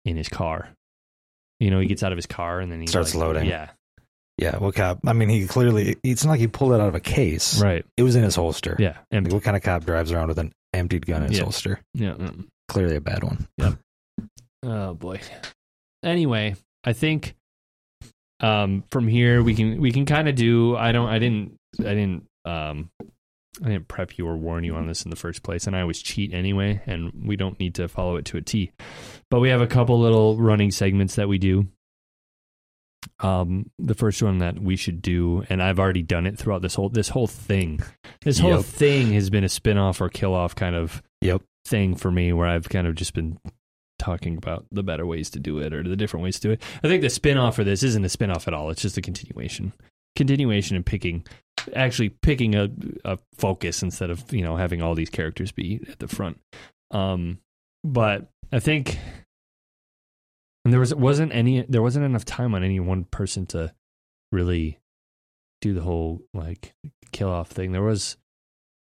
[0.05, 0.69] in his car?
[1.59, 3.47] You know, he gets out of his car and then he Starts loading.
[3.47, 3.71] Yeah,
[4.37, 4.99] Yeah, what cop?
[5.07, 7.61] I mean, he clearly, it's not like he pulled it out of a case.
[7.63, 7.85] right.
[7.97, 8.77] It was in his holster.
[8.79, 11.45] Yeah, Like, what kind of cop drives around with an emptied gun in his Yeah.
[11.45, 11.81] holster?
[11.95, 12.13] Yeah.
[12.15, 12.47] mm.
[12.69, 13.47] Clearly a bad one.
[13.59, 13.73] Yeah.
[14.65, 15.21] oh boy.
[16.03, 17.35] Anyway, I think
[18.41, 21.95] um from here we can we can kind of do I don't I didn't I
[21.95, 22.91] didn't um
[23.63, 25.83] I didn't prep you or warn you on this in the first place and I
[25.83, 28.73] always cheat anyway and we don't need to follow it to a T.
[29.31, 31.69] But we have a couple little running segments that we do.
[33.21, 36.75] Um the first one that we should do and I've already done it throughout this
[36.77, 37.81] whole this whole thing.
[38.25, 38.65] This whole Yep.
[38.65, 41.43] thing has been a spin-off or kill-off kind of Yep.
[41.67, 43.39] thing for me where I've kind of just been
[43.99, 46.63] talking about the better ways to do it or the different ways to do it.
[46.83, 48.71] I think the spin-off for this isn't a spin-off at all.
[48.71, 49.73] It's just a continuation.
[50.17, 51.25] Continuation and picking
[51.75, 52.69] actually picking a,
[53.05, 56.41] a focus instead of, you know, having all these characters be at the front.
[56.91, 57.39] Um
[57.85, 58.99] but I think
[60.65, 63.73] and there was wasn't any there wasn't enough time on any one person to
[64.31, 64.79] really
[65.61, 66.75] do the whole like
[67.13, 67.73] kill off thing.
[67.73, 68.17] There was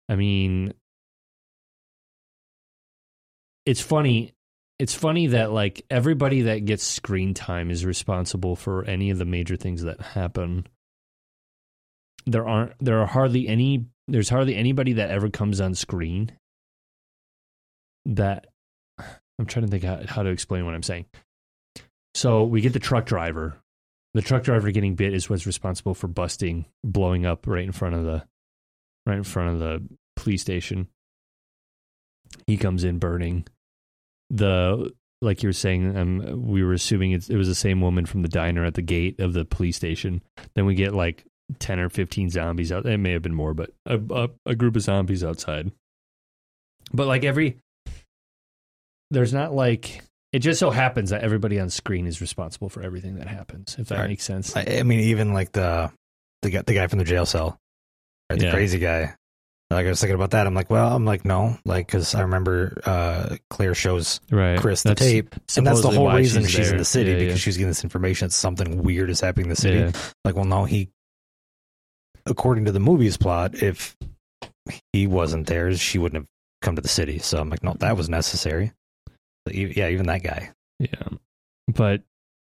[0.09, 0.73] I mean
[3.65, 4.33] it's funny
[4.79, 9.25] it's funny that like everybody that gets screen time is responsible for any of the
[9.25, 10.67] major things that happen
[12.25, 16.31] there aren't there are hardly any there's hardly anybody that ever comes on screen
[18.05, 18.47] that
[19.39, 21.05] i'm trying to think how, how to explain what i'm saying.
[22.15, 23.57] So we get the truck driver.
[24.13, 27.95] The truck driver getting bit is what's responsible for busting blowing up right in front
[27.95, 28.23] of the
[29.05, 29.83] right in front of the
[30.15, 30.87] police station.
[32.45, 33.47] He comes in burning.
[34.29, 34.91] The
[35.21, 38.27] like you were saying um, we were assuming it was the same woman from the
[38.27, 40.21] diner at the gate of the police station.
[40.53, 41.25] Then we get like
[41.59, 44.75] 10 or 15 zombies out it may have been more but a, a, a group
[44.75, 45.71] of zombies outside
[46.93, 47.57] but like every
[49.11, 50.01] there's not like
[50.31, 53.89] it just so happens that everybody on screen is responsible for everything that happens if
[53.89, 54.09] that Right.
[54.09, 55.91] makes sense I, I mean, even like the
[56.41, 57.57] the guy, the guy from the jail cell,
[58.29, 58.51] or the Yeah.
[58.51, 59.15] crazy guy.
[59.69, 60.45] Like I was thinking about that.
[60.45, 64.83] I'm like, well, I'm like, no, like because I remember uh, Claire shows right Chris
[64.83, 67.37] the That's tape, and that's the whole reason she's, in the city Yeah, because yeah.
[67.37, 69.97] she's getting this information that something weird is happening in the city.
[70.25, 70.89] Like, well, no, he,
[72.25, 73.95] according to the movie's plot, if
[74.91, 76.27] he wasn't there, she wouldn't have
[76.61, 77.19] come to the city.
[77.19, 78.71] So I'm like, no, that was necessary.
[79.45, 80.51] But yeah, even that guy.
[80.79, 81.09] Yeah.
[81.67, 82.03] But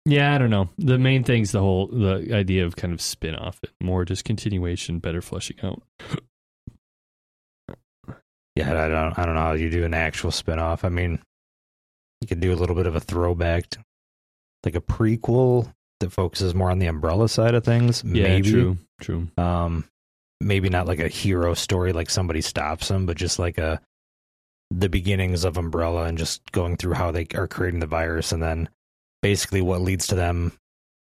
[0.04, 0.68] yeah, I don't know.
[0.78, 4.24] The main thing's the whole the idea of kind of spin off it, more just
[4.24, 5.82] continuation, better fleshing out.
[8.54, 10.84] Yeah, I don't, I don't know how you do an actual spin-off.
[10.84, 11.18] I mean,
[12.20, 13.80] you could do a little bit of a throwback, to,
[14.64, 18.02] like a prequel that focuses more on the umbrella side of things.
[18.04, 18.50] Yeah, maybe.
[18.50, 19.28] true, true.
[19.38, 19.84] Um,
[20.40, 23.80] maybe not like a hero story, like somebody stops them, but just like a
[24.70, 28.42] the beginnings of Umbrella and just going through how they are creating the virus, and
[28.42, 28.68] then
[29.22, 30.52] basically what leads to them,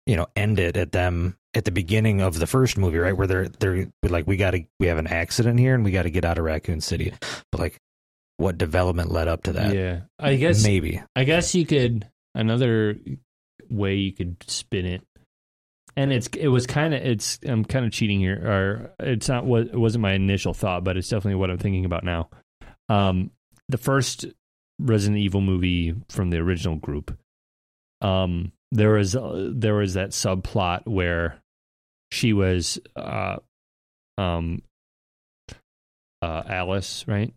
[0.05, 3.15] you know, end it at them at the beginning of the first movie, right?
[3.17, 6.03] Where they're they're like, we got to we have an accident here, and we got
[6.03, 7.13] to get out of Raccoon City,
[7.51, 7.77] but like.
[8.39, 9.73] What development led up to that?
[9.73, 11.01] yeah, I guess maybe.
[11.15, 12.95] I guess you could another
[13.69, 15.01] way you could spin it
[15.97, 19.45] and it's it was kind of it's I'm kind of cheating here, or it's not
[19.45, 22.29] what it wasn't my initial thought, but it's definitely what I'm thinking about now.
[22.87, 23.31] Um,
[23.67, 24.25] the first
[24.79, 27.17] Resident Evil movie from the original group,
[28.01, 31.39] um, there was uh, there was that subplot where
[32.11, 33.37] she was uh,
[34.19, 34.61] um,
[36.21, 37.33] uh, Alice, right?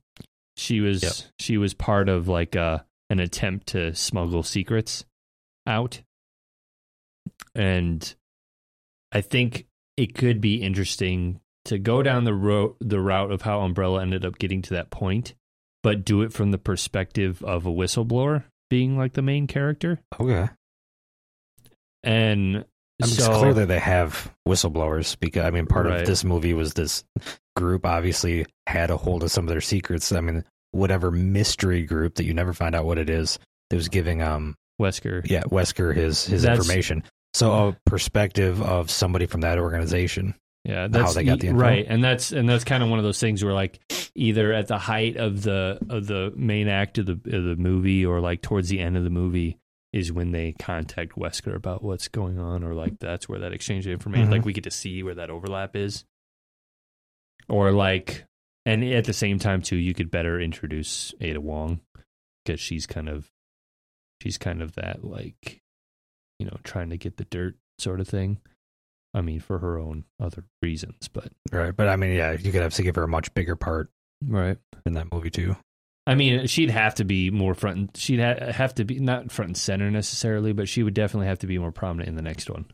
[0.59, 1.13] She was Yep.
[1.39, 5.07] she was part of like uh, an attempt to smuggle secrets
[5.67, 6.03] out,
[7.55, 8.15] and
[9.13, 9.67] I think
[9.97, 14.25] it could be interesting to go down the road the route of how Umbrella ended
[14.25, 15.35] up getting to that point,
[15.83, 20.01] but do it from the perspective of a whistleblower being like the main character.
[20.19, 20.49] Okay.
[22.03, 22.65] And
[23.03, 26.01] I mean, so it's clear that they have whistleblowers because I mean, part Right.
[26.01, 27.05] of this movie was this
[27.57, 30.13] group obviously had a hold of some of their secrets.
[30.13, 33.39] I mean, whatever mystery group that you never find out what it is
[33.71, 37.05] that was giving um Wesker, yeah Wesker his his That's- information.
[37.33, 40.35] So a perspective of somebody from that organization.
[40.65, 41.61] Yeah, how they got the info.
[41.61, 43.79] right, and that's and that's kind of one of those things where like
[44.15, 48.05] either at the height of the of the main act of the of the movie
[48.05, 49.57] or like towards the end of the movie
[49.93, 53.87] is when they contact Wesker about what's going on, or like that's where that exchange
[53.87, 54.33] of information, Mhm.
[54.33, 56.05] like we get to see where that overlap is,
[57.49, 58.25] or like,
[58.67, 61.81] and at the same time too, you could better introduce Ada Wong
[62.45, 63.31] because she's kind of
[64.23, 65.61] she's kind of that like
[66.39, 68.39] you know trying to get the dirt sort of thing.
[69.13, 71.77] I mean, for her own other reasons, but Right.
[71.77, 73.91] But I mean, yeah, you could have to give her a much bigger part
[74.25, 74.57] right.
[74.87, 75.57] in that movie too.
[76.07, 77.77] I mean, she'd have to be more front.
[77.77, 81.27] And, she'd ha- have to be not front and center necessarily, but she would definitely
[81.27, 82.67] have to be more prominent in the next one.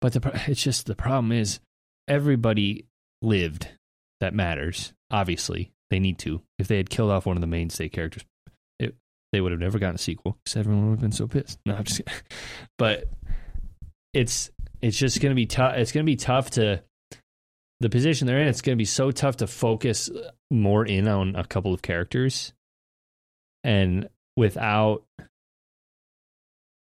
[0.00, 1.60] But the pro- it's just the problem is
[2.08, 2.86] everybody
[3.22, 3.68] lived
[4.20, 4.92] that matters.
[5.10, 6.42] Obviously, they need to.
[6.58, 8.24] If they had killed off one of the mainstay characters,
[9.32, 11.58] they would have never gotten a sequel because everyone would have been so pissed.
[11.64, 12.04] No, I'm just.
[12.04, 12.22] Kidding.
[12.78, 13.04] But
[14.12, 14.50] it's
[14.80, 15.76] it's just going to be tough.
[15.76, 16.82] It's going to be tough to
[17.80, 18.48] the position they're in.
[18.48, 20.10] It's going to be so tough to focus
[20.50, 22.52] more in on a couple of characters,
[23.62, 25.04] and without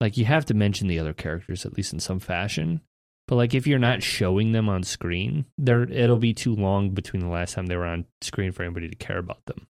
[0.01, 2.81] like you have to mention the other characters at least in some fashion.
[3.27, 7.23] But like if you're not showing them on screen, there it'll be too long between
[7.23, 9.67] the last time they were on screen for anybody to care about them.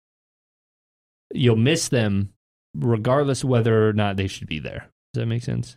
[1.33, 2.33] You'll miss them
[2.75, 4.89] regardless whether or not they should be there.
[5.13, 5.77] Does that make sense?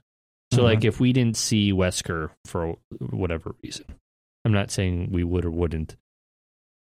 [0.54, 0.64] So Mhm.
[0.64, 3.86] like if we didn't see Wesker for whatever reason,
[4.46, 5.96] I'm not saying we would or wouldn't,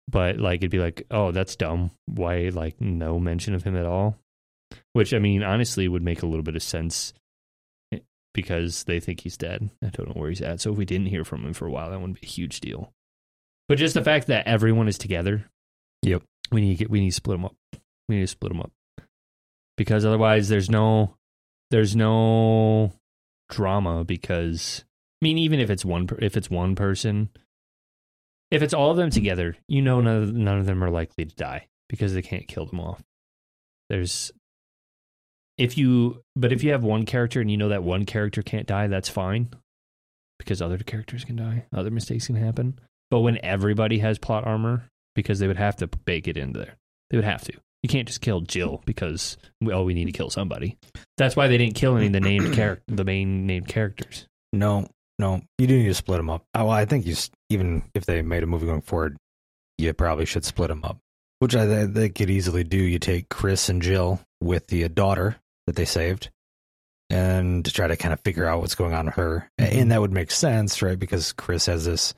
[0.08, 1.92] but like it'd be like, oh, that's dumb.
[2.06, 4.18] Why like no mention of him at all?
[4.94, 7.14] Which I mean, honestly, would make a little bit of sense
[7.94, 8.00] eh,
[8.34, 9.70] because they think he's dead.
[9.84, 10.62] I don't know where he's at.
[10.62, 12.60] So if we didn't hear from him for a while, that wouldn't be a huge
[12.62, 12.94] deal.
[13.68, 15.50] But just the fact that everyone is together,
[16.04, 16.24] Yep.
[16.52, 17.56] we need to get we need to split them up.
[18.08, 18.72] We need to split them up
[19.78, 21.16] because otherwise, there's no
[21.72, 22.94] there's no
[23.50, 24.04] drama.
[24.04, 24.84] Because
[25.22, 27.30] I mean, even if it's one if it's one person,
[28.52, 31.26] if it's all of them together, you know none of, none of them are likely
[31.26, 33.02] to die because they can't kill them off.
[33.90, 34.32] There's
[35.58, 38.68] if you but if you have one character and you know that one character can't
[38.68, 39.50] die, that's fine
[40.40, 42.80] because other characters can die, other mistakes can happen.
[43.10, 46.78] But when everybody has plot armor, because they would have to bake it into there,
[47.10, 47.54] they would have to.
[47.84, 50.78] You can't just kill Jill because well, we need to kill somebody.
[51.18, 54.26] That's why they didn't kill any of the named character, the main named characters.
[54.54, 54.88] No,
[55.20, 56.44] no, you do need to split them up.
[56.54, 57.16] Oh, well, I think you
[57.50, 59.18] even if they made a movie going forward,
[59.78, 60.98] you probably should split them up,
[61.40, 62.78] which I th- they could easily do.
[62.78, 65.38] You take Chris and Jill with the uh, daughter
[65.68, 66.30] that they saved,
[67.10, 69.82] and to try to kind of figure out what's going on with her, Mhm.
[69.82, 70.98] and that would make sense, right?
[71.00, 72.14] Because Chris has this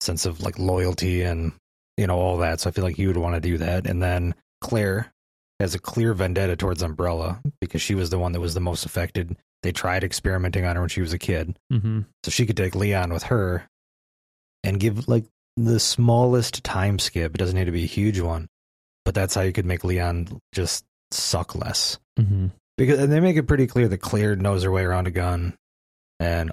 [0.00, 1.52] sense of like loyalty and
[1.96, 2.60] you know all that.
[2.60, 5.12] So I feel like you would want to do that, and then Claire
[5.60, 8.86] has a clear vendetta towards Umbrella because she was the one that was the most
[8.86, 9.36] affected.
[9.62, 11.58] They tried experimenting on her when she was a kid.
[11.72, 12.00] Mm-hmm.
[12.24, 13.68] So she could take Leon with her
[14.62, 15.24] and give like
[15.56, 17.34] the smallest time skip.
[17.34, 18.48] It doesn't need to be a huge one,
[19.04, 21.98] but that's how you could make Leon just suck less.
[22.18, 22.48] Mm-hmm.
[22.76, 25.56] Because and they make it pretty clear that Claire knows her way around a gun
[26.20, 26.52] and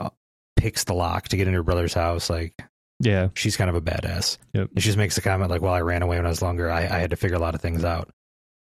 [0.55, 2.29] picks the lock to get into her brother's house.
[2.29, 2.53] Like
[2.99, 3.29] Yeah.
[3.35, 4.37] she's kind of a badass.
[4.53, 4.69] Yep.
[4.73, 6.71] And she just makes the comment like, "Well, I ran away when I was younger.
[6.71, 8.09] I, I had to figure a lot of things out."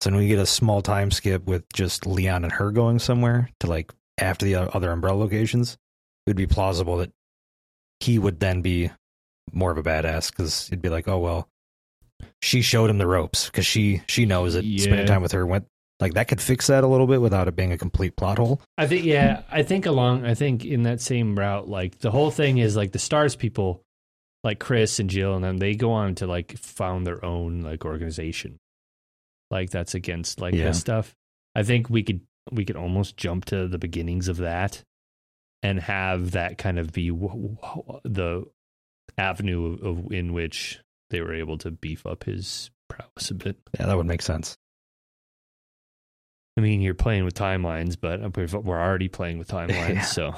[0.01, 3.49] So when we get a small time skip with just Leon and her going somewhere
[3.61, 5.75] to like after the other umbrella locations,
[6.27, 7.13] it would be plausible that
[8.01, 8.91] he would then be
[9.53, 11.49] more of a badass because it'd be like, "Oh well,
[12.43, 15.67] she showed him the ropes because she she knows that spending time with her went
[16.01, 18.61] like that could fix that a little bit without it being a complete plot hole."
[18.77, 22.31] I think yeah, I think along I think in that same route, like the whole
[22.31, 23.84] thing is like the STARS people,
[24.45, 27.85] like Chris and Jill and them, they go on to like found their own like
[27.85, 28.59] organization.
[29.51, 30.67] Like that's against like Yeah.
[30.67, 31.15] this stuff.
[31.57, 32.21] I think we could
[32.53, 34.83] we could almost jump to the beginnings of that
[35.63, 38.45] and have that kind of be w- w- the
[39.17, 40.79] avenue of, in which
[41.11, 43.57] they were able to beef up his prowess a bit.
[43.79, 44.57] Yeah, that would make sense.
[46.57, 48.21] I mean, you're playing with timelines, but
[48.65, 50.03] we're already playing with timelines, Yeah.
[50.03, 50.35] so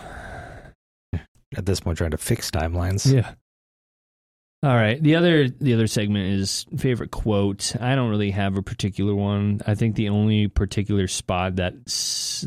[1.56, 3.10] At this point, trying to fix timelines.
[3.12, 3.34] yeah.
[4.62, 5.00] All right.
[5.00, 7.76] The other the other segment is favorite quote.
[7.78, 9.60] I don't really have a particular one.
[9.66, 11.74] I think the only particular spot that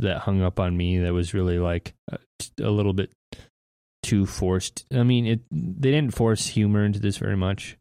[0.01, 2.17] that hung up on me that was really like a,
[2.61, 3.11] a little bit
[4.03, 4.85] too forced.
[4.91, 7.77] I mean, it they didn't force humor into this very much.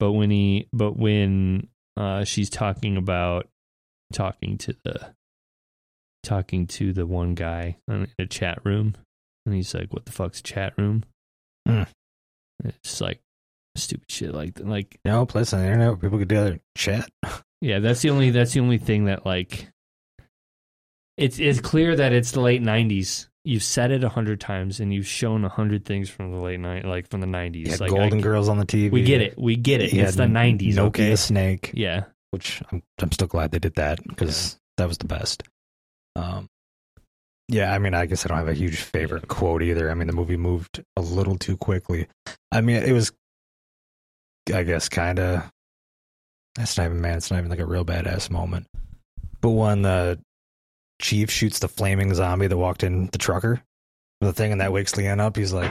[0.00, 3.48] But when he but when uh she's talking about
[4.12, 5.14] talking to the
[6.22, 8.96] talking to the one guy in a chat room
[9.46, 11.04] and he's like, "What the fuck's chat room?"
[11.66, 11.84] Hmm.
[12.64, 13.20] It's like
[13.76, 14.58] stupid shit like.
[14.60, 17.08] Like, You know, place on the internet where people could do and chat.
[17.60, 19.68] yeah, that's the only that's the only thing that like.
[21.16, 23.28] It's it's clear that it's the late '90s.
[23.44, 26.60] You've said it a hundred times, and you've shown a hundred things from the late
[26.60, 27.54] night, like from the '90s.
[27.56, 28.90] You had like Golden I- Girls on the TV.
[28.90, 29.38] We get it.
[29.38, 29.92] We get it.
[29.92, 30.74] You It's the '90s.
[30.74, 31.16] Nokia Okay.
[31.16, 32.04] Snake, Yeah.
[32.32, 35.42] which I'm I'm still glad they did that because that was the best.
[36.16, 36.48] Um,
[37.48, 39.90] yeah, I mean, I guess I don't have a huge favorite quote either.
[39.90, 42.08] I mean, the movie moved a little too quickly.
[42.50, 43.12] I mean, it was,
[44.52, 45.42] I guess, kind of.
[46.54, 47.16] That's not even man.
[47.18, 48.66] It's not even like a real badass moment.
[49.40, 50.18] But when the
[51.00, 53.62] chief shoots the flaming zombie that walked in the trucker,
[54.20, 55.70] the thing, and that wakes Leon up, he's like,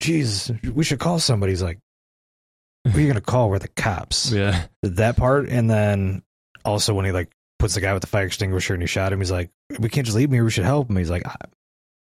[0.00, 1.78] "Geez, we should call somebody." He's like,
[2.86, 3.50] "Who are you gonna call?
[3.50, 4.66] We're the cops." Yeah.
[4.82, 6.22] that part and then
[6.64, 9.18] also when he like puts the guy with the fire extinguisher and he shot him
[9.20, 11.22] he's like we can't just leave him here we should help him he's like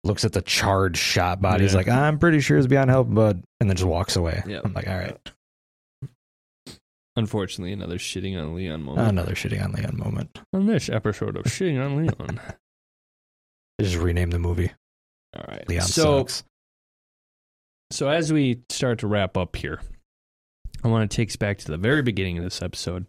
[0.04, 3.42] looks at the charred shot body he's like i'm pretty sure it's beyond help bud
[3.60, 4.60] and then just walks away Yeah.
[4.64, 5.16] i'm like all right
[7.20, 9.08] Unfortunately, another shitting on Leon moment.
[9.08, 12.40] another shitting on leon moment on this episode of shitting on Leon.
[13.78, 14.72] they just rename the movie
[15.36, 15.68] All right.
[15.68, 16.44] leon so sucks
[17.90, 19.80] So as we start to wrap up here,
[20.82, 23.06] I want to take us back to the very beginning of this episode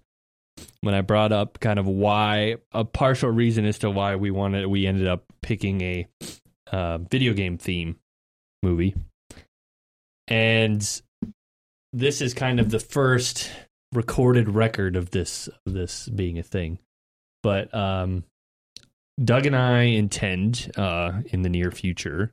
[0.81, 4.67] when I brought up kind of why a partial reason as to why we wanted
[4.67, 6.07] we ended up picking a
[6.71, 7.97] uh, video game theme
[8.61, 8.95] movie,
[10.27, 11.01] and
[11.93, 13.49] this is kind of the first
[13.93, 16.79] recorded record of this of this being a thing.
[17.43, 18.23] But um,
[19.23, 22.31] Doug and I intend uh, in the near future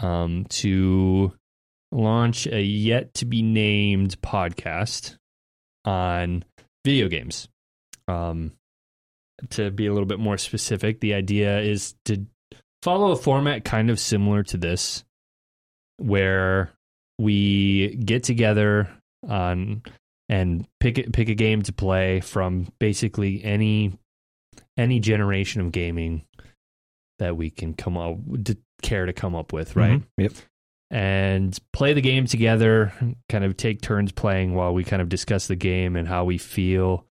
[0.00, 1.32] um, to
[1.92, 5.16] launch a yet to be named podcast
[5.84, 6.44] on
[6.84, 7.48] video games.
[8.08, 8.52] Um,
[9.50, 12.24] to be a little bit more specific, the idea is to
[12.82, 15.04] follow a format kind of similar to this,
[15.98, 16.72] where
[17.18, 18.88] we get together
[19.28, 19.82] on
[20.28, 23.98] and pick a, pick a game to play from basically any
[24.76, 26.24] any generation of gaming
[27.18, 30.00] that we can come up to care to come up with, right?
[30.00, 30.04] Mhm.
[30.18, 30.32] yep
[30.90, 32.92] and play the game together,
[33.28, 36.38] kind of take turns playing while we kind of discuss the game and how we
[36.38, 37.04] feel.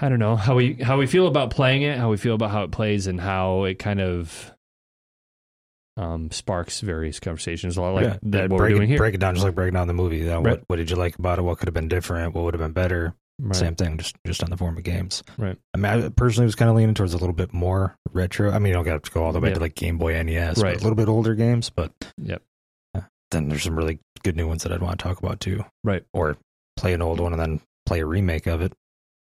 [0.00, 2.50] I don't know how we how we feel about playing it, how we feel about
[2.50, 4.52] how it plays, and how it kind of
[5.96, 7.76] um, sparks various conversations.
[7.76, 8.98] A lot like yeah, that what break, we're doing it, here.
[8.98, 10.58] break it down just like breaking down the movie you know, Right.
[10.58, 12.60] what, what did you like about it what could have been different what would have
[12.60, 13.54] been better Right.
[13.54, 15.22] Same thing, just just on the form of games.
[15.36, 15.58] Right.
[15.74, 18.50] I mean, I personally was kind of leaning towards a little bit more retro.
[18.50, 19.56] I mean, you don't have to go all the way Yeah.
[19.56, 20.74] to like Game Boy NES, but Right.
[20.76, 21.68] a little bit older games.
[21.68, 22.40] But Yep.
[22.94, 25.66] uh, then there's some really good new ones that I'd want to talk about too.
[25.84, 26.02] Right.
[26.14, 26.38] Or
[26.78, 28.72] play an old one and then play a remake of it.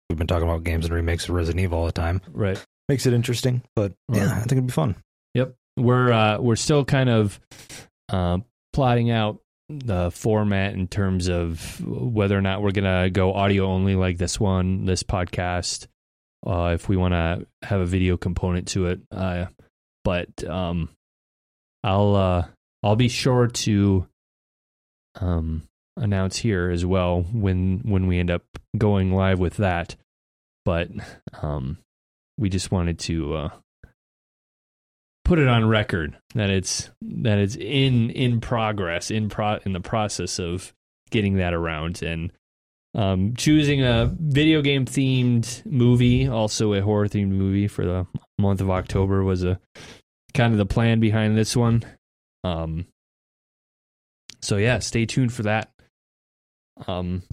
[0.10, 2.22] We've been talking about games and remakes of Resident Evil all the time.
[2.32, 2.64] Right.
[2.88, 4.96] Makes it interesting, but yeah, I think it'd be fun.
[5.78, 7.40] We're uh, we're still kind of
[8.10, 8.40] uh,
[8.74, 9.40] plotting out
[9.70, 14.40] the format in terms of whether or not we're gonna go audio only like this
[14.40, 15.88] one, this podcast.
[16.46, 19.46] Uh, if we want to have a video component to it, uh,
[20.04, 20.90] but um,
[21.84, 22.46] I'll uh,
[22.84, 24.08] I'll be sure to
[25.20, 25.64] um,
[25.98, 28.44] announce here as well when when we end up
[28.78, 29.96] going live with that.
[30.66, 30.90] But
[31.42, 31.80] um,
[32.38, 33.50] we just wanted to uh,
[35.26, 39.82] put it on record that it's that it's in in progress in pro in the
[39.82, 40.72] process of
[41.10, 42.02] getting that around.
[42.02, 42.32] And
[42.94, 48.08] um, choosing a video game themed movie also a horror themed movie for the
[48.38, 49.60] month of october was a
[50.34, 51.84] kind of the plan behind this one.
[52.44, 52.86] Um
[54.42, 55.72] so yeah stay tuned for that.
[56.88, 57.24] Um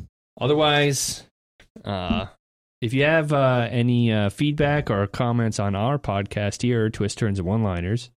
[0.40, 1.24] otherwise
[1.84, 2.26] uh
[2.82, 7.38] if you have uh, any uh, feedback or comments on our podcast here, Twist Turns
[7.38, 8.10] and One Liners,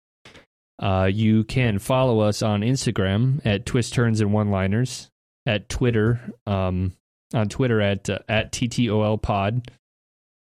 [0.83, 5.11] uh, you can follow us on Instagram at Twist Turns and One Liners,
[5.47, 6.93] at Twitter, um,
[7.33, 9.71] on Twitter at uh, at TTOL Pod,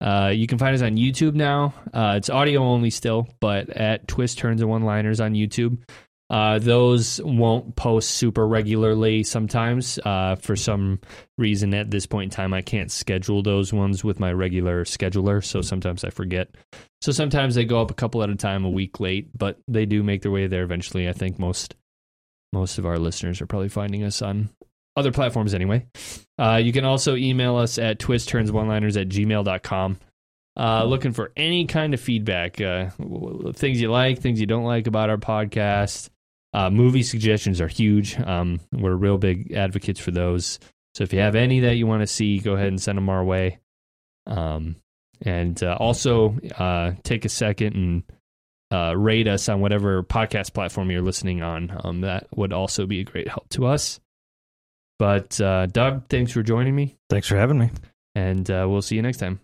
[0.00, 1.74] Uh, you can find us on YouTube now.
[1.92, 5.78] Uh, it's audio only still, but at Twist Turns and One Liners on YouTube.
[6.28, 9.98] Uh, those won't post super regularly sometimes.
[10.04, 11.00] Uh, for some
[11.38, 15.44] reason, at this point in time, I can't schedule those ones with my regular scheduler,
[15.44, 16.48] so sometimes I forget.
[17.00, 19.86] So sometimes they go up a couple at a time, a week late, but they
[19.86, 21.08] do make their way there eventually.
[21.08, 21.74] I think most
[22.52, 24.48] most of our listeners are probably finding us on
[24.96, 25.86] other platforms anyway.
[26.38, 29.98] Uh, you can also email us at twistturnsonliners at gmail.com.
[30.58, 32.88] Uh, looking for any kind of feedback, uh,
[33.52, 36.08] things you like, things you don't like about our podcast.
[36.56, 38.18] Uh, movie suggestions are huge.
[38.18, 40.58] Um, we're real big advocates for those.
[40.94, 43.10] So if you have any that you want to see, go ahead and send them
[43.10, 43.58] our way.
[44.26, 44.76] Um,
[45.20, 48.02] and uh, also uh, take a second and
[48.70, 51.78] uh, rate us on whatever podcast platform you're listening on.
[51.84, 54.00] Um, that would also be a great help to us.
[54.98, 57.70] But uh, Doug, thanks for joining me, Thanks for having me.
[58.14, 59.40] and uh, we'll see you next time.